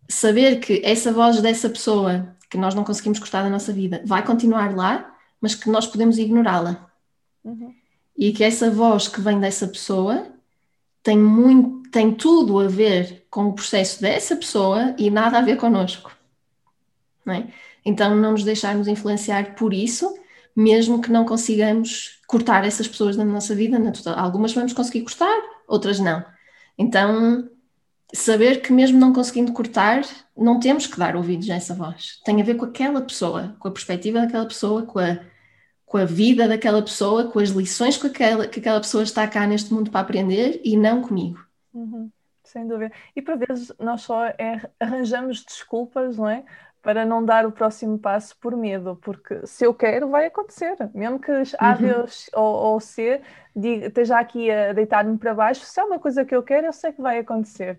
saber 0.09 0.61
que 0.61 0.81
essa 0.83 1.13
voz 1.13 1.43
dessa 1.43 1.69
pessoa 1.69 2.35
que 2.49 2.57
nós 2.57 2.75
não 2.75 2.85
conseguimos 2.85 3.19
cortar 3.19 3.43
da 3.43 3.51
nossa 3.51 3.71
vida 3.71 4.03
vai 4.07 4.25
continuar 4.25 4.75
lá 4.75 5.15
mas 5.41 5.55
que 5.55 5.71
nós 5.71 5.87
podemos 5.87 6.19
ignorá-la. 6.19 6.91
Uhum. 7.45 7.75
E 8.17 8.33
que 8.33 8.43
essa 8.43 8.71
voz 8.71 9.09
que 9.09 9.21
vem 9.21 9.39
dessa 9.39 9.67
pessoa 9.67 10.27
tem, 11.03 11.17
muito, 11.17 11.89
tem 11.91 12.13
tudo 12.13 12.59
a 12.59 12.67
ver 12.67 13.27
com 13.31 13.47
o 13.47 13.53
processo 13.53 14.01
dessa 14.01 14.37
pessoa 14.37 14.95
e 14.99 15.11
nada 15.11 15.39
a 15.39 15.43
ver 15.43 15.57
connosco. 15.57 16.11
Não 17.25 17.35
é? 17.35 17.49
Então, 17.85 18.15
não 18.17 18.33
nos 18.33 18.45
deixarmos 18.45 18.89
influenciar 18.89 19.55
por 19.55 19.73
isso, 19.73 20.15
mesmo 20.55 21.01
que 21.01 21.11
não 21.11 21.25
consigamos 21.25 22.21
cortar 22.27 22.65
essas 22.67 22.89
pessoas 22.89 23.17
da 23.17 23.25
nossa 23.25 23.55
vida. 23.55 23.79
Algumas 24.17 24.53
vamos 24.53 24.73
conseguir 24.73 25.03
cortar, 25.03 25.41
outras 25.67 26.01
não. 26.01 26.25
Então, 26.77 27.49
saber 28.13 28.61
que 28.61 28.73
mesmo 28.73 28.99
não 28.99 29.13
conseguindo 29.13 29.53
cortar, 29.53 30.03
não 30.39 30.61
temos 30.61 30.87
que 30.87 30.99
dar 30.99 31.17
ouvidos 31.17 31.51
a 31.51 31.55
essa 31.55 31.75
voz. 31.75 32.21
Tem 32.25 32.41
a 32.41 32.45
ver 32.45 32.55
com 32.55 32.65
aquela 32.65 33.03
pessoa, 33.03 33.57
com 33.59 33.69
a 33.69 33.71
perspectiva 33.71 34.21
daquela 34.21 34.47
pessoa, 34.47 34.83
com 34.87 34.99
a, 34.99 35.19
com 35.85 35.99
a 35.99 36.05
vida 36.05 36.47
daquela 36.47 36.81
pessoa, 36.83 37.31
com 37.31 37.39
as 37.39 37.51
lições 37.51 37.97
que 37.97 38.07
aquela, 38.07 38.47
que 38.47 38.61
aquela 38.61 38.81
pessoa 38.81 39.03
está 39.03 39.27
cá 39.27 39.47
neste 39.47 39.73
mundo 39.73 39.91
para 39.91 40.01
aprender 40.01 40.61
e 40.65 40.77
não 40.77 41.03
comigo. 41.03 41.45
Uhum, 41.75 42.11
sem 42.45 42.67
dúvida. 42.67 42.93
E 43.17 43.23
por 43.23 43.37
vezes 43.37 43.73
nós 43.79 44.03
só 44.03 44.27
é, 44.27 44.61
arranjamos 44.79 45.45
desculpas, 45.45 46.17
não 46.17 46.29
é? 46.29 46.45
Para 46.81 47.05
não 47.05 47.25
dar 47.25 47.45
o 47.45 47.53
próximo 47.53 47.99
passo 47.99 48.37
por 48.39 48.57
medo, 48.57 48.97
porque 49.03 49.45
se 49.45 49.65
eu 49.65 49.75
quero, 49.75 50.09
vai 50.09 50.27
acontecer. 50.27 50.77
Mesmo 50.95 51.19
que 51.19 51.33
A, 51.59 51.75
B 51.75 51.93
uhum. 51.93 52.05
ou, 52.35 52.73
ou 52.73 52.81
C 52.81 53.21
diga, 53.55 53.87
esteja 53.89 54.19
aqui 54.19 54.51
a 54.51 54.73
deitar-me 54.73 55.19
para 55.19 55.35
baixo, 55.35 55.65
se 55.65 55.81
é 55.81 55.85
uma 55.85 55.99
coisa 55.99 56.25
que 56.25 56.35
eu 56.35 56.43
quero, 56.43 56.67
eu 56.67 56.73
sei 56.73 56.93
que 56.93 57.03
vai 57.03 57.19
acontecer. 57.19 57.79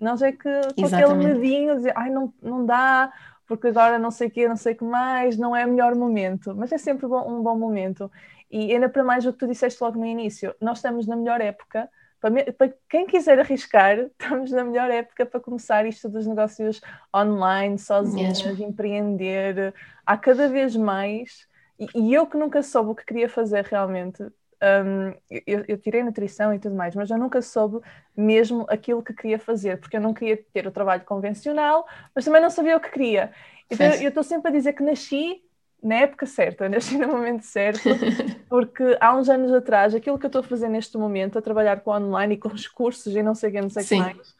Nós 0.00 0.22
é 0.22 0.32
que 0.32 0.42
com 0.42 0.84
Exatamente. 0.84 0.94
aquele 0.94 1.34
medinho, 1.34 1.76
dizer, 1.76 1.92
ai, 1.96 2.10
não, 2.10 2.32
não 2.42 2.64
dá, 2.64 3.12
porque 3.46 3.68
agora 3.68 3.98
não 3.98 4.10
sei 4.10 4.28
o 4.28 4.30
que, 4.30 4.46
não 4.46 4.56
sei 4.56 4.74
o 4.74 4.76
que 4.76 4.84
mais, 4.84 5.36
não 5.38 5.56
é 5.56 5.64
o 5.64 5.70
melhor 5.70 5.94
momento, 5.94 6.54
mas 6.54 6.70
é 6.70 6.78
sempre 6.78 7.06
bom, 7.06 7.26
um 7.28 7.42
bom 7.42 7.56
momento. 7.58 8.10
E 8.50 8.72
ainda 8.72 8.88
para 8.88 9.02
mais 9.02 9.26
o 9.26 9.32
que 9.32 9.38
tu 9.38 9.46
disseste 9.46 9.82
logo 9.82 9.98
no 9.98 10.06
início, 10.06 10.54
nós 10.60 10.78
estamos 10.78 11.06
na 11.06 11.16
melhor 11.16 11.40
época, 11.40 11.88
para, 12.20 12.52
para 12.52 12.74
quem 12.88 13.06
quiser 13.06 13.38
arriscar, 13.38 13.98
estamos 14.20 14.50
na 14.50 14.64
melhor 14.64 14.90
época 14.90 15.24
para 15.24 15.40
começar 15.40 15.86
isto 15.86 16.08
dos 16.08 16.26
negócios 16.26 16.80
online, 17.14 17.78
sozinhas, 17.78 18.40
empreender, 18.60 19.74
há 20.04 20.16
cada 20.16 20.48
vez 20.48 20.76
mais, 20.76 21.46
e, 21.78 21.86
e 21.94 22.14
eu 22.14 22.26
que 22.26 22.36
nunca 22.36 22.62
soube 22.62 22.90
o 22.90 22.94
que 22.94 23.04
queria 23.04 23.28
fazer 23.28 23.64
realmente, 23.64 24.24
um, 24.62 25.14
eu, 25.46 25.64
eu, 25.68 25.78
tirei 25.78 26.02
nutrição 26.02 26.52
e 26.52 26.58
tudo 26.58 26.74
mais, 26.74 26.94
mas 26.94 27.10
eu 27.10 27.18
nunca 27.18 27.40
soube 27.40 27.80
mesmo 28.16 28.66
aquilo 28.68 29.02
que 29.02 29.14
queria 29.14 29.38
fazer, 29.38 29.78
porque 29.78 29.96
eu 29.96 30.00
não 30.00 30.12
queria 30.12 30.36
ter 30.52 30.66
o 30.66 30.70
trabalho 30.70 31.04
convencional, 31.04 31.86
mas 32.14 32.24
também 32.24 32.42
não 32.42 32.50
sabia 32.50 32.76
o 32.76 32.80
que 32.80 32.90
queria. 32.90 33.32
Então 33.70 33.86
eu 33.86 34.08
estou 34.08 34.22
sempre 34.22 34.50
a 34.50 34.52
dizer 34.52 34.72
que 34.72 34.82
nasci 34.82 35.42
na 35.82 35.96
época 35.96 36.26
certa, 36.26 36.68
nasci 36.70 36.98
no 36.98 37.08
momento 37.08 37.42
certo, 37.42 37.88
porque 38.48 38.96
há 39.00 39.16
uns 39.16 39.28
anos 39.28 39.52
atrás, 39.52 39.94
aquilo 39.94 40.18
que 40.18 40.26
eu 40.26 40.28
estou 40.28 40.40
a 40.40 40.44
fazer 40.44 40.68
neste 40.68 40.96
momento, 40.98 41.38
a 41.38 41.42
trabalhar 41.42 41.80
com 41.80 41.90
online 41.90 42.34
e 42.34 42.38
com 42.38 42.48
os 42.48 42.66
cursos 42.66 43.14
e 43.14 43.22
não 43.22 43.34
sei 43.34 43.50
o 43.50 43.52
que, 43.52 43.60
não 43.60 43.70
sei 43.70 43.82
o 43.84 43.86
que 43.86 43.96
mais, 43.96 44.34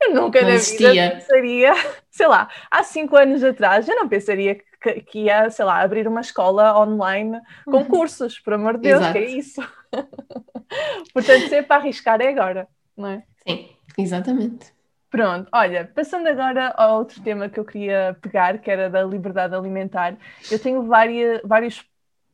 eu 0.00 0.14
nunca 0.14 0.40
não 0.40 0.48
na 0.50 0.56
vida 0.56 1.10
pensaria, 1.14 1.72
sei 2.10 2.26
lá, 2.26 2.48
há 2.70 2.82
cinco 2.82 3.16
anos 3.16 3.42
atrás, 3.42 3.88
eu 3.88 3.96
não 3.96 4.08
pensaria 4.08 4.54
que, 4.54 4.64
que 4.92 5.20
ia, 5.20 5.50
sei 5.50 5.64
lá, 5.64 5.80
abrir 5.80 6.06
uma 6.06 6.20
escola 6.20 6.78
online 6.78 7.40
com 7.64 7.78
uhum. 7.78 7.84
cursos, 7.84 8.38
por 8.38 8.54
amor 8.54 8.74
de 8.74 8.82
Deus, 8.82 9.00
Exato. 9.00 9.12
que 9.12 9.18
é 9.18 9.30
isso. 9.30 9.60
Portanto, 11.12 11.48
sempre 11.48 11.62
para 11.62 11.76
arriscar 11.76 12.20
é 12.20 12.28
agora, 12.28 12.68
não 12.96 13.08
é? 13.08 13.22
Sim, 13.46 13.68
exatamente. 13.98 14.74
Pronto, 15.10 15.48
olha, 15.52 15.88
passando 15.94 16.26
agora 16.26 16.74
ao 16.76 16.98
outro 16.98 17.22
tema 17.22 17.48
que 17.48 17.60
eu 17.60 17.64
queria 17.64 18.16
pegar, 18.20 18.58
que 18.58 18.68
era 18.68 18.90
da 18.90 19.04
liberdade 19.04 19.54
alimentar, 19.54 20.16
eu 20.50 20.58
tenho 20.58 20.82
várias, 20.82 21.40
vários 21.44 21.84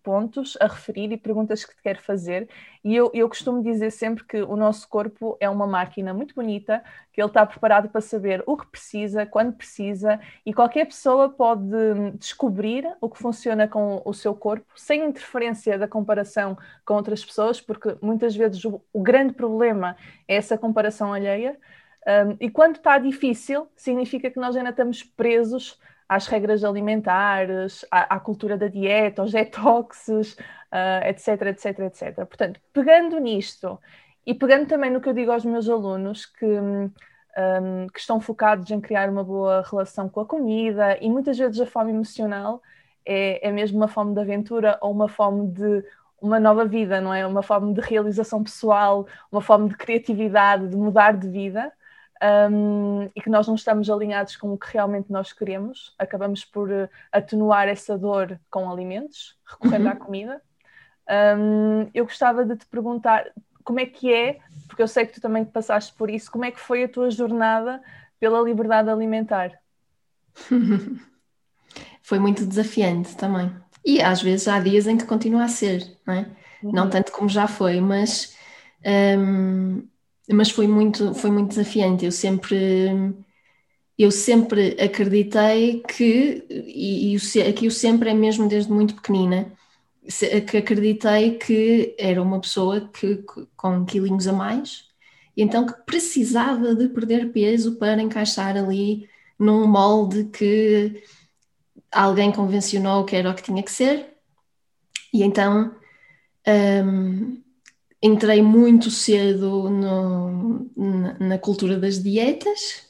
pontos 0.02 0.56
a 0.60 0.66
referir 0.66 1.12
e 1.12 1.16
perguntas 1.16 1.64
que 1.64 1.74
te 1.74 1.82
quero 1.82 2.00
fazer. 2.02 2.48
E 2.82 2.94
eu, 2.94 3.10
eu 3.14 3.28
costumo 3.28 3.62
dizer 3.62 3.90
sempre 3.90 4.24
que 4.24 4.42
o 4.42 4.56
nosso 4.56 4.88
corpo 4.88 5.36
é 5.40 5.48
uma 5.48 5.66
máquina 5.66 6.12
muito 6.14 6.34
bonita, 6.34 6.82
que 7.12 7.20
ele 7.20 7.28
está 7.28 7.44
preparado 7.44 7.88
para 7.88 8.00
saber 8.00 8.42
o 8.46 8.56
que 8.56 8.66
precisa, 8.66 9.26
quando 9.26 9.52
precisa, 9.52 10.18
e 10.44 10.52
qualquer 10.52 10.86
pessoa 10.86 11.28
pode 11.28 11.70
descobrir 12.18 12.86
o 13.00 13.08
que 13.08 13.18
funciona 13.18 13.68
com 13.68 14.00
o 14.04 14.14
seu 14.14 14.34
corpo, 14.34 14.66
sem 14.76 15.04
interferência 15.04 15.78
da 15.78 15.86
comparação 15.86 16.56
com 16.84 16.94
outras 16.94 17.24
pessoas, 17.24 17.60
porque 17.60 17.96
muitas 18.00 18.34
vezes 18.34 18.64
o, 18.64 18.80
o 18.92 19.02
grande 19.02 19.34
problema 19.34 19.96
é 20.26 20.36
essa 20.36 20.56
comparação 20.56 21.12
alheia. 21.12 21.58
Um, 22.06 22.36
e 22.40 22.50
quando 22.50 22.76
está 22.76 22.98
difícil, 22.98 23.68
significa 23.76 24.30
que 24.30 24.40
nós 24.40 24.56
ainda 24.56 24.70
estamos 24.70 25.02
presos 25.02 25.78
às 26.10 26.26
regras 26.26 26.64
alimentares, 26.64 27.86
à, 27.88 28.16
à 28.16 28.18
cultura 28.18 28.58
da 28.58 28.66
dieta, 28.66 29.22
aos 29.22 29.30
detoxes, 29.30 30.32
uh, 30.32 31.06
etc, 31.06 31.42
etc, 31.42 31.78
etc. 31.78 32.14
Portanto, 32.26 32.60
pegando 32.72 33.16
nisto 33.20 33.78
e 34.26 34.34
pegando 34.34 34.66
também 34.66 34.90
no 34.90 35.00
que 35.00 35.08
eu 35.08 35.14
digo 35.14 35.30
aos 35.30 35.44
meus 35.44 35.68
alunos, 35.68 36.26
que, 36.26 36.44
um, 36.44 36.88
que 37.94 38.00
estão 38.00 38.20
focados 38.20 38.68
em 38.72 38.80
criar 38.80 39.08
uma 39.08 39.22
boa 39.22 39.62
relação 39.70 40.08
com 40.08 40.18
a 40.18 40.26
comida 40.26 40.98
e 41.00 41.08
muitas 41.08 41.38
vezes 41.38 41.60
a 41.60 41.66
fome 41.66 41.92
emocional 41.92 42.60
é, 43.06 43.46
é 43.48 43.52
mesmo 43.52 43.78
uma 43.78 43.86
fome 43.86 44.12
de 44.12 44.20
aventura 44.20 44.76
ou 44.80 44.90
uma 44.90 45.08
fome 45.08 45.46
de 45.46 45.84
uma 46.20 46.40
nova 46.40 46.64
vida, 46.64 47.00
não 47.00 47.14
é? 47.14 47.24
Uma 47.24 47.40
fome 47.40 47.72
de 47.72 47.80
realização 47.80 48.42
pessoal, 48.42 49.06
uma 49.30 49.40
fome 49.40 49.68
de 49.68 49.76
criatividade, 49.76 50.66
de 50.66 50.76
mudar 50.76 51.16
de 51.16 51.28
vida 51.28 51.72
um, 52.22 53.10
e 53.14 53.20
que 53.20 53.30
nós 53.30 53.48
não 53.48 53.54
estamos 53.54 53.88
alinhados 53.88 54.36
com 54.36 54.52
o 54.52 54.58
que 54.58 54.72
realmente 54.72 55.10
nós 55.10 55.32
queremos, 55.32 55.94
acabamos 55.98 56.44
por 56.44 56.70
uh, 56.70 56.88
atenuar 57.10 57.68
essa 57.68 57.96
dor 57.96 58.38
com 58.50 58.70
alimentos, 58.70 59.36
recorrendo 59.46 59.86
uhum. 59.86 59.90
à 59.90 59.96
comida. 59.96 60.42
Um, 61.38 61.90
eu 61.94 62.04
gostava 62.04 62.44
de 62.44 62.56
te 62.56 62.66
perguntar 62.66 63.24
como 63.64 63.80
é 63.80 63.86
que 63.86 64.12
é, 64.12 64.38
porque 64.68 64.82
eu 64.82 64.88
sei 64.88 65.06
que 65.06 65.14
tu 65.14 65.20
também 65.20 65.44
passaste 65.44 65.94
por 65.94 66.10
isso, 66.10 66.30
como 66.30 66.44
é 66.44 66.50
que 66.50 66.60
foi 66.60 66.84
a 66.84 66.88
tua 66.88 67.10
jornada 67.10 67.82
pela 68.18 68.40
liberdade 68.40 68.90
alimentar? 68.90 69.58
foi 72.02 72.18
muito 72.18 72.44
desafiante 72.44 73.16
também. 73.16 73.50
E 73.84 74.02
às 74.02 74.20
vezes 74.20 74.46
há 74.46 74.60
dias 74.60 74.86
em 74.86 74.96
que 74.96 75.06
continua 75.06 75.44
a 75.44 75.48
ser, 75.48 75.96
não 76.06 76.14
é? 76.14 76.26
Uhum. 76.62 76.72
Não 76.72 76.90
tanto 76.90 77.12
como 77.12 77.28
já 77.28 77.48
foi, 77.48 77.80
mas 77.80 78.36
um, 79.18 79.82
mas 80.32 80.50
foi 80.50 80.66
muito, 80.66 81.14
foi 81.14 81.30
muito 81.30 81.50
desafiante. 81.50 82.04
Eu 82.04 82.12
sempre, 82.12 83.14
eu 83.98 84.10
sempre 84.10 84.76
acreditei 84.80 85.80
que, 85.80 86.44
e, 86.48 87.16
e 87.16 87.42
aqui 87.42 87.66
o 87.66 87.70
sempre 87.70 88.10
é 88.10 88.14
mesmo 88.14 88.48
desde 88.48 88.72
muito 88.72 88.94
pequenina, 88.94 89.52
que 90.48 90.56
acreditei 90.56 91.38
que 91.38 91.94
era 91.98 92.22
uma 92.22 92.40
pessoa 92.40 92.88
que, 92.92 93.22
com 93.56 93.84
quilinhos 93.84 94.26
a 94.26 94.32
mais, 94.32 94.86
e 95.36 95.42
então 95.42 95.66
que 95.66 95.74
precisava 95.84 96.74
de 96.74 96.88
perder 96.88 97.32
peso 97.32 97.76
para 97.76 98.02
encaixar 98.02 98.56
ali 98.56 99.08
num 99.38 99.66
molde 99.66 100.24
que 100.24 101.02
alguém 101.92 102.32
convencionou 102.32 103.04
que 103.04 103.16
era 103.16 103.30
o 103.30 103.34
que 103.34 103.42
tinha 103.42 103.62
que 103.62 103.70
ser. 103.70 104.16
E 105.12 105.22
então 105.22 105.74
um, 106.46 107.42
entrei 108.02 108.40
muito 108.42 108.90
cedo 108.90 109.68
no, 109.68 110.70
na, 110.76 111.18
na, 111.18 111.38
cultura 111.38 111.78
das 111.78 112.02
dietas, 112.02 112.86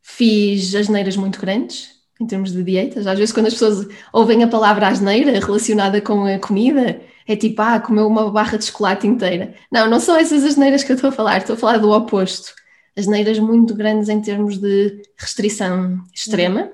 fiz 0.00 0.74
asneiras 0.74 1.16
muito 1.16 1.38
grandes 1.40 2.00
em 2.20 2.26
termos 2.26 2.52
de 2.52 2.62
dietas. 2.62 3.06
Às 3.06 3.18
vezes, 3.18 3.32
quando 3.32 3.46
as 3.46 3.54
pessoas 3.54 3.86
ouvem 4.12 4.42
a 4.42 4.48
palavra 4.48 4.88
asneira 4.88 5.38
relacionada 5.38 6.00
com 6.00 6.24
a 6.24 6.38
comida, 6.38 7.00
é 7.26 7.36
tipo, 7.36 7.60
ah, 7.62 7.78
comeu 7.78 8.06
uma 8.06 8.30
barra 8.30 8.58
de 8.58 8.64
chocolate 8.64 9.06
inteira. 9.06 9.54
Não, 9.70 9.88
não 9.88 10.00
são 10.00 10.16
essas 10.16 10.44
asneiras 10.44 10.82
que 10.82 10.92
eu 10.92 10.96
estou 10.96 11.10
a 11.10 11.12
falar, 11.12 11.38
estou 11.38 11.54
a 11.54 11.58
falar 11.58 11.78
do 11.78 11.90
oposto. 11.90 12.54
Asneiras 12.96 13.38
muito 13.38 13.74
grandes 13.74 14.08
em 14.08 14.20
termos 14.20 14.58
de 14.58 15.02
restrição 15.16 16.02
extrema. 16.12 16.72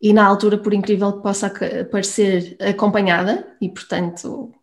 E 0.00 0.12
na 0.12 0.24
altura, 0.24 0.56
por 0.56 0.72
incrível 0.72 1.12
que 1.12 1.22
possa 1.22 1.52
parecer, 1.90 2.56
acompanhada, 2.60 3.46
e 3.60 3.68
portanto, 3.68 4.54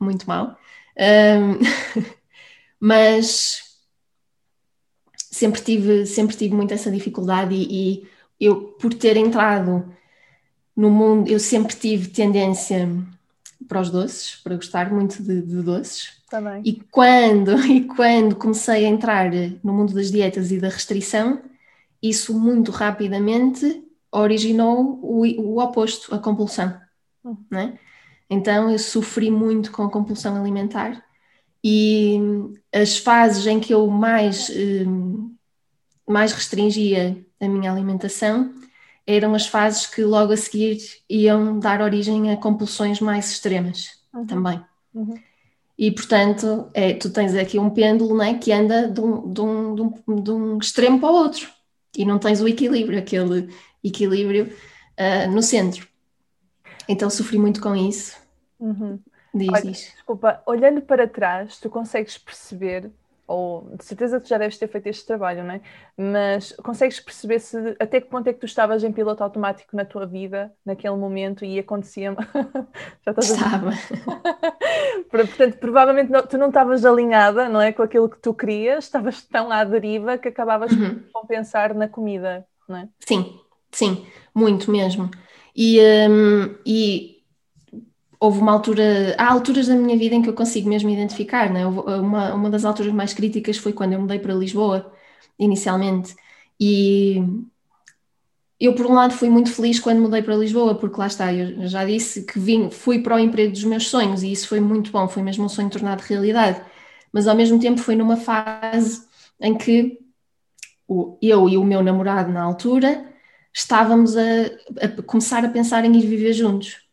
muito 0.00 0.26
mal. 0.26 0.56
Um, 1.00 1.58
mas 2.78 3.62
sempre 5.16 5.60
tive, 5.62 6.04
sempre 6.04 6.36
tive 6.36 6.54
muito 6.54 6.74
essa 6.74 6.90
dificuldade 6.90 7.54
e, 7.54 8.02
e, 8.02 8.08
eu, 8.38 8.62
por 8.78 8.92
ter 8.92 9.16
entrado 9.16 9.90
no 10.76 10.90
mundo, 10.90 11.30
eu 11.30 11.38
sempre 11.38 11.74
tive 11.74 12.08
tendência 12.08 12.88
para 13.68 13.80
os 13.80 13.90
doces, 13.90 14.36
para 14.36 14.56
gostar 14.56 14.92
muito 14.92 15.22
de, 15.22 15.42
de 15.42 15.62
doces. 15.62 16.20
Também. 16.28 16.62
E 16.64 16.74
quando, 16.90 17.58
e 17.66 17.84
quando 17.84 18.36
comecei 18.36 18.84
a 18.84 18.88
entrar 18.88 19.30
no 19.62 19.72
mundo 19.72 19.94
das 19.94 20.10
dietas 20.10 20.50
e 20.50 20.58
da 20.58 20.68
restrição, 20.68 21.42
isso 22.02 22.38
muito 22.38 22.70
rapidamente 22.70 23.84
originou 24.12 24.98
o, 25.02 25.24
o 25.40 25.62
oposto, 25.62 26.14
a 26.14 26.18
compulsão. 26.18 26.78
Uhum. 27.22 27.36
Né? 27.50 27.78
Então 28.30 28.70
eu 28.70 28.78
sofri 28.78 29.30
muito 29.30 29.72
com 29.72 29.82
a 29.82 29.90
compulsão 29.90 30.36
alimentar 30.36 31.04
e 31.62 32.18
as 32.72 32.96
fases 32.96 33.46
em 33.46 33.58
que 33.58 33.74
eu 33.74 33.86
mais, 33.88 34.48
hum, 34.48 35.34
mais 36.08 36.32
restringia 36.32 37.18
a 37.40 37.48
minha 37.48 37.72
alimentação 37.72 38.54
eram 39.06 39.34
as 39.34 39.46
fases 39.46 39.86
que 39.86 40.04
logo 40.04 40.32
a 40.32 40.36
seguir 40.36 40.78
iam 41.08 41.58
dar 41.58 41.82
origem 41.82 42.30
a 42.30 42.36
compulsões 42.36 43.00
mais 43.00 43.30
extremas 43.30 43.90
uhum. 44.14 44.26
também. 44.26 44.64
Uhum. 44.94 45.14
E, 45.76 45.90
portanto, 45.90 46.70
é, 46.74 46.92
tu 46.92 47.10
tens 47.10 47.34
aqui 47.34 47.58
um 47.58 47.70
pêndulo 47.70 48.16
né, 48.16 48.34
que 48.34 48.52
anda 48.52 48.86
de 48.86 49.00
um, 49.00 49.32
de, 49.32 49.40
um, 49.40 49.74
de, 49.74 49.82
um, 49.82 50.22
de 50.22 50.30
um 50.30 50.58
extremo 50.58 51.00
para 51.00 51.10
o 51.10 51.14
outro 51.14 51.48
e 51.96 52.04
não 52.04 52.18
tens 52.18 52.40
o 52.40 52.46
equilíbrio, 52.46 52.98
aquele 52.98 53.48
equilíbrio 53.82 54.52
uh, 54.98 55.30
no 55.30 55.42
centro. 55.42 55.88
Então 56.86 57.08
sofri 57.08 57.38
muito 57.38 57.60
com 57.60 57.74
isso. 57.74 58.19
Uhum. 58.60 59.00
Diz, 59.34 59.48
Olha, 59.48 59.62
diz. 59.62 59.92
Desculpa, 59.94 60.42
olhando 60.44 60.82
para 60.82 61.08
trás, 61.08 61.58
tu 61.58 61.70
consegues 61.70 62.18
perceber, 62.18 62.90
ou 63.26 63.70
de 63.76 63.84
certeza 63.84 64.20
que 64.20 64.28
já 64.28 64.36
deves 64.36 64.58
ter 64.58 64.66
feito 64.66 64.88
este 64.88 65.06
trabalho, 65.06 65.44
não 65.44 65.54
é? 65.54 65.60
Mas 65.96 66.52
consegues 66.52 66.98
perceber 66.98 67.38
se 67.38 67.76
até 67.78 68.00
que 68.00 68.08
ponto 68.08 68.26
é 68.26 68.32
que 68.32 68.40
tu 68.40 68.46
estavas 68.46 68.82
em 68.82 68.92
piloto 68.92 69.22
automático 69.22 69.76
na 69.76 69.84
tua 69.84 70.04
vida, 70.04 70.52
naquele 70.66 70.96
momento, 70.96 71.44
e 71.44 71.58
acontecia. 71.58 72.14
já 73.06 73.12
estás 73.12 73.30
Estava. 73.30 73.70
Portanto, 75.08 75.58
provavelmente 75.58 76.10
não, 76.10 76.26
tu 76.26 76.36
não 76.36 76.48
estavas 76.48 76.84
alinhada, 76.84 77.48
não 77.48 77.60
é? 77.60 77.72
Com 77.72 77.82
aquilo 77.82 78.08
que 78.08 78.18
tu 78.18 78.34
querias, 78.34 78.84
estavas 78.84 79.22
tão 79.22 79.50
à 79.50 79.62
deriva 79.62 80.18
que 80.18 80.28
acabavas 80.28 80.72
uhum. 80.72 80.96
por 80.96 81.12
compensar 81.12 81.72
na 81.72 81.88
comida, 81.88 82.44
não 82.68 82.78
é? 82.78 82.88
Sim, 82.98 83.38
sim, 83.70 84.06
muito 84.34 84.70
mesmo. 84.72 85.08
E, 85.54 85.80
um, 86.08 86.56
e 86.66 87.19
houve 88.20 88.38
uma 88.38 88.52
altura, 88.52 89.16
há 89.18 89.32
alturas 89.32 89.66
da 89.66 89.74
minha 89.74 89.96
vida 89.96 90.14
em 90.14 90.20
que 90.22 90.28
eu 90.28 90.34
consigo 90.34 90.68
mesmo 90.68 90.90
identificar, 90.90 91.50
né? 91.50 91.66
uma, 91.66 92.34
uma 92.34 92.50
das 92.50 92.66
alturas 92.66 92.92
mais 92.92 93.14
críticas 93.14 93.56
foi 93.56 93.72
quando 93.72 93.94
eu 93.94 94.00
mudei 94.00 94.18
para 94.18 94.34
Lisboa, 94.34 94.92
inicialmente, 95.38 96.14
e 96.60 97.24
eu 98.60 98.74
por 98.74 98.84
um 98.86 98.92
lado 98.92 99.14
fui 99.14 99.30
muito 99.30 99.50
feliz 99.50 99.80
quando 99.80 100.02
mudei 100.02 100.20
para 100.22 100.36
Lisboa, 100.36 100.74
porque 100.74 101.00
lá 101.00 101.06
está, 101.06 101.32
eu 101.32 101.66
já 101.66 101.82
disse 101.86 102.26
que 102.26 102.38
vim, 102.38 102.70
fui 102.70 103.02
para 103.02 103.16
o 103.16 103.18
emprego 103.18 103.52
dos 103.52 103.64
meus 103.64 103.88
sonhos 103.88 104.22
e 104.22 104.30
isso 104.30 104.46
foi 104.48 104.60
muito 104.60 104.92
bom, 104.92 105.08
foi 105.08 105.22
mesmo 105.22 105.46
um 105.46 105.48
sonho 105.48 105.70
tornado 105.70 106.02
realidade, 106.02 106.60
mas 107.10 107.26
ao 107.26 107.34
mesmo 107.34 107.58
tempo 107.58 107.80
foi 107.80 107.96
numa 107.96 108.18
fase 108.18 109.02
em 109.40 109.56
que 109.56 109.98
eu 111.22 111.48
e 111.48 111.56
o 111.56 111.64
meu 111.64 111.82
namorado 111.82 112.30
na 112.30 112.42
altura 112.42 113.06
estávamos 113.52 114.14
a, 114.16 114.22
a 114.82 115.02
começar 115.02 115.44
a 115.44 115.48
pensar 115.48 115.84
em 115.86 115.96
ir 115.96 116.06
viver 116.06 116.34
juntos 116.34 116.89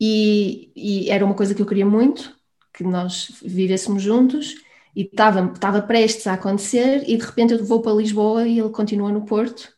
e, 0.00 0.70
e, 0.76 1.10
era 1.10 1.24
uma 1.24 1.34
coisa 1.34 1.54
que 1.54 1.62
eu 1.62 1.66
queria 1.66 1.86
muito, 1.86 2.34
que 2.72 2.84
nós 2.84 3.32
vivêssemos 3.42 4.02
juntos, 4.02 4.54
e 4.94 5.02
estava, 5.02 5.52
estava 5.52 5.82
prestes 5.82 6.26
a 6.26 6.34
acontecer, 6.34 7.04
e 7.06 7.16
de 7.16 7.24
repente 7.24 7.54
eu 7.54 7.64
vou 7.64 7.80
para 7.80 7.92
Lisboa 7.92 8.46
e 8.46 8.58
ele 8.58 8.70
continua 8.70 9.10
no 9.10 9.24
Porto, 9.24 9.72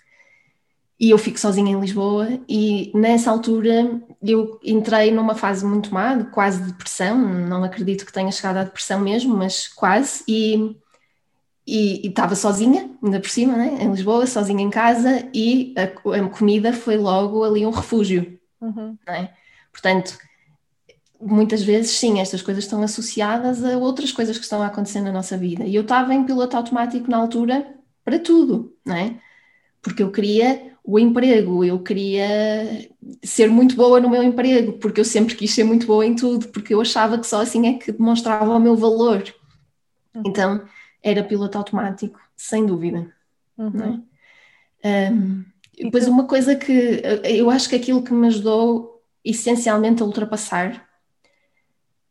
e 1.01 1.11
eu 1.11 1.19
fico 1.19 1.39
sozinha 1.39 1.73
em 1.73 1.81
Lisboa, 1.81 2.41
e 2.49 2.91
nessa 2.95 3.31
altura 3.31 4.01
eu 4.21 4.59
entrei 4.65 5.13
numa 5.13 5.35
fase 5.35 5.65
muito 5.65 5.95
má, 5.95 6.25
quase 6.25 6.63
depressão, 6.63 7.17
não 7.17 7.63
acredito 7.63 8.05
que 8.05 8.13
tenha 8.13 8.33
chegado 8.33 8.57
à 8.57 8.65
depressão 8.65 8.99
mesmo, 9.01 9.37
mas 9.37 9.69
quase, 9.69 10.25
e, 10.27 10.77
e, 11.65 12.05
e 12.05 12.09
estava 12.09 12.35
sozinha, 12.35 12.91
ainda 13.01 13.21
por 13.21 13.31
cima, 13.31 13.57
né, 13.57 13.79
em 13.81 13.91
Lisboa, 13.93 14.27
sozinha 14.27 14.63
em 14.63 14.71
casa, 14.71 15.29
e 15.33 15.73
a, 15.77 15.85
a 16.17 16.29
comida 16.29 16.73
foi 16.73 16.97
logo 16.97 17.45
ali 17.45 17.65
um 17.65 17.71
refúgio, 17.71 18.37
uhum. 18.61 18.99
né? 19.07 19.31
Portanto, 19.81 20.19
muitas 21.21 21.63
vezes, 21.63 21.93
sim, 21.93 22.21
estas 22.21 22.43
coisas 22.43 22.65
estão 22.65 22.83
associadas 22.83 23.65
a 23.65 23.79
outras 23.79 24.11
coisas 24.11 24.37
que 24.37 24.43
estão 24.43 24.61
a 24.61 24.67
acontecer 24.67 25.01
na 25.01 25.13
nossa 25.13 25.37
vida. 25.37 25.65
E 25.65 25.75
eu 25.75 25.83
estava 25.83 26.13
em 26.13 26.25
piloto 26.25 26.57
automático 26.57 27.09
na 27.09 27.17
altura 27.17 27.75
para 28.05 28.19
tudo, 28.19 28.77
não 28.85 28.97
é? 28.97 29.21
Porque 29.81 30.03
eu 30.03 30.11
queria 30.11 30.73
o 30.83 30.99
emprego, 30.99 31.65
eu 31.65 31.79
queria 31.81 32.89
ser 33.23 33.49
muito 33.49 33.77
boa 33.77 34.01
no 34.01 34.11
meu 34.11 34.23
emprego, 34.23 34.73
porque 34.79 35.01
eu 35.01 35.05
sempre 35.05 35.37
quis 35.37 35.53
ser 35.53 35.63
muito 35.63 35.87
boa 35.87 36.05
em 36.05 36.17
tudo, 36.17 36.49
porque 36.49 36.75
eu 36.75 36.81
achava 36.81 37.19
que 37.19 37.27
só 37.27 37.41
assim 37.41 37.69
é 37.69 37.75
que 37.75 37.93
demonstrava 37.93 38.57
o 38.57 38.59
meu 38.59 38.75
valor. 38.75 39.23
Uhum. 40.15 40.23
Então, 40.27 40.65
era 41.03 41.23
piloto 41.23 41.57
automático, 41.57 42.19
sem 42.37 42.67
dúvida. 42.67 43.13
Uhum. 43.57 44.03
É? 44.83 45.11
Um, 45.11 45.45
depois, 45.77 46.09
uma 46.09 46.25
coisa 46.25 46.57
que 46.57 47.01
eu 47.23 47.49
acho 47.51 47.69
que 47.69 47.77
aquilo 47.77 48.03
que 48.03 48.13
me 48.13 48.27
ajudou 48.27 48.98
essencialmente 49.31 50.03
a 50.03 50.07
ultrapassar 50.07 50.87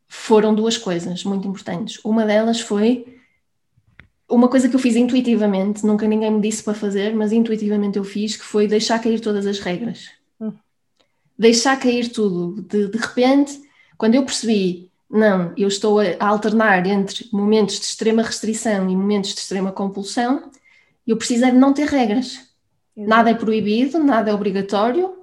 foram 0.07 0.55
duas 0.55 0.77
coisas 0.77 1.23
muito 1.23 1.47
importantes. 1.47 1.99
Uma 2.03 2.25
delas 2.25 2.61
foi 2.61 3.17
uma 4.29 4.49
coisa 4.49 4.67
que 4.67 4.75
eu 4.75 4.79
fiz 4.79 4.95
intuitivamente, 4.95 5.85
nunca 5.85 6.07
ninguém 6.07 6.31
me 6.31 6.41
disse 6.41 6.61
para 6.61 6.73
fazer, 6.73 7.15
mas 7.15 7.31
intuitivamente 7.31 7.97
eu 7.97 8.03
fiz, 8.03 8.35
que 8.35 8.43
foi 8.43 8.67
deixar 8.67 8.99
cair 8.99 9.19
todas 9.21 9.47
as 9.47 9.59
regras. 9.59 10.09
Hum. 10.39 10.51
Deixar 11.37 11.79
cair 11.79 12.09
tudo. 12.09 12.61
De, 12.61 12.89
de 12.89 12.97
repente, 12.97 13.61
quando 13.97 14.15
eu 14.15 14.25
percebi, 14.25 14.91
não, 15.09 15.53
eu 15.55 15.69
estou 15.69 15.99
a, 15.99 16.03
a 16.19 16.27
alternar 16.27 16.85
entre 16.85 17.29
momentos 17.31 17.79
de 17.79 17.85
extrema 17.85 18.21
restrição 18.21 18.89
e 18.89 18.95
momentos 18.95 19.33
de 19.33 19.39
extrema 19.39 19.71
compulsão, 19.71 20.51
eu 21.05 21.15
precisei 21.15 21.51
de 21.51 21.57
não 21.57 21.73
ter 21.73 21.87
regras. 21.87 22.47
Nada 22.95 23.29
é 23.29 23.33
proibido, 23.33 24.03
nada 24.03 24.31
é 24.31 24.33
obrigatório, 24.33 25.15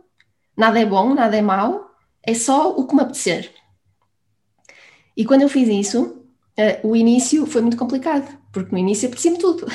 nada 0.57 0.81
é 0.81 0.87
bom, 0.87 1.13
nada 1.13 1.37
é 1.37 1.43
mau, 1.43 1.84
é 2.27 2.35
só 2.35 2.71
o 2.71 2.87
que 2.87 2.95
me 2.95 3.03
apetecer. 3.03 3.53
E 5.17 5.25
quando 5.25 5.43
eu 5.43 5.49
fiz 5.49 5.69
isso, 5.69 6.25
uh, 6.59 6.89
o 6.89 6.97
início 6.97 7.47
foi 7.47 7.63
muito 7.63 7.77
complicado, 7.77 8.37
porque 8.53 8.73
no 8.73 8.79
início 8.79 9.09
apetecia-me 9.09 9.39
tudo. 9.39 9.67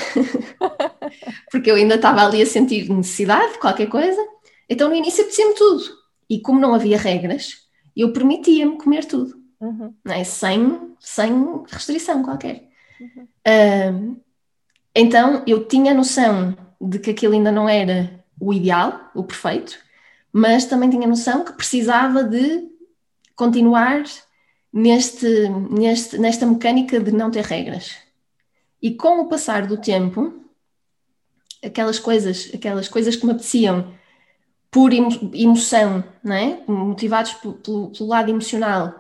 porque 1.52 1.72
eu 1.72 1.76
ainda 1.76 1.96
estava 1.96 2.26
ali 2.26 2.42
a 2.42 2.46
sentir 2.46 2.90
necessidade 2.90 3.54
de 3.54 3.60
qualquer 3.60 3.88
coisa, 3.88 4.22
então 4.70 4.90
no 4.90 4.96
início 4.96 5.22
apetecia-me 5.22 5.56
tudo. 5.56 5.84
E 6.30 6.42
como 6.42 6.60
não 6.60 6.76
havia 6.76 6.98
regras, 6.98 7.54
eu 7.96 8.14
permitia-me 8.14 8.78
comer 8.78 9.06
tudo, 9.06 9.36
uhum. 9.60 9.94
é? 10.06 10.24
sem, 10.24 10.94
sem 11.00 11.64
restrição 11.68 12.24
qualquer. 12.24 12.68
Uhum. 13.00 13.28
Uh, 13.48 14.22
então 14.94 15.44
eu 15.48 15.66
tinha 15.66 15.94
noção 15.94 16.56
de 16.82 17.00
que 17.00 17.12
aquilo 17.12 17.34
ainda 17.34 17.52
não 17.52 17.68
era 17.68 18.24
o 18.40 18.54
ideal, 18.54 19.10
o 19.14 19.24
perfeito, 19.24 19.78
mas 20.32 20.66
também 20.66 20.90
tinha 20.90 21.08
noção 21.08 21.44
que 21.44 21.54
precisava 21.54 22.24
de 22.24 22.70
continuar 23.36 24.04
neste, 24.72 25.50
neste, 25.72 26.18
nesta 26.18 26.46
mecânica 26.46 27.00
de 27.00 27.12
não 27.12 27.32
ter 27.32 27.44
regras. 27.44 27.96
E 28.82 28.94
com 28.96 29.20
o 29.20 29.28
passar 29.28 29.68
do 29.68 29.78
tempo, 29.78 30.46
aquelas 31.64 32.00
coisas, 32.00 32.52
aquelas 32.54 32.88
coisas 32.88 33.16
que 33.16 33.26
me 33.26 33.32
apeteciam 33.32 33.94
por 34.72 34.92
emoção, 34.94 36.04
não 36.24 36.36
é? 36.36 36.64
motivados 36.68 37.34
pelo, 37.34 37.56
pelo 37.92 38.08
lado 38.08 38.30
emocional 38.30 39.00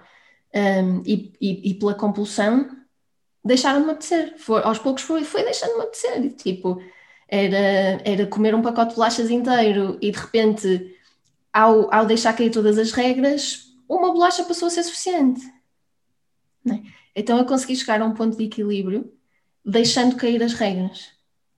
um, 0.53 1.03
e, 1.05 1.31
e, 1.39 1.71
e, 1.71 1.73
pela 1.75 1.93
compulsão, 1.93 2.69
deixaram 3.45 3.83
de 3.83 3.91
apetecer. 3.91 4.35
Aos 4.63 4.79
poucos 4.79 5.03
foi, 5.03 5.23
foi 5.23 5.43
deixando 5.43 5.75
de 5.75 5.81
apetecer. 5.81 6.33
Tipo, 6.33 6.81
era, 7.27 8.01
era 8.03 8.25
comer 8.25 8.55
um 8.55 8.61
pacote 8.61 8.89
de 8.89 8.95
bolachas 8.95 9.29
inteiro 9.29 9.97
e 10.01 10.11
de 10.11 10.17
repente, 10.17 10.97
ao, 11.53 11.93
ao 11.93 12.05
deixar 12.05 12.35
cair 12.35 12.51
todas 12.51 12.77
as 12.77 12.91
regras, 12.91 13.73
uma 13.87 14.11
bolacha 14.11 14.43
passou 14.43 14.67
a 14.67 14.71
ser 14.71 14.83
suficiente. 14.83 15.41
É? 16.67 16.79
Então 17.15 17.37
eu 17.37 17.45
consegui 17.45 17.75
chegar 17.75 18.01
a 18.01 18.05
um 18.05 18.13
ponto 18.13 18.37
de 18.37 18.43
equilíbrio 18.43 19.11
deixando 19.65 20.15
cair 20.15 20.41
as 20.43 20.53
regras. 20.53 21.11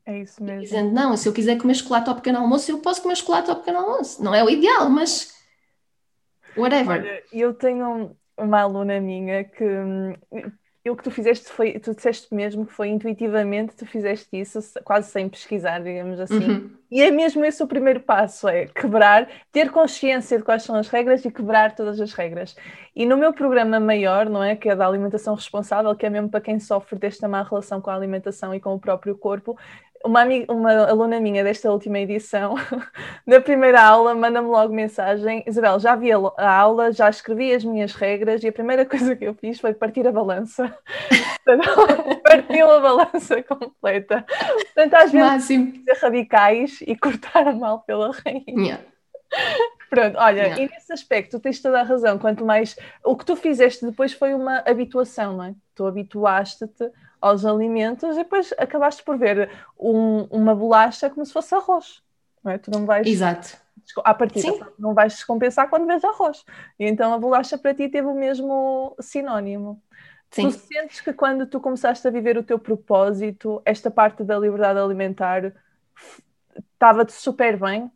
É 0.05 0.19
isso 0.19 0.43
mesmo. 0.43 0.61
Dizendo, 0.61 0.91
não, 0.91 1.15
se 1.15 1.27
eu 1.27 1.33
quiser 1.33 1.57
comer 1.57 1.75
chocolate 1.75 2.09
ao 2.09 2.15
pequeno 2.15 2.39
almoço, 2.39 2.71
eu 2.71 2.79
posso 2.79 3.01
comer 3.01 3.15
chocolate 3.15 3.49
ao 3.49 3.57
pequeno 3.57 3.79
almoço. 3.79 4.23
Não 4.23 4.33
é 4.33 4.43
o 4.43 4.49
ideal, 4.49 4.89
mas 4.89 5.33
whatever. 6.57 7.01
Olha, 7.01 7.23
eu 7.31 7.53
tenho 7.53 8.15
uma 8.37 8.61
aluna 8.61 8.99
minha 8.99 9.43
que 9.43 9.63
hum, 10.85 10.91
o 10.91 10.95
que 10.95 11.03
tu 11.03 11.11
fizeste 11.11 11.49
foi, 11.49 11.79
tu 11.79 11.93
disseste 11.93 12.33
mesmo 12.33 12.65
que 12.65 12.73
foi 12.73 12.89
intuitivamente, 12.89 13.75
tu 13.75 13.85
fizeste 13.85 14.29
isso 14.33 14.59
quase 14.83 15.11
sem 15.11 15.29
pesquisar, 15.29 15.79
digamos 15.79 16.19
assim. 16.19 16.51
Uhum. 16.51 16.71
E 16.91 17.01
é 17.01 17.09
mesmo 17.09 17.45
esse 17.45 17.63
o 17.63 17.67
primeiro 17.67 18.01
passo, 18.01 18.47
é 18.47 18.65
quebrar, 18.65 19.29
ter 19.51 19.69
consciência 19.71 20.37
de 20.37 20.43
quais 20.43 20.63
são 20.63 20.75
as 20.75 20.89
regras 20.89 21.23
e 21.23 21.31
quebrar 21.31 21.73
todas 21.73 22.01
as 22.01 22.11
regras. 22.13 22.55
E 22.93 23.05
no 23.05 23.15
meu 23.15 23.31
programa 23.31 23.79
maior, 23.79 24.29
não 24.29 24.43
é, 24.43 24.55
que 24.55 24.69
é 24.69 24.75
da 24.75 24.85
alimentação 24.85 25.35
responsável, 25.35 25.95
que 25.95 26.05
é 26.05 26.09
mesmo 26.09 26.29
para 26.29 26.41
quem 26.41 26.59
sofre 26.59 26.99
desta 26.99 27.27
má 27.27 27.43
relação 27.43 27.79
com 27.79 27.89
a 27.89 27.95
alimentação 27.95 28.53
e 28.53 28.59
com 28.59 28.73
o 28.73 28.79
próprio 28.79 29.15
corpo, 29.15 29.57
uma, 30.05 30.21
amiga, 30.21 30.51
uma 30.53 30.71
aluna 30.87 31.19
minha 31.19 31.43
desta 31.43 31.71
última 31.71 31.99
edição, 31.99 32.55
na 33.25 33.39
primeira 33.39 33.81
aula, 33.81 34.13
manda-me 34.15 34.47
logo 34.47 34.73
mensagem: 34.73 35.43
Isabel, 35.47 35.79
já 35.79 35.95
vi 35.95 36.11
a, 36.11 36.17
a, 36.37 36.57
aula, 36.57 36.91
já 36.91 37.09
escrevi 37.09 37.53
as 37.53 37.63
minhas 37.63 37.93
regras 37.93 38.43
e 38.43 38.47
a 38.47 38.51
primeira 38.51 38.85
coisa 38.87 39.15
que 39.15 39.25
eu 39.25 39.33
fiz 39.33 39.59
foi 39.59 39.73
partir 39.73 40.07
a 40.07 40.11
balança. 40.11 40.75
Partiu 42.23 42.71
a 42.71 42.79
balança 42.79 43.43
completa. 43.43 44.25
Portanto, 44.73 44.93
às 44.93 45.11
vezes, 45.11 45.45
ser 45.45 45.97
radicais 46.01 46.79
e 46.81 46.95
cortar 46.95 47.47
a 47.47 47.53
mal 47.53 47.79
pela 47.81 48.11
rainha. 48.11 48.43
Yeah. 48.47 48.83
Pronto, 49.89 50.17
olha, 50.17 50.41
yeah. 50.41 50.63
e 50.63 50.69
nesse 50.69 50.93
aspecto 50.93 51.37
tu 51.37 51.41
tens 51.41 51.61
toda 51.61 51.79
a 51.79 51.83
razão. 51.83 52.17
Quanto 52.17 52.45
mais. 52.45 52.77
O 53.03 53.15
que 53.15 53.25
tu 53.25 53.35
fizeste 53.35 53.85
depois 53.85 54.13
foi 54.13 54.33
uma 54.33 54.63
habituação, 54.65 55.35
não 55.37 55.43
é? 55.45 55.55
Tu 55.75 55.85
habituaste-te 55.85 56.89
aos 57.21 57.45
alimentos 57.45 58.17
e 58.17 58.23
depois 58.23 58.53
acabaste 58.57 59.03
por 59.03 59.17
ver 59.17 59.49
um, 59.79 60.23
uma 60.23 60.55
bolacha 60.55 61.09
como 61.09 61.25
se 61.25 61.31
fosse 61.31 61.53
arroz. 61.53 62.01
Não 62.43 62.51
é? 62.51 62.57
Tu 62.57 62.71
não 62.71 62.85
vais. 62.85 63.07
Exato. 63.07 63.57
À 64.03 64.13
partida, 64.13 64.51
Sim. 64.51 64.59
não 64.77 64.93
vais 64.93 65.13
descompensar 65.13 65.69
quando 65.69 65.85
vês 65.85 66.03
arroz. 66.03 66.43
E 66.79 66.85
então 66.85 67.13
a 67.13 67.19
bolacha 67.19 67.57
para 67.57 67.73
ti 67.73 67.89
teve 67.89 68.07
o 68.07 68.13
mesmo 68.13 68.95
sinónimo. 68.99 69.81
Sim. 70.31 70.49
Tu 70.49 70.51
sentes 70.51 71.01
que 71.01 71.13
quando 71.13 71.45
tu 71.45 71.59
começaste 71.59 72.07
a 72.07 72.11
viver 72.11 72.37
o 72.37 72.43
teu 72.43 72.57
propósito, 72.57 73.61
esta 73.65 73.91
parte 73.91 74.23
da 74.23 74.39
liberdade 74.39 74.79
alimentar 74.79 75.53
estava-te 76.73 77.11
super 77.11 77.57
bem? 77.57 77.91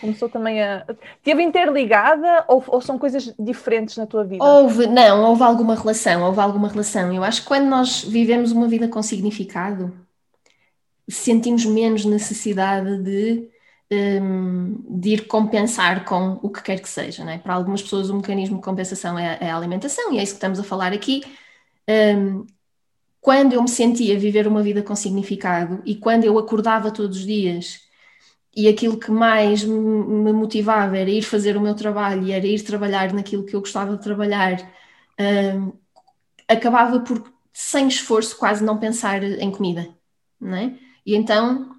Começou 0.00 0.28
também 0.28 0.62
a. 0.62 0.84
Teve 1.22 1.42
interligada 1.42 2.44
ou, 2.48 2.62
ou, 2.66 2.80
são 2.80 2.98
coisas 2.98 3.32
diferentes 3.38 3.96
na 3.96 4.06
tua 4.06 4.24
vida? 4.24 4.42
Houve, 4.42 4.86
não, 4.86 5.24
houve 5.24 5.42
alguma 5.42 5.74
relação, 5.74 6.22
houve 6.22 6.40
alguma 6.40 6.68
relação. 6.68 7.12
Eu 7.12 7.22
acho 7.22 7.42
que 7.42 7.48
quando 7.48 7.66
nós 7.66 8.02
vivemos 8.02 8.50
uma 8.50 8.66
vida 8.66 8.88
com 8.88 9.02
significado, 9.02 9.92
sentimos 11.08 11.64
menos 11.64 12.04
necessidade 12.04 12.98
de, 12.98 13.48
um, 13.90 14.82
de 14.88 15.10
ir 15.10 15.26
compensar 15.26 16.04
com 16.04 16.38
o 16.42 16.50
que 16.50 16.62
quer 16.62 16.80
que 16.80 16.88
seja. 16.88 17.24
Não 17.24 17.32
é? 17.32 17.38
Para 17.38 17.54
algumas 17.54 17.82
pessoas, 17.82 18.10
o 18.10 18.16
mecanismo 18.16 18.56
de 18.56 18.62
compensação 18.62 19.18
é, 19.18 19.38
é 19.40 19.50
a 19.50 19.56
alimentação, 19.56 20.12
e 20.12 20.18
é 20.18 20.22
isso 20.22 20.32
que 20.32 20.38
estamos 20.38 20.58
a 20.58 20.64
falar 20.64 20.92
aqui. 20.92 21.22
Um, 21.88 22.46
quando 23.20 23.52
eu 23.52 23.62
me 23.62 23.68
sentia 23.68 24.18
viver 24.18 24.46
uma 24.46 24.62
vida 24.62 24.82
com 24.82 24.96
significado 24.96 25.82
e 25.84 25.94
quando 25.94 26.24
eu 26.24 26.38
acordava 26.38 26.90
todos 26.90 27.18
os 27.18 27.26
dias 27.26 27.89
e 28.54 28.68
aquilo 28.68 28.98
que 28.98 29.10
mais 29.10 29.62
me 29.64 30.32
motivava 30.32 30.98
era 30.98 31.08
ir 31.10 31.22
fazer 31.22 31.56
o 31.56 31.60
meu 31.60 31.74
trabalho 31.74 32.26
e 32.26 32.32
era 32.32 32.46
ir 32.46 32.62
trabalhar 32.62 33.12
naquilo 33.12 33.44
que 33.44 33.54
eu 33.54 33.60
gostava 33.60 33.96
de 33.96 34.02
trabalhar, 34.02 34.60
um, 35.56 35.72
acabava 36.48 37.00
por, 37.00 37.32
sem 37.52 37.86
esforço, 37.88 38.36
quase 38.36 38.64
não 38.64 38.78
pensar 38.78 39.22
em 39.22 39.50
comida, 39.52 39.88
não 40.40 40.56
é? 40.56 40.74
E 41.06 41.14
então 41.14 41.70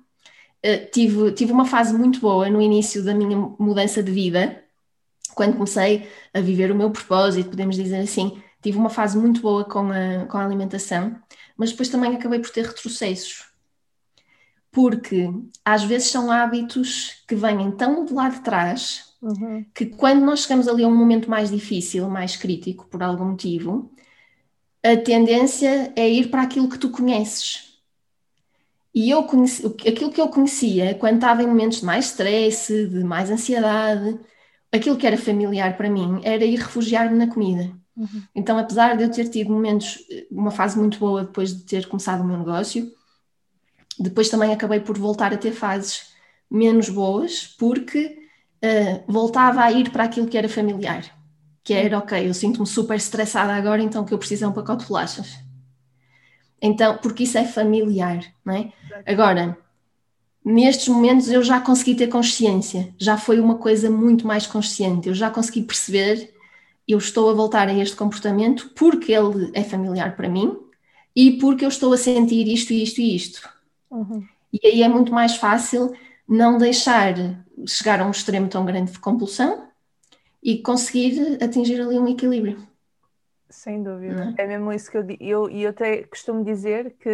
uh, 0.65 0.91
tive, 0.91 1.31
tive 1.33 1.51
uma 1.51 1.65
fase 1.65 1.93
muito 1.93 2.21
boa 2.21 2.49
no 2.49 2.61
início 2.61 3.03
da 3.03 3.13
minha 3.13 3.37
mudança 3.59 4.01
de 4.01 4.11
vida, 4.11 4.63
quando 5.35 5.53
comecei 5.53 6.09
a 6.33 6.39
viver 6.39 6.71
o 6.71 6.75
meu 6.75 6.91
propósito, 6.91 7.49
podemos 7.49 7.75
dizer 7.75 7.99
assim, 7.99 8.41
tive 8.61 8.77
uma 8.77 8.89
fase 8.89 9.17
muito 9.17 9.41
boa 9.41 9.65
com 9.65 9.91
a, 9.91 10.25
com 10.25 10.37
a 10.37 10.45
alimentação, 10.45 11.17
mas 11.57 11.71
depois 11.71 11.89
também 11.89 12.15
acabei 12.15 12.39
por 12.39 12.49
ter 12.49 12.65
retrocessos 12.65 13.50
porque 14.71 15.29
às 15.65 15.83
vezes 15.83 16.09
são 16.09 16.31
hábitos 16.31 17.23
que 17.27 17.35
vêm 17.35 17.71
tão 17.71 18.05
de 18.05 18.13
lá 18.13 18.29
de 18.29 18.39
trás 18.39 19.13
uhum. 19.21 19.65
que 19.73 19.85
quando 19.85 20.23
nós 20.23 20.41
chegamos 20.41 20.67
ali 20.67 20.83
a 20.83 20.87
um 20.87 20.95
momento 20.95 21.29
mais 21.29 21.51
difícil, 21.51 22.09
mais 22.09 22.37
crítico, 22.37 22.87
por 22.87 23.03
algum 23.03 23.25
motivo, 23.25 23.91
a 24.83 24.95
tendência 24.97 25.91
é 25.95 26.09
ir 26.09 26.29
para 26.29 26.41
aquilo 26.41 26.69
que 26.69 26.77
tu 26.77 26.89
conheces. 26.89 27.71
E 28.93 29.09
eu 29.09 29.23
conheci, 29.23 29.65
aquilo 29.65 30.11
que 30.11 30.19
eu 30.19 30.27
conhecia 30.27 30.95
quando 30.95 31.15
estava 31.15 31.43
em 31.43 31.47
momentos 31.47 31.79
de 31.79 31.85
mais 31.85 32.05
stress, 32.05 32.87
de 32.87 33.03
mais 33.03 33.29
ansiedade, 33.29 34.19
aquilo 34.71 34.97
que 34.97 35.07
era 35.07 35.17
familiar 35.17 35.77
para 35.77 35.89
mim 35.89 36.19
era 36.23 36.43
ir 36.43 36.57
refugiar-me 36.57 37.17
na 37.17 37.27
comida. 37.27 37.71
Uhum. 37.95 38.23
Então, 38.33 38.57
apesar 38.57 38.97
de 38.97 39.03
eu 39.03 39.11
ter 39.11 39.29
tido 39.29 39.51
momentos, 39.51 39.99
uma 40.29 40.51
fase 40.51 40.77
muito 40.77 40.97
boa 40.97 41.23
depois 41.23 41.55
de 41.55 41.63
ter 41.63 41.87
começado 41.87 42.21
o 42.21 42.25
meu 42.25 42.37
negócio, 42.37 42.91
depois 44.01 44.29
também 44.29 44.53
acabei 44.53 44.79
por 44.79 44.97
voltar 44.97 45.33
a 45.33 45.37
ter 45.37 45.51
fases 45.53 46.11
menos 46.49 46.89
boas, 46.89 47.47
porque 47.57 48.17
uh, 48.63 49.11
voltava 49.11 49.61
a 49.63 49.71
ir 49.71 49.91
para 49.91 50.03
aquilo 50.05 50.27
que 50.27 50.37
era 50.37 50.49
familiar. 50.49 51.03
que 51.63 51.73
era, 51.73 51.97
ok, 51.99 52.27
eu 52.27 52.33
sinto-me 52.33 52.67
super 52.67 52.95
estressada 52.97 53.53
agora, 53.53 53.81
então 53.83 54.03
o 54.03 54.05
que 54.05 54.13
eu 54.13 54.17
preciso 54.19 54.45
é 54.45 54.47
um 54.47 54.53
pacote 54.53 54.83
de 54.83 54.89
bolachas. 54.89 55.39
Então, 56.61 56.97
porque 56.97 57.23
isso 57.23 57.37
é 57.37 57.45
familiar, 57.45 58.23
não 58.45 58.53
é? 58.55 58.73
Agora, 59.05 59.57
nestes 60.45 60.87
momentos 60.89 61.29
eu 61.29 61.43
já 61.43 61.59
consegui 61.59 61.95
ter 61.95 62.07
consciência, 62.07 62.93
já 62.97 63.17
foi 63.17 63.39
uma 63.39 63.55
coisa 63.57 63.89
muito 63.89 64.27
mais 64.27 64.47
consciente, 64.47 65.07
eu 65.09 65.15
já 65.15 65.29
consegui 65.31 65.63
perceber, 65.63 66.33
eu 66.87 66.97
estou 66.97 67.29
a 67.29 67.33
voltar 67.33 67.67
a 67.67 67.73
este 67.73 67.95
comportamento 67.95 68.71
porque 68.75 69.11
ele 69.13 69.51
é 69.53 69.63
familiar 69.63 70.15
para 70.15 70.29
mim 70.29 70.57
e 71.15 71.33
porque 71.39 71.65
eu 71.65 71.69
estou 71.69 71.93
a 71.93 71.97
sentir 71.97 72.47
isto, 72.47 72.73
isto 72.73 73.01
e 73.01 73.15
isto. 73.15 73.49
Uhum. 73.91 74.25
E 74.53 74.67
aí 74.67 74.83
é 74.83 74.87
muito 74.87 75.13
mais 75.13 75.35
fácil 75.35 75.93
não 76.27 76.57
deixar 76.57 77.13
chegar 77.67 77.99
a 77.99 78.05
um 78.05 78.11
extremo 78.11 78.47
tão 78.47 78.65
grande 78.65 78.91
de 78.91 78.99
compulsão 78.99 79.67
e 80.41 80.57
conseguir 80.59 81.37
atingir 81.43 81.79
ali 81.79 81.99
um 81.99 82.07
equilíbrio. 82.07 82.57
Sem 83.49 83.83
dúvida. 83.83 84.33
É? 84.37 84.43
é 84.43 84.47
mesmo 84.47 84.71
isso 84.71 84.89
que 84.89 84.97
eu 84.97 85.03
digo. 85.03 85.21
E 85.21 85.29
eu, 85.29 85.49
eu 85.49 85.69
até 85.69 86.03
costumo 86.03 86.43
dizer 86.43 86.95
que 86.99 87.09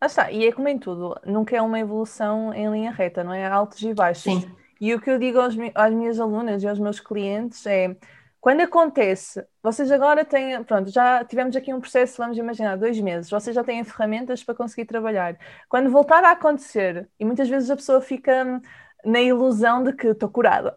ah, 0.00 0.06
está, 0.06 0.30
e 0.30 0.46
é 0.46 0.52
como 0.52 0.68
em 0.68 0.78
tudo, 0.78 1.18
nunca 1.26 1.56
é 1.56 1.62
uma 1.62 1.78
evolução 1.78 2.54
em 2.54 2.70
linha 2.70 2.90
reta, 2.90 3.22
não 3.22 3.32
é? 3.32 3.46
Altos 3.46 3.82
e 3.82 3.92
baixos. 3.92 4.22
Sim. 4.22 4.50
E 4.80 4.94
o 4.94 5.00
que 5.00 5.10
eu 5.10 5.18
digo 5.18 5.40
aos, 5.40 5.54
às 5.74 5.92
minhas 5.92 6.20
alunas 6.20 6.62
e 6.62 6.68
aos 6.68 6.78
meus 6.78 7.00
clientes 7.00 7.66
é 7.66 7.96
quando 8.40 8.60
acontece, 8.60 9.44
vocês 9.62 9.90
agora 9.90 10.24
têm, 10.24 10.62
pronto, 10.62 10.90
já 10.90 11.24
tivemos 11.24 11.56
aqui 11.56 11.74
um 11.74 11.80
processo, 11.80 12.18
vamos 12.18 12.38
imaginar, 12.38 12.76
dois 12.76 12.98
meses, 13.00 13.30
vocês 13.30 13.54
já 13.54 13.64
têm 13.64 13.82
ferramentas 13.82 14.44
para 14.44 14.54
conseguir 14.54 14.86
trabalhar. 14.86 15.36
Quando 15.68 15.90
voltar 15.90 16.22
a 16.24 16.32
acontecer, 16.32 17.08
e 17.18 17.24
muitas 17.24 17.48
vezes 17.48 17.70
a 17.70 17.76
pessoa 17.76 18.00
fica 18.00 18.60
na 19.04 19.20
ilusão 19.20 19.82
de 19.82 19.92
que 19.92 20.08
estou 20.08 20.28
curada. 20.28 20.76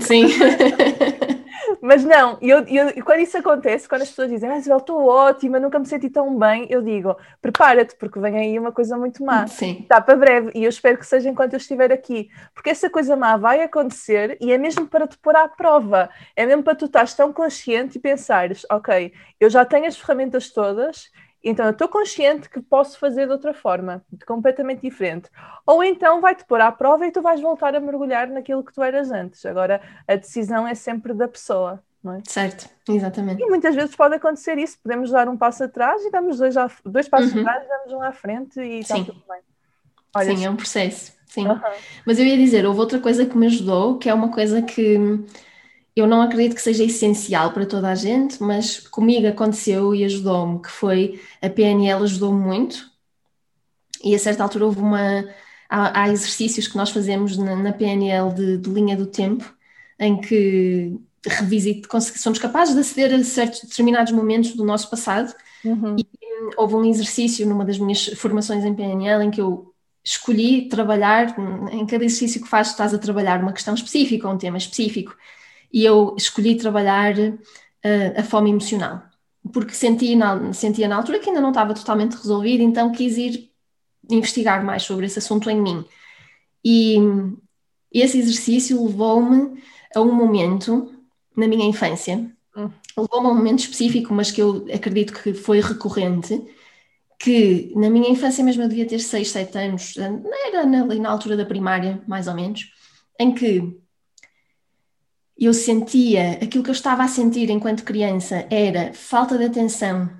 Sim. 0.00 0.26
Mas 1.80 2.04
não, 2.04 2.38
eu, 2.40 2.64
eu, 2.66 3.04
quando 3.04 3.20
isso 3.20 3.36
acontece, 3.36 3.88
quando 3.88 4.02
as 4.02 4.08
pessoas 4.08 4.30
dizem, 4.30 4.48
ah, 4.50 4.58
Isabel, 4.58 4.78
estou 4.78 5.06
ótima, 5.06 5.60
nunca 5.60 5.78
me 5.78 5.86
senti 5.86 6.08
tão 6.10 6.38
bem, 6.38 6.66
eu 6.70 6.82
digo, 6.82 7.16
prepara-te, 7.40 7.94
porque 7.96 8.18
vem 8.18 8.36
aí 8.36 8.58
uma 8.58 8.72
coisa 8.72 8.96
muito 8.96 9.24
má. 9.24 9.46
Sim. 9.46 9.80
Está 9.82 10.00
para 10.00 10.16
breve, 10.16 10.50
e 10.54 10.64
eu 10.64 10.68
espero 10.68 10.98
que 10.98 11.06
seja 11.06 11.28
enquanto 11.28 11.54
eu 11.54 11.58
estiver 11.58 11.92
aqui. 11.92 12.28
Porque 12.54 12.70
essa 12.70 12.90
coisa 12.90 13.16
má 13.16 13.36
vai 13.36 13.62
acontecer 13.62 14.36
e 14.40 14.52
é 14.52 14.58
mesmo 14.58 14.86
para 14.86 15.06
te 15.06 15.18
pôr 15.18 15.36
à 15.36 15.48
prova. 15.48 16.08
É 16.34 16.46
mesmo 16.46 16.62
para 16.62 16.74
tu 16.74 16.86
estás 16.86 17.14
tão 17.14 17.32
consciente 17.32 17.98
e 17.98 18.00
pensares, 18.00 18.66
ok, 18.70 19.12
eu 19.38 19.50
já 19.50 19.64
tenho 19.64 19.86
as 19.86 19.96
ferramentas 19.96 20.50
todas, 20.50 21.10
então 21.48 21.66
eu 21.66 21.72
estou 21.72 21.88
consciente 21.88 22.48
que 22.48 22.60
posso 22.60 22.98
fazer 22.98 23.26
de 23.26 23.32
outra 23.32 23.54
forma, 23.54 24.04
completamente 24.26 24.82
diferente. 24.82 25.30
Ou 25.66 25.82
então 25.82 26.20
vai-te 26.20 26.44
pôr 26.44 26.60
à 26.60 26.72
prova 26.72 27.06
e 27.06 27.12
tu 27.12 27.22
vais 27.22 27.40
voltar 27.40 27.74
a 27.74 27.80
mergulhar 27.80 28.28
naquilo 28.28 28.64
que 28.64 28.72
tu 28.72 28.82
eras 28.82 29.10
antes. 29.10 29.44
Agora 29.46 29.80
a 30.06 30.16
decisão 30.16 30.66
é 30.66 30.74
sempre 30.74 31.14
da 31.14 31.28
pessoa. 31.28 31.82
Não 32.02 32.14
é? 32.14 32.22
Certo, 32.24 32.68
exatamente. 32.88 33.42
E 33.42 33.46
muitas 33.46 33.74
vezes 33.74 33.96
pode 33.96 34.14
acontecer 34.14 34.58
isso, 34.58 34.78
podemos 34.80 35.10
dar 35.10 35.28
um 35.28 35.36
passo 35.36 35.64
atrás 35.64 36.04
e 36.04 36.10
damos 36.10 36.38
dois, 36.38 36.54
dois 36.84 37.08
passos 37.08 37.34
uhum. 37.34 37.40
atrás 37.40 37.64
e 37.64 37.68
damos 37.68 37.92
um 37.92 38.02
à 38.02 38.12
frente 38.12 38.60
e 38.60 38.78
está 38.78 38.94
tudo 38.96 39.22
bem. 39.28 39.40
Olha, 40.14 40.36
Sim, 40.36 40.44
é 40.44 40.50
um 40.50 40.56
processo. 40.56 41.12
Sim. 41.26 41.48
Uhum. 41.48 41.60
Mas 42.06 42.18
eu 42.18 42.24
ia 42.24 42.36
dizer, 42.36 42.64
houve 42.64 42.80
outra 42.80 43.00
coisa 43.00 43.26
que 43.26 43.36
me 43.36 43.46
ajudou, 43.46 43.98
que 43.98 44.08
é 44.08 44.14
uma 44.14 44.30
coisa 44.30 44.62
que 44.62 44.98
eu 45.96 46.06
não 46.06 46.20
acredito 46.20 46.54
que 46.54 46.60
seja 46.60 46.84
essencial 46.84 47.52
para 47.52 47.64
toda 47.64 47.88
a 47.88 47.94
gente, 47.94 48.40
mas 48.42 48.78
comigo 48.78 49.26
aconteceu 49.26 49.94
e 49.94 50.04
ajudou-me, 50.04 50.60
que 50.60 50.70
foi 50.70 51.18
a 51.40 51.48
PNL 51.48 52.04
ajudou-me 52.04 52.38
muito. 52.38 52.90
E 54.04 54.14
a 54.14 54.18
certa 54.18 54.42
altura 54.42 54.66
houve 54.66 54.78
uma. 54.78 55.26
Há, 55.68 56.02
há 56.02 56.08
exercícios 56.10 56.68
que 56.68 56.76
nós 56.76 56.90
fazemos 56.90 57.38
na, 57.38 57.56
na 57.56 57.72
PNL 57.72 58.32
de, 58.34 58.58
de, 58.58 58.70
linha 58.70 58.94
do 58.94 59.06
tempo, 59.06 59.50
em 59.98 60.20
que 60.20 60.94
revisite, 61.26 61.88
somos 62.16 62.38
capazes 62.38 62.74
de 62.74 62.80
aceder 62.80 63.12
a 63.12 63.24
certos 63.24 63.62
determinados 63.62 64.12
momentos 64.12 64.54
do 64.54 64.64
nosso 64.64 64.90
passado. 64.90 65.34
Uhum. 65.64 65.96
E 65.98 66.06
houve 66.58 66.74
um 66.74 66.84
exercício 66.84 67.46
numa 67.48 67.64
das 67.64 67.78
minhas 67.78 68.06
formações 68.18 68.64
em 68.64 68.74
PNL 68.74 69.24
em 69.24 69.30
que 69.30 69.40
eu 69.40 69.74
escolhi 70.04 70.68
trabalhar, 70.68 71.34
em 71.72 71.86
cada 71.86 72.04
exercício 72.04 72.42
que 72.42 72.48
fazes, 72.48 72.72
estás 72.72 72.92
a 72.92 72.98
trabalhar 72.98 73.40
uma 73.40 73.52
questão 73.52 73.74
específica, 73.74 74.28
um 74.28 74.38
tema 74.38 74.58
específico 74.58 75.16
e 75.72 75.84
eu 75.84 76.14
escolhi 76.16 76.56
trabalhar 76.56 77.18
uh, 77.18 78.20
a 78.20 78.22
fome 78.22 78.50
emocional, 78.50 79.02
porque 79.52 79.74
sentia 79.74 80.16
na, 80.16 80.52
sentia 80.52 80.88
na 80.88 80.96
altura 80.96 81.18
que 81.18 81.28
ainda 81.28 81.40
não 81.40 81.50
estava 81.50 81.74
totalmente 81.74 82.14
resolvido, 82.14 82.62
então 82.62 82.92
quis 82.92 83.16
ir 83.16 83.50
investigar 84.10 84.64
mais 84.64 84.82
sobre 84.82 85.06
esse 85.06 85.18
assunto 85.18 85.50
em 85.50 85.60
mim. 85.60 85.84
E 86.64 86.96
esse 87.92 88.18
exercício 88.18 88.84
levou-me 88.84 89.62
a 89.94 90.00
um 90.00 90.12
momento 90.12 90.92
na 91.36 91.46
minha 91.46 91.66
infância, 91.66 92.30
hum. 92.56 92.70
levou-me 92.96 93.26
a 93.26 93.30
um 93.30 93.34
momento 93.34 93.60
específico, 93.60 94.12
mas 94.12 94.30
que 94.30 94.42
eu 94.42 94.66
acredito 94.74 95.12
que 95.12 95.34
foi 95.34 95.60
recorrente, 95.60 96.42
que 97.18 97.72
na 97.76 97.88
minha 97.88 98.10
infância 98.10 98.44
mesmo 98.44 98.62
eu 98.62 98.68
devia 98.68 98.86
ter 98.86 98.98
6, 98.98 99.28
7 99.28 99.58
anos, 99.58 99.94
era 99.96 100.66
na 100.66 101.10
altura 101.10 101.36
da 101.36 101.46
primária, 101.46 102.02
mais 102.06 102.28
ou 102.28 102.34
menos, 102.34 102.72
em 103.18 103.32
que 103.34 103.78
eu 105.38 105.52
sentia, 105.52 106.32
aquilo 106.42 106.64
que 106.64 106.70
eu 106.70 106.74
estava 106.74 107.04
a 107.04 107.08
sentir 107.08 107.50
enquanto 107.50 107.84
criança 107.84 108.46
era 108.50 108.92
falta 108.94 109.36
de 109.36 109.44
atenção 109.44 110.10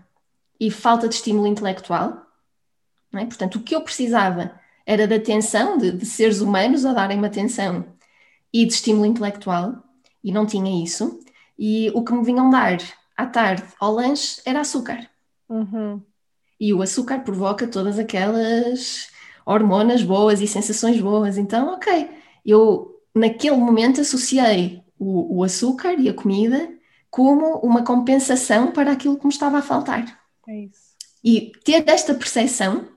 e 0.61 0.71
falta 0.71 1.09
de 1.09 1.15
estímulo 1.15 1.47
intelectual. 1.47 2.23
É? 3.15 3.25
Portanto, 3.25 3.57
o 3.57 3.63
que 3.63 3.75
eu 3.75 3.81
precisava 3.81 4.61
era 4.85 5.07
de 5.07 5.15
atenção, 5.15 5.79
de, 5.79 5.93
de 5.93 6.05
seres 6.05 6.41
humanos 6.41 6.85
a 6.85 6.93
darem-me 6.93 7.27
atenção 7.27 7.87
e 8.53 8.67
de 8.67 8.73
estímulo 8.73 9.07
intelectual, 9.07 9.83
e 10.23 10.31
não 10.31 10.47
tinha 10.47 10.85
isso. 10.85 11.19
E 11.59 11.91
o 11.95 12.05
que 12.05 12.13
me 12.13 12.25
vinham 12.25 12.51
dar 12.51 12.79
à 13.17 13.27
tarde 13.27 13.65
ao 13.81 13.93
lanche 13.93 14.41
era 14.45 14.61
açúcar. 14.61 15.09
Uhum. 15.49 16.03
E 16.61 16.75
o 16.75 16.83
açúcar 16.83 17.21
provoca 17.21 17.67
todas 17.67 17.99
aquelas 17.99 19.09
hormonas 19.47 20.03
boas 20.03 20.41
e 20.41 20.47
sensações 20.47 21.01
boas. 21.01 21.39
Então, 21.39 21.73
ok, 21.75 22.11
eu 22.45 23.01
naquele 23.15 23.57
momento 23.57 24.01
associei 24.01 24.86
o, 24.99 25.39
o 25.39 25.45
açúcar 25.45 25.95
e 25.95 26.09
a 26.09 26.15
comida 26.15 26.71
como 27.11 27.59
uma 27.61 27.83
compensação 27.83 28.73
para 28.73 28.93
aquilo 28.93 29.19
que 29.19 29.27
me 29.27 29.33
estava 29.33 29.59
a 29.59 29.63
faltar. 29.63 30.21
É 30.49 30.61
isso. 30.61 30.95
E 31.25 31.53
ter 31.65 31.89
esta 31.89 32.15
percepção 32.15 32.89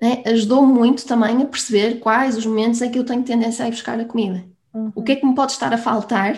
né, 0.00 0.22
ajudou-me 0.26 0.72
muito 0.72 1.06
também 1.06 1.42
a 1.42 1.46
perceber 1.46 1.98
quais 1.98 2.36
os 2.36 2.46
momentos 2.46 2.80
em 2.82 2.90
que 2.90 2.98
eu 2.98 3.04
tenho 3.04 3.22
tendência 3.22 3.64
a 3.64 3.68
ir 3.68 3.72
buscar 3.72 3.98
a 3.98 4.04
comida. 4.04 4.44
Uhum. 4.72 4.92
O 4.94 5.02
que 5.02 5.12
é 5.12 5.16
que 5.16 5.26
me 5.26 5.34
pode 5.34 5.52
estar 5.52 5.72
a 5.72 5.78
faltar 5.78 6.36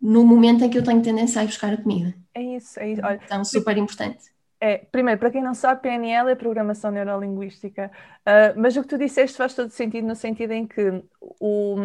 no 0.00 0.24
momento 0.24 0.64
em 0.64 0.70
que 0.70 0.78
eu 0.78 0.84
tenho 0.84 1.02
tendência 1.02 1.40
a 1.40 1.44
ir 1.44 1.48
buscar 1.48 1.72
a 1.72 1.76
comida. 1.76 2.14
É 2.34 2.42
isso, 2.42 2.78
é 2.78 2.92
isso. 2.92 3.02
Olha, 3.04 3.20
então, 3.24 3.44
super 3.44 3.76
importante. 3.76 4.24
É, 4.60 4.78
primeiro, 4.78 5.18
para 5.18 5.30
quem 5.30 5.42
não 5.42 5.54
sabe, 5.54 5.82
PNL 5.82 6.30
é 6.30 6.34
Programação 6.34 6.90
Neurolinguística, 6.90 7.90
uh, 8.20 8.58
mas 8.58 8.76
o 8.76 8.82
que 8.82 8.88
tu 8.88 8.98
disseste 8.98 9.36
faz 9.36 9.54
todo 9.54 9.70
sentido 9.70 10.06
no 10.06 10.14
sentido 10.14 10.52
em 10.52 10.66
que 10.66 11.02
o, 11.20 11.76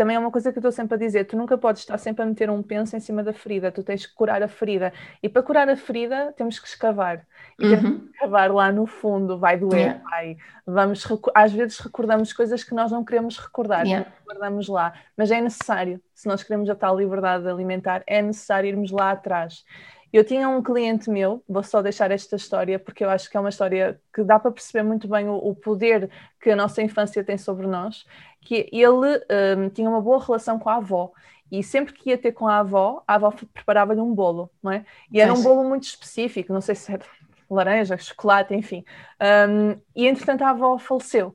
também 0.00 0.16
é 0.16 0.18
uma 0.18 0.30
coisa 0.30 0.50
que 0.50 0.56
eu 0.56 0.60
estou 0.62 0.72
sempre 0.72 0.94
a 0.94 0.98
dizer, 0.98 1.26
tu 1.26 1.36
nunca 1.36 1.58
podes 1.58 1.82
estar 1.82 1.98
sempre 1.98 2.22
a 2.22 2.26
meter 2.26 2.48
um 2.48 2.62
penso 2.62 2.96
em 2.96 3.00
cima 3.00 3.22
da 3.22 3.34
ferida, 3.34 3.70
tu 3.70 3.82
tens 3.82 4.06
que 4.06 4.14
curar 4.14 4.42
a 4.42 4.48
ferida. 4.48 4.94
E 5.22 5.28
para 5.28 5.42
curar 5.42 5.68
a 5.68 5.76
ferida 5.76 6.32
temos 6.38 6.58
que 6.58 6.66
escavar. 6.66 7.26
E 7.58 7.66
uhum. 7.66 7.76
temos 7.76 8.00
que 8.00 8.10
escavar 8.14 8.50
lá 8.50 8.72
no 8.72 8.86
fundo, 8.86 9.38
vai 9.38 9.58
doer, 9.58 9.78
yeah. 9.78 10.02
vai. 10.08 10.38
Vamos, 10.66 11.06
às 11.34 11.52
vezes 11.52 11.78
recordamos 11.80 12.32
coisas 12.32 12.64
que 12.64 12.74
nós 12.74 12.90
não 12.90 13.04
queremos 13.04 13.36
recordar, 13.36 13.84
yeah. 13.84 14.10
guardamos 14.24 14.68
lá. 14.68 14.94
Mas 15.14 15.30
é 15.30 15.38
necessário, 15.38 16.00
se 16.14 16.26
nós 16.26 16.42
queremos 16.42 16.70
a 16.70 16.74
tal 16.74 16.98
liberdade 16.98 17.46
alimentar, 17.46 18.02
é 18.06 18.22
necessário 18.22 18.68
irmos 18.68 18.90
lá 18.90 19.10
atrás. 19.10 19.66
Eu 20.12 20.24
tinha 20.24 20.48
um 20.48 20.62
cliente 20.62 21.08
meu, 21.08 21.44
vou 21.48 21.62
só 21.62 21.80
deixar 21.80 22.10
esta 22.10 22.34
história 22.34 22.78
porque 22.78 23.04
eu 23.04 23.10
acho 23.10 23.30
que 23.30 23.36
é 23.36 23.40
uma 23.40 23.50
história 23.50 24.00
que 24.12 24.24
dá 24.24 24.40
para 24.40 24.50
perceber 24.50 24.82
muito 24.82 25.06
bem 25.06 25.28
o, 25.28 25.36
o 25.36 25.54
poder 25.54 26.10
que 26.40 26.50
a 26.50 26.56
nossa 26.56 26.82
infância 26.82 27.22
tem 27.22 27.38
sobre 27.38 27.66
nós, 27.66 28.04
que 28.40 28.68
ele 28.72 29.18
um, 29.56 29.68
tinha 29.68 29.88
uma 29.88 30.00
boa 30.00 30.22
relação 30.24 30.58
com 30.58 30.68
a 30.68 30.76
avó 30.76 31.12
e 31.50 31.62
sempre 31.62 31.92
que 31.92 32.10
ia 32.10 32.18
ter 32.18 32.32
com 32.32 32.46
a 32.46 32.58
avó, 32.58 33.02
a 33.06 33.14
avó 33.14 33.32
preparava-lhe 33.52 34.00
um 34.00 34.14
bolo, 34.14 34.50
não 34.62 34.70
é? 34.70 34.84
E 35.10 35.20
era 35.20 35.32
um 35.32 35.42
bolo 35.42 35.68
muito 35.68 35.84
específico, 35.84 36.52
não 36.52 36.60
sei 36.60 36.74
se 36.74 36.92
era 36.92 37.04
laranja, 37.50 37.98
chocolate, 37.98 38.54
enfim. 38.54 38.84
Um, 39.20 39.80
e 39.94 40.06
entretanto 40.06 40.42
a 40.42 40.50
avó 40.50 40.78
faleceu. 40.78 41.34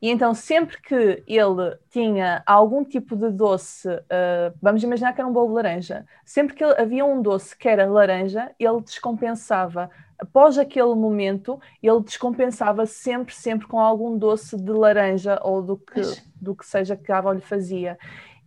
E 0.00 0.10
então, 0.10 0.32
sempre 0.32 0.80
que 0.80 1.24
ele 1.26 1.76
tinha 1.90 2.42
algum 2.46 2.84
tipo 2.84 3.16
de 3.16 3.30
doce, 3.30 3.88
uh, 3.88 4.54
vamos 4.62 4.82
imaginar 4.82 5.12
que 5.12 5.20
era 5.20 5.28
um 5.28 5.32
bolo 5.32 5.48
de 5.48 5.54
laranja, 5.54 6.06
sempre 6.24 6.54
que 6.54 6.62
havia 6.62 7.04
um 7.04 7.20
doce 7.20 7.56
que 7.56 7.68
era 7.68 7.86
laranja, 7.86 8.50
ele 8.60 8.80
descompensava. 8.80 9.90
Após 10.16 10.58
aquele 10.58 10.94
momento, 10.94 11.60
ele 11.82 12.00
descompensava 12.00 12.86
sempre, 12.86 13.34
sempre 13.34 13.66
com 13.66 13.78
algum 13.80 14.16
doce 14.16 14.56
de 14.56 14.72
laranja 14.72 15.40
ou 15.42 15.62
do 15.62 15.76
que, 15.76 16.00
do 16.40 16.54
que 16.54 16.66
seja 16.66 16.96
que 16.96 17.10
a 17.10 17.18
avó 17.18 17.32
lhe 17.32 17.40
fazia. 17.40 17.98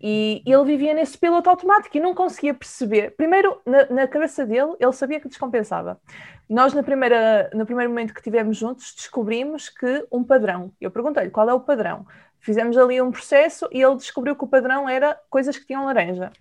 E 0.03 0.41
ele 0.45 0.63
vivia 0.65 0.93
nesse 0.95 1.15
piloto 1.15 1.47
automático 1.47 1.95
e 1.95 1.99
não 1.99 2.15
conseguia 2.15 2.55
perceber. 2.55 3.11
Primeiro, 3.11 3.61
na, 3.65 3.85
na, 3.85 4.07
cabeça 4.07 4.45
dele, 4.45 4.73
ele 4.79 4.91
sabia 4.93 5.19
que 5.19 5.27
descompensava. 5.27 5.99
Nós, 6.49 6.73
na 6.73 6.81
primeira, 6.81 7.51
no 7.53 7.65
primeiro 7.65 7.91
momento 7.91 8.13
que 8.13 8.19
estivemos 8.19 8.57
juntos, 8.57 8.93
descobrimos 8.95 9.69
que 9.69 10.05
um 10.11 10.23
padrão. 10.23 10.71
Eu 10.81 10.89
perguntei-lhe 10.89 11.29
qual 11.29 11.47
é 11.47 11.53
o 11.53 11.59
padrão. 11.59 12.05
Fizemos 12.39 12.75
ali 12.77 12.99
um 12.99 13.11
processo 13.11 13.69
e 13.71 13.79
ele 13.79 13.95
descobriu 13.95 14.35
que 14.35 14.43
o 14.43 14.47
padrão 14.47 14.89
era 14.89 15.15
coisas 15.29 15.55
que 15.55 15.67
tinham 15.67 15.85
laranja. 15.85 16.31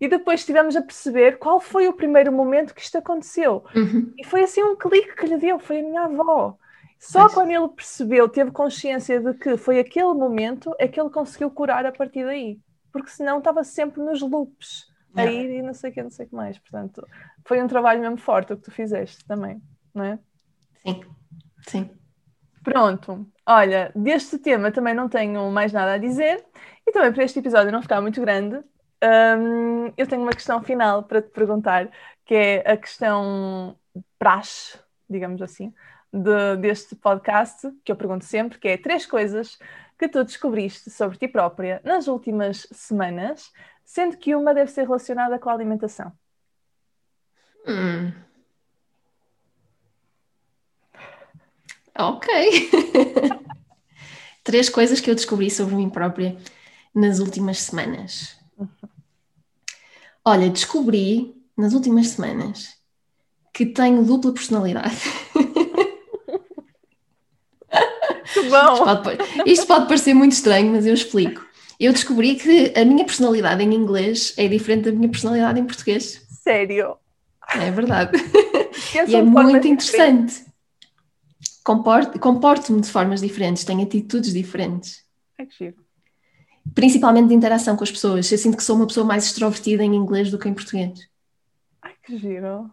E 0.00 0.08
depois 0.08 0.40
estivemos 0.40 0.74
a 0.74 0.82
perceber 0.82 1.38
qual 1.38 1.60
foi 1.60 1.86
o 1.86 1.92
primeiro 1.92 2.32
momento 2.32 2.74
que 2.74 2.80
isto 2.80 2.96
aconteceu. 2.96 3.62
Uhum. 3.76 4.10
E 4.18 4.24
foi 4.24 4.42
assim 4.42 4.62
um 4.62 4.74
clique 4.74 5.14
que 5.14 5.26
lhe 5.26 5.36
deu, 5.36 5.58
foi 5.58 5.80
a 5.80 5.82
minha 5.82 6.04
avó. 6.04 6.56
Só 6.98 7.22
Pois. 7.22 7.34
quando 7.34 7.50
ele 7.50 7.68
percebeu, 7.68 8.28
teve 8.28 8.50
consciência 8.50 9.20
de 9.20 9.34
que 9.34 9.56
foi 9.56 9.78
aquele 9.78 10.14
momento, 10.14 10.74
é 10.78 10.88
que 10.88 10.98
ele 10.98 11.10
conseguiu 11.10 11.50
curar 11.50 11.84
a 11.84 11.92
partir 11.92 12.24
daí. 12.24 12.58
Porque 12.92 13.10
senão 13.10 13.38
estava 13.38 13.64
sempre 13.64 14.00
nos 14.02 14.20
loops, 14.20 14.90
a 15.16 15.26
ir 15.26 15.50
e 15.50 15.62
não 15.62 15.74
sei 15.74 15.90
o 15.90 15.94
que, 15.94 16.02
não 16.02 16.10
sei 16.10 16.26
o 16.26 16.28
que 16.28 16.34
mais. 16.34 16.58
Portanto, 16.58 17.06
foi 17.46 17.62
um 17.62 17.66
trabalho 17.68 18.00
mesmo 18.00 18.16
forte 18.18 18.52
o 18.52 18.56
que 18.56 18.62
tu 18.64 18.70
fizeste 18.70 19.24
também, 19.26 19.62
não 19.94 20.04
é? 20.04 20.18
Sim, 20.84 21.00
sim. 21.66 21.90
Pronto, 22.62 23.26
olha, 23.44 23.90
deste 23.94 24.38
tema 24.38 24.70
também 24.70 24.94
não 24.94 25.08
tenho 25.08 25.50
mais 25.50 25.72
nada 25.72 25.94
a 25.94 25.98
dizer 25.98 26.44
e 26.86 26.92
também 26.92 27.12
para 27.12 27.24
este 27.24 27.40
episódio 27.40 27.72
não 27.72 27.82
ficar 27.82 28.00
muito 28.00 28.20
grande, 28.20 28.56
hum, 29.02 29.92
eu 29.96 30.06
tenho 30.06 30.22
uma 30.22 30.34
questão 30.34 30.62
final 30.62 31.02
para 31.02 31.20
te 31.20 31.30
perguntar, 31.30 31.90
que 32.24 32.34
é 32.34 32.70
a 32.72 32.76
questão 32.76 33.76
praxe, 34.18 34.78
digamos 35.10 35.42
assim, 35.42 35.74
de- 36.12 36.56
deste 36.58 36.94
podcast, 36.94 37.68
que 37.84 37.90
eu 37.90 37.96
pergunto 37.96 38.24
sempre, 38.24 38.58
que 38.58 38.68
é 38.68 38.76
três 38.78 39.06
coisas 39.06 39.58
que 40.02 40.08
tu 40.08 40.24
descobriste 40.24 40.90
sobre 40.90 41.16
ti 41.16 41.28
própria 41.28 41.80
nas 41.84 42.08
últimas 42.08 42.66
semanas, 42.72 43.52
sendo 43.84 44.16
que 44.16 44.34
uma 44.34 44.52
deve 44.52 44.68
ser 44.68 44.82
relacionada 44.82 45.38
com 45.38 45.48
a 45.48 45.52
alimentação. 45.52 46.12
Hum. 47.68 48.12
Ok. 51.96 52.28
Três 54.42 54.68
coisas 54.68 54.98
que 54.98 55.08
eu 55.08 55.14
descobri 55.14 55.48
sobre 55.48 55.76
mim 55.76 55.88
própria 55.88 56.36
nas 56.92 57.20
últimas 57.20 57.60
semanas. 57.60 58.36
Olha, 60.24 60.50
descobri 60.50 61.32
nas 61.56 61.74
últimas 61.74 62.08
semanas 62.08 62.76
que 63.54 63.66
tenho 63.66 64.04
dupla 64.04 64.32
personalidade. 64.32 64.96
Bom! 68.50 68.84
Pode 68.84 69.02
par- 69.16 69.46
Isto 69.46 69.66
pode 69.66 69.86
parecer 69.86 70.14
muito 70.14 70.32
estranho, 70.32 70.70
mas 70.72 70.86
eu 70.86 70.94
explico. 70.94 71.44
Eu 71.80 71.92
descobri 71.92 72.36
que 72.36 72.72
a 72.76 72.84
minha 72.84 73.04
personalidade 73.04 73.62
em 73.62 73.74
inglês 73.74 74.32
é 74.36 74.46
diferente 74.48 74.84
da 74.84 74.92
minha 74.92 75.08
personalidade 75.08 75.58
em 75.58 75.64
português. 75.64 76.20
Sério! 76.42 76.96
É 77.54 77.70
verdade. 77.70 78.12
E 79.08 79.14
é 79.14 79.22
muito 79.22 79.66
interessante. 79.66 80.44
Comporto- 81.64 82.18
Comporto-me 82.18 82.80
de 82.80 82.88
formas 82.90 83.20
diferentes, 83.20 83.64
tenho 83.64 83.82
atitudes 83.82 84.32
diferentes, 84.32 85.02
Ai, 85.38 85.46
que 85.46 85.56
giro. 85.64 85.76
principalmente 86.74 87.28
de 87.28 87.34
interação 87.34 87.76
com 87.76 87.84
as 87.84 87.90
pessoas. 87.90 88.30
Eu 88.30 88.38
sinto 88.38 88.56
que 88.56 88.62
sou 88.62 88.76
uma 88.76 88.86
pessoa 88.86 89.06
mais 89.06 89.24
extrovertida 89.26 89.84
em 89.84 89.94
inglês 89.94 90.30
do 90.30 90.38
que 90.38 90.48
em 90.48 90.54
português. 90.54 90.98
Ai, 91.82 91.92
que 92.04 92.18
giro! 92.18 92.70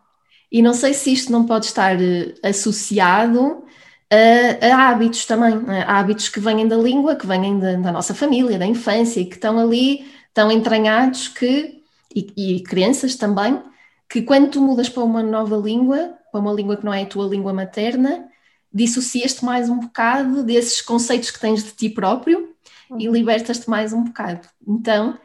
E 0.51 0.61
não 0.61 0.73
sei 0.73 0.93
se 0.93 1.13
isto 1.13 1.31
não 1.31 1.45
pode 1.45 1.67
estar 1.67 2.01
eh, 2.01 2.33
associado 2.43 3.63
a, 4.11 4.65
a 4.67 4.89
hábitos 4.89 5.25
também, 5.25 5.55
não 5.55 5.73
é? 5.73 5.83
Há 5.83 5.99
hábitos 5.99 6.29
que 6.29 6.39
vêm 6.39 6.67
da 6.67 6.75
língua, 6.77 7.15
que 7.15 7.27
vêm 7.27 7.59
da, 7.59 7.75
da 7.75 7.91
nossa 7.91 8.13
família, 8.13 8.57
da 8.57 8.65
infância, 8.65 9.19
e 9.19 9.25
que 9.25 9.35
estão 9.35 9.59
ali, 9.59 10.05
estão 10.27 10.51
entranhados, 10.51 11.27
que, 11.27 11.83
e, 12.15 12.57
e 12.57 12.63
crenças 12.63 13.15
também, 13.15 13.61
que 14.09 14.21
quando 14.21 14.49
tu 14.51 14.61
mudas 14.61 14.89
para 14.89 15.03
uma 15.03 15.21
nova 15.23 15.55
língua, 15.57 16.15
para 16.31 16.41
uma 16.41 16.53
língua 16.53 16.77
que 16.77 16.85
não 16.85 16.93
é 16.93 17.03
a 17.03 17.05
tua 17.05 17.27
língua 17.27 17.53
materna, 17.53 18.27
dissocias-te 18.73 19.43
mais 19.45 19.69
um 19.69 19.79
bocado 19.79 20.43
desses 20.43 20.81
conceitos 20.81 21.31
que 21.31 21.39
tens 21.39 21.63
de 21.63 21.71
ti 21.71 21.89
próprio 21.89 22.55
e 22.97 23.07
Uhum. 23.07 23.13
libertas-te 23.13 23.69
mais 23.69 23.93
um 23.93 24.03
bocado. 24.03 24.47
Então, 24.67 25.19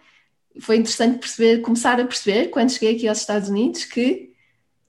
foi 0.61 0.77
interessante 0.77 1.19
perceber, 1.19 1.61
começar 1.63 2.01
a 2.01 2.05
perceber, 2.05 2.49
quando 2.49 2.71
cheguei 2.71 2.97
aqui 2.97 3.09
aos 3.09 3.19
Estados 3.19 3.49
Unidos, 3.49 3.85
que 3.85 4.34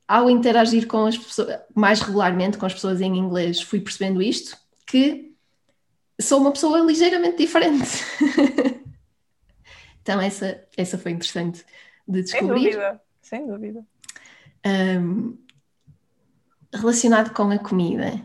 ao 0.08 0.30
interagir 0.30 0.88
com 0.88 1.06
as 1.06 1.18
pessoas, 1.18 1.60
mais 1.74 2.01
regularmente 2.01 2.58
com 2.58 2.66
as 2.66 2.74
pessoas 2.74 3.01
em 3.01 3.18
inglês, 3.18 3.62
fui 3.62 3.80
percebendo 3.80 4.22
isto, 4.22 4.58
que 4.86 5.36
sou 6.22 6.39
uma 6.39 6.51
pessoa 6.51 6.80
ligeiramente 6.80 7.38
diferente. 7.38 8.03
então, 10.01 10.22
essa, 10.22 10.64
essa 10.78 10.97
foi 10.97 11.12
interessante 11.12 11.66
de 12.08 12.28
Sem 12.28 12.41
descobrir. 12.41 12.72
dúvida, 12.72 13.01
sem 13.22 13.47
dúvida. 13.47 13.86
Um, 14.66 15.38
relacionado 16.74 17.34
com 17.34 17.49
a 17.49 17.58
comida, 17.58 18.22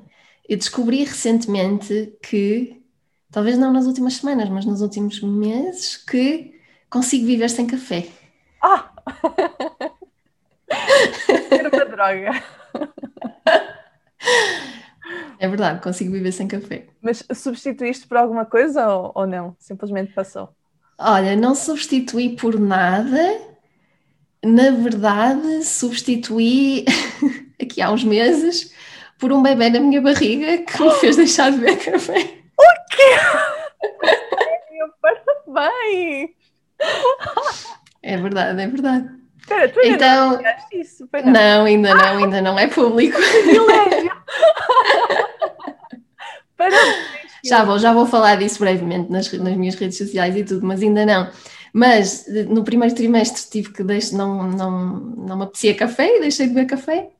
eu 0.48 0.56
descobri 0.56 1.04
recentemente 1.04 2.16
que, 2.22 2.82
talvez 3.30 3.56
não 3.56 3.72
nas 3.72 3.86
últimas 3.86 4.14
semanas, 4.14 4.48
mas 4.48 4.66
nos 4.66 4.82
últimos 4.82 5.20
meses, 5.20 5.96
que 5.96 6.60
consigo 6.90 7.24
viver 7.24 7.48
sem 7.48 7.66
café. 7.66 8.08
Ah! 8.62 8.92
Era 11.50 11.68
uma 11.68 11.84
droga. 11.84 12.42
É 15.38 15.48
verdade, 15.48 15.82
consigo 15.82 16.12
viver 16.12 16.32
sem 16.32 16.46
café. 16.46 16.86
Mas 17.00 17.24
substituíste 17.34 18.06
por 18.06 18.18
alguma 18.18 18.44
coisa 18.44 18.86
ou, 18.88 19.12
ou 19.14 19.26
não? 19.26 19.56
Simplesmente 19.58 20.12
passou. 20.12 20.50
Olha, 20.98 21.34
não 21.34 21.54
substituí 21.54 22.36
por 22.36 22.60
nada. 22.60 23.40
Na 24.44 24.70
verdade, 24.70 25.64
substituí 25.64 26.84
aqui 27.60 27.80
há 27.80 27.90
uns 27.90 28.04
meses 28.04 28.74
por 29.18 29.32
um 29.32 29.42
bebê 29.42 29.70
na 29.70 29.80
minha 29.80 30.00
barriga 30.00 30.58
que 30.58 30.82
me 30.82 30.90
fez 30.92 31.16
deixar 31.16 31.50
de 31.50 31.58
beber 31.58 31.78
café. 31.78 32.40
Meu 34.70 34.88
parabéns! 35.00 36.30
É 38.02 38.16
verdade, 38.16 38.60
é 38.60 38.66
verdade. 38.66 39.19
Espera, 39.50 39.68
tu 39.68 39.80
ainda 39.80 39.96
Então- 39.96 40.30
não 40.30 40.80
isso? 40.80 41.08
Não. 41.12 41.32
Não, 41.32 41.64
ainda 41.64 41.94
não, 41.94 42.18
ainda 42.18 42.40
não 42.40 42.58
é 42.58 42.68
público. 42.68 43.18
Privilégio! 43.18 44.12
Parabéns! 46.56 47.10
Já 47.44 47.64
vou, 47.64 47.78
já 47.78 47.92
vou 47.92 48.06
falar 48.06 48.36
disso 48.36 48.60
brevemente 48.60 49.10
nas, 49.10 49.32
nas 49.32 49.56
minhas 49.56 49.74
redes 49.74 49.98
sociais 49.98 50.36
e 50.36 50.44
tudo, 50.44 50.64
mas 50.64 50.82
ainda 50.82 51.04
não. 51.04 51.28
Mas 51.72 52.28
eh, 52.28 52.44
no 52.44 52.62
primeiro 52.62 52.94
trimestre 52.94 53.50
tive 53.50 53.72
que 53.72 53.82
deixar, 53.82 54.16
não, 54.18 54.48
não, 54.50 54.70
não 55.00 55.36
me 55.36 55.42
apetecia 55.44 55.74
café 55.74 56.16
e 56.16 56.20
deixei 56.20 56.46
de 56.46 56.52
beber 56.54 56.68
café. 56.68 57.10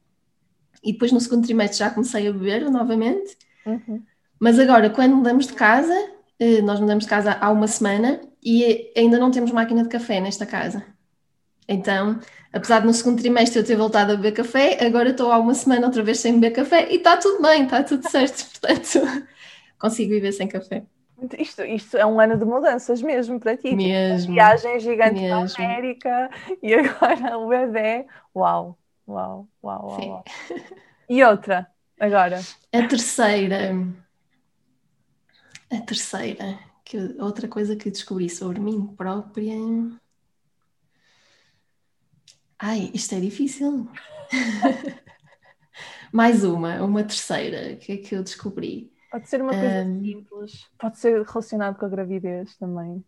E 0.85 0.93
depois 0.93 1.11
no 1.11 1.21
segundo 1.21 1.45
trimestre 1.45 1.79
já 1.79 1.91
comecei 1.91 2.29
a 2.29 2.33
beber 2.33 2.71
novamente. 2.71 3.37
Uhum. 3.67 4.03
Mas 4.39 4.59
agora, 4.59 4.89
quando 4.91 5.17
mudamos 5.17 5.47
de 5.47 5.55
casa, 5.55 5.95
eh, 6.39 6.61
nós 6.63 6.79
mudamos 6.79 7.05
de 7.05 7.11
casa 7.11 7.37
há 7.41 7.51
uma 7.51 7.67
semana 7.67 8.21
e 8.45 8.93
ainda 8.97 9.19
não 9.19 9.31
temos 9.31 9.51
máquina 9.53 9.83
de 9.83 9.89
café 9.89 10.21
nesta 10.21 10.45
casa. 10.47 10.85
Então, 11.73 12.19
apesar 12.53 12.81
de 12.81 12.87
no 12.87 12.93
segundo 12.93 13.21
trimestre 13.21 13.61
eu 13.61 13.65
ter 13.65 13.77
voltado 13.77 14.13
a 14.13 14.17
beber 14.17 14.33
café, 14.33 14.85
agora 14.85 15.11
estou 15.11 15.31
há 15.31 15.39
uma 15.39 15.55
semana 15.55 15.87
outra 15.87 16.03
vez 16.03 16.19
sem 16.19 16.35
beber 16.35 16.51
café 16.51 16.91
e 16.91 16.97
está 16.97 17.17
tudo 17.17 17.41
bem, 17.41 17.63
está 17.63 17.85
tudo 17.85 18.11
certo. 18.11 18.45
Portanto, 18.61 19.29
consigo 19.79 20.11
viver 20.11 20.33
sem 20.33 20.49
café. 20.49 20.83
Isto, 21.39 21.63
isto 21.63 21.97
é 21.97 22.05
um 22.05 22.19
ano 22.19 22.37
de 22.37 22.45
mudanças 22.45 23.01
mesmo 23.03 23.39
para 23.39 23.57
ti. 23.57 23.69
Tipo, 23.69 23.77
Mesmo. 23.77 24.35
Viagem 24.35 24.81
gigante 24.81 25.21
Mesmo. 25.21 25.55
para 25.55 25.63
a 25.63 25.67
América 25.67 26.31
e 26.61 26.75
agora 26.75 27.39
o 27.39 27.47
bebê. 27.47 28.07
Uau, 28.35 28.77
uau, 29.07 29.47
uau, 29.63 29.87
uau, 29.87 30.01
Sim. 30.01 30.09
uau. 30.09 30.25
E 31.09 31.23
outra, 31.23 31.69
agora. 32.01 32.41
A 32.73 32.83
terceira. 32.89 33.77
A 35.71 35.81
terceira. 35.83 36.59
Que, 36.85 36.97
outra 37.21 37.47
coisa 37.47 37.77
que 37.77 37.91
descobri 37.91 38.29
sobre 38.29 38.59
mim 38.59 38.89
própria. 38.97 39.55
Ai, 42.63 42.91
isto 42.93 43.15
é 43.15 43.21
difícil. 43.21 43.89
Mais 46.13 46.45
uma, 46.45 46.83
uma 46.83 47.03
terceira. 47.03 47.73
O 47.75 47.79
que 47.79 47.93
é 47.93 47.97
que 47.97 48.15
eu 48.15 48.23
descobri? 48.23 48.93
Pode 49.11 49.29
ser 49.29 49.41
uma 49.41 49.53
coisa 49.53 49.81
Ahm. 49.81 50.01
simples, 50.05 50.67
pode 50.79 50.99
ser 50.99 51.23
relacionado 51.23 51.79
com 51.79 51.87
a 51.87 51.89
gravidez 51.89 52.57
também. 52.57 53.05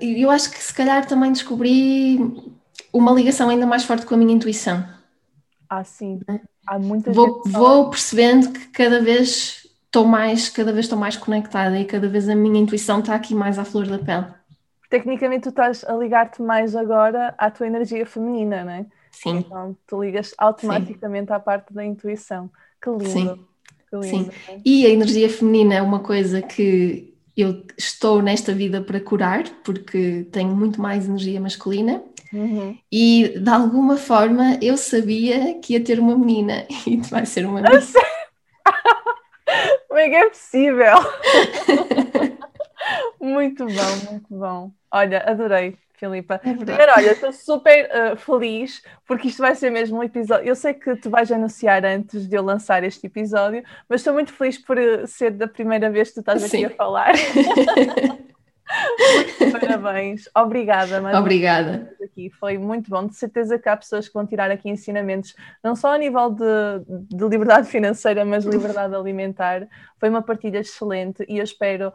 Eu 0.00 0.30
acho 0.30 0.50
que 0.50 0.58
se 0.62 0.72
calhar 0.74 1.06
também 1.06 1.30
descobri 1.30 2.18
uma 2.92 3.12
ligação 3.12 3.48
ainda 3.50 3.66
mais 3.66 3.84
forte 3.84 4.06
com 4.06 4.14
a 4.14 4.18
minha 4.18 4.32
intuição. 4.32 4.84
Ah, 5.68 5.84
sim. 5.84 6.18
Há 6.66 6.78
muita 6.78 7.12
Vou, 7.12 7.42
vou 7.44 7.90
percebendo 7.90 8.52
que 8.52 8.68
cada 8.68 9.02
vez 9.02 9.65
estou 9.96 10.04
mais, 10.06 10.50
cada 10.50 10.72
vez 10.72 10.84
estou 10.84 10.98
mais 10.98 11.16
conectada 11.16 11.78
e 11.78 11.84
cada 11.86 12.06
vez 12.06 12.28
a 12.28 12.34
minha 12.34 12.60
intuição 12.60 13.00
está 13.00 13.14
aqui 13.14 13.34
mais 13.34 13.58
à 13.58 13.64
flor 13.64 13.86
da 13.86 13.98
pele. 13.98 14.26
Tecnicamente, 14.90 15.44
tu 15.44 15.48
estás 15.48 15.84
a 15.84 15.94
ligar-te 15.96 16.42
mais 16.42 16.76
agora 16.76 17.34
à 17.38 17.50
tua 17.50 17.66
energia 17.66 18.04
feminina, 18.04 18.62
não 18.62 18.72
é? 18.72 18.86
Sim, 19.10 19.38
Então, 19.38 19.74
tu 19.86 20.02
ligas 20.02 20.34
automaticamente 20.36 21.32
à 21.32 21.40
parte 21.40 21.72
da 21.72 21.82
intuição. 21.82 22.50
Que 22.82 22.90
lindo. 22.90 23.06
Sim. 23.08 23.46
Que 23.90 24.06
Sim. 24.06 24.18
lindo. 24.18 24.32
E 24.64 24.84
a 24.84 24.90
energia 24.90 25.30
feminina 25.30 25.76
é 25.76 25.82
uma 25.82 26.00
coisa 26.00 26.42
que 26.42 27.14
eu 27.34 27.64
estou 27.78 28.20
nesta 28.20 28.52
vida 28.52 28.82
para 28.82 29.00
curar, 29.00 29.44
porque 29.64 30.26
tenho 30.30 30.54
muito 30.54 30.78
mais 30.80 31.08
energia 31.08 31.40
masculina 31.40 32.02
Uhum. 32.32 32.76
e 32.90 33.38
de 33.38 33.48
alguma 33.48 33.96
forma 33.96 34.58
eu 34.60 34.76
sabia 34.76 35.58
que 35.60 35.74
ia 35.74 35.80
ter 35.80 36.00
uma 36.00 36.18
menina 36.18 36.66
e 36.86 36.96
vai 36.96 37.24
ser 37.24 37.46
uma 37.46 37.62
menina. 37.62 37.80
Como 39.96 40.04
é 40.04 40.10
que 40.10 40.16
é 40.16 40.28
possível? 40.28 40.94
Muito 43.18 43.64
bom, 43.64 44.12
muito 44.12 44.26
bom. 44.28 44.70
Olha, 44.90 45.24
adorei. 45.26 45.78
Filipa. 45.94 46.34
É 46.34 46.52
Primeiro, 46.52 46.92
olha, 46.94 47.12
estou 47.12 47.32
super 47.32 47.88
uh, 47.88 48.14
feliz 48.14 48.82
porque 49.06 49.28
isto 49.28 49.38
vai 49.38 49.54
ser 49.54 49.70
mesmo 49.70 49.96
um 49.96 50.02
episódio. 50.02 50.46
Eu 50.46 50.54
sei 50.54 50.74
que 50.74 50.94
tu 50.96 51.08
vais 51.08 51.32
anunciar 51.32 51.82
antes 51.86 52.28
de 52.28 52.36
eu 52.36 52.42
lançar 52.42 52.84
este 52.84 53.06
episódio, 53.06 53.64
mas 53.88 54.02
estou 54.02 54.12
muito 54.12 54.34
feliz 54.34 54.58
por 54.58 54.76
uh, 54.76 55.06
ser 55.06 55.30
da 55.30 55.48
primeira 55.48 55.88
vez 55.88 56.08
que 56.08 56.16
tu 56.16 56.20
estás 56.20 56.42
Sim. 56.42 56.66
aqui 56.66 56.74
a 56.74 56.76
falar. 56.76 57.14
muito 59.40 59.60
parabéns. 59.60 60.28
Obrigada, 60.34 61.18
Obrigada. 61.18 61.94
Aqui. 62.02 62.30
Foi 62.30 62.58
muito 62.58 62.90
bom. 62.90 63.06
De 63.06 63.14
certeza 63.14 63.58
que 63.58 63.68
há 63.68 63.76
pessoas 63.76 64.08
que 64.08 64.14
vão 64.14 64.26
tirar 64.26 64.50
aqui 64.50 64.68
ensinamentos, 64.68 65.34
não 65.62 65.76
só 65.76 65.94
a 65.94 65.98
nível 65.98 66.30
de, 66.30 66.44
de 67.08 67.28
liberdade 67.28 67.68
financeira, 67.68 68.24
mas 68.24 68.44
liberdade 68.44 68.94
alimentar. 68.94 69.68
Foi 69.98 70.08
uma 70.08 70.22
partilha 70.22 70.58
excelente 70.58 71.24
e 71.28 71.38
eu 71.38 71.44
espero 71.44 71.92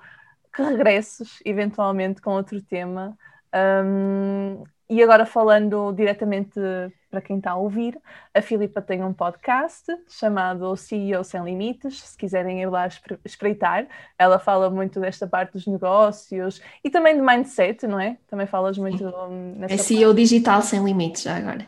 que 0.53 0.61
regresses 0.61 1.39
eventualmente 1.45 2.21
com 2.21 2.31
outro 2.31 2.61
tema. 2.61 3.17
Um, 3.53 4.63
e 4.91 5.01
agora 5.01 5.25
falando 5.25 5.93
diretamente 5.93 6.59
para 7.09 7.21
quem 7.21 7.37
está 7.37 7.51
a 7.51 7.55
ouvir, 7.55 7.97
a 8.33 8.41
Filipa 8.41 8.81
tem 8.81 9.01
um 9.01 9.13
podcast 9.13 9.85
chamado 10.09 10.75
CEO 10.75 11.23
Sem 11.23 11.41
Limites, 11.43 12.01
se 12.01 12.17
quiserem 12.17 12.61
ir 12.61 12.69
lá 12.69 12.87
espreitar. 13.23 13.87
Ela 14.19 14.37
fala 14.37 14.69
muito 14.69 14.99
desta 14.99 15.25
parte 15.25 15.53
dos 15.53 15.65
negócios 15.65 16.61
e 16.83 16.89
também 16.89 17.15
de 17.15 17.21
mindset, 17.21 17.87
não 17.87 17.99
é? 17.99 18.17
Também 18.27 18.45
falas 18.47 18.77
muito 18.77 19.05
É 19.69 19.77
CEO 19.77 20.09
parte. 20.09 20.17
Digital 20.23 20.61
Sem 20.61 20.83
Limites, 20.83 21.23
já 21.23 21.37
agora. 21.37 21.65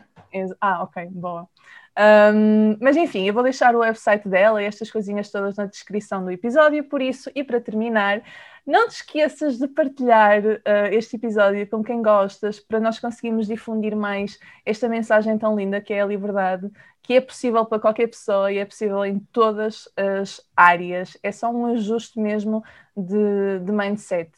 Ah, 0.60 0.82
ok, 0.82 1.06
boa. 1.10 1.48
Um, 1.96 2.76
mas 2.80 2.96
enfim, 2.96 3.26
eu 3.26 3.34
vou 3.34 3.42
deixar 3.42 3.74
o 3.76 3.78
website 3.78 4.28
dela 4.28 4.60
e 4.60 4.66
estas 4.66 4.90
coisinhas 4.90 5.30
todas 5.30 5.56
na 5.56 5.66
descrição 5.66 6.24
do 6.24 6.30
episódio, 6.30 6.82
por 6.84 7.00
isso, 7.00 7.30
e 7.34 7.44
para 7.44 7.60
terminar, 7.60 8.20
não 8.66 8.88
te 8.88 8.96
esqueças 8.96 9.58
de 9.58 9.68
partilhar 9.68 10.42
uh, 10.42 10.60
este 10.90 11.16
episódio 11.16 11.66
com 11.68 11.84
quem 11.84 12.02
gostas, 12.02 12.58
para 12.58 12.80
nós 12.80 12.98
conseguirmos 12.98 13.46
difundir 13.46 13.94
mais 13.94 14.38
esta 14.64 14.88
mensagem 14.88 15.38
tão 15.38 15.54
linda 15.54 15.80
que 15.80 15.92
é 15.92 16.02
a 16.02 16.06
liberdade, 16.06 16.68
que 17.02 17.14
é 17.14 17.20
possível 17.20 17.64
para 17.66 17.78
qualquer 17.78 18.08
pessoa 18.08 18.50
e 18.50 18.58
é 18.58 18.64
possível 18.64 19.04
em 19.04 19.18
todas 19.30 19.88
as 19.96 20.40
áreas. 20.56 21.16
É 21.22 21.30
só 21.30 21.50
um 21.50 21.66
ajuste 21.66 22.18
mesmo 22.18 22.64
de, 22.96 23.60
de 23.60 23.70
mindset. 23.70 24.32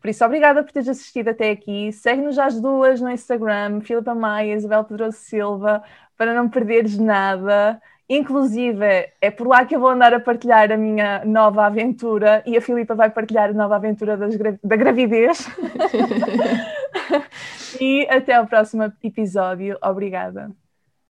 Por 0.00 0.08
isso, 0.08 0.24
obrigada 0.24 0.62
por 0.62 0.72
teres 0.72 0.88
assistido 0.88 1.28
até 1.28 1.50
aqui. 1.50 1.92
Segue-nos 1.92 2.38
às 2.38 2.58
duas 2.60 3.00
no 3.00 3.10
Instagram, 3.10 3.80
Filipa 3.82 4.14
Maia, 4.14 4.54
Isabel 4.54 4.84
Pedroso 4.84 5.18
Silva, 5.18 5.82
para 6.18 6.34
não 6.34 6.48
perderes 6.48 6.98
nada. 6.98 7.80
Inclusive, 8.10 9.10
é 9.20 9.30
por 9.30 9.46
lá 9.46 9.64
que 9.64 9.76
eu 9.76 9.80
vou 9.80 9.90
andar 9.90 10.12
a 10.14 10.20
partilhar 10.20 10.72
a 10.72 10.76
minha 10.76 11.24
nova 11.24 11.66
aventura 11.66 12.42
e 12.46 12.56
a 12.56 12.60
Filipa 12.60 12.94
vai 12.94 13.10
partilhar 13.10 13.50
a 13.50 13.52
nova 13.52 13.76
aventura 13.76 14.16
gra 14.16 14.58
da 14.62 14.76
gravidez. 14.76 15.46
e 17.80 18.06
até 18.10 18.34
ao 18.34 18.46
próximo 18.46 18.92
episódio. 19.02 19.78
Obrigada. 19.82 20.50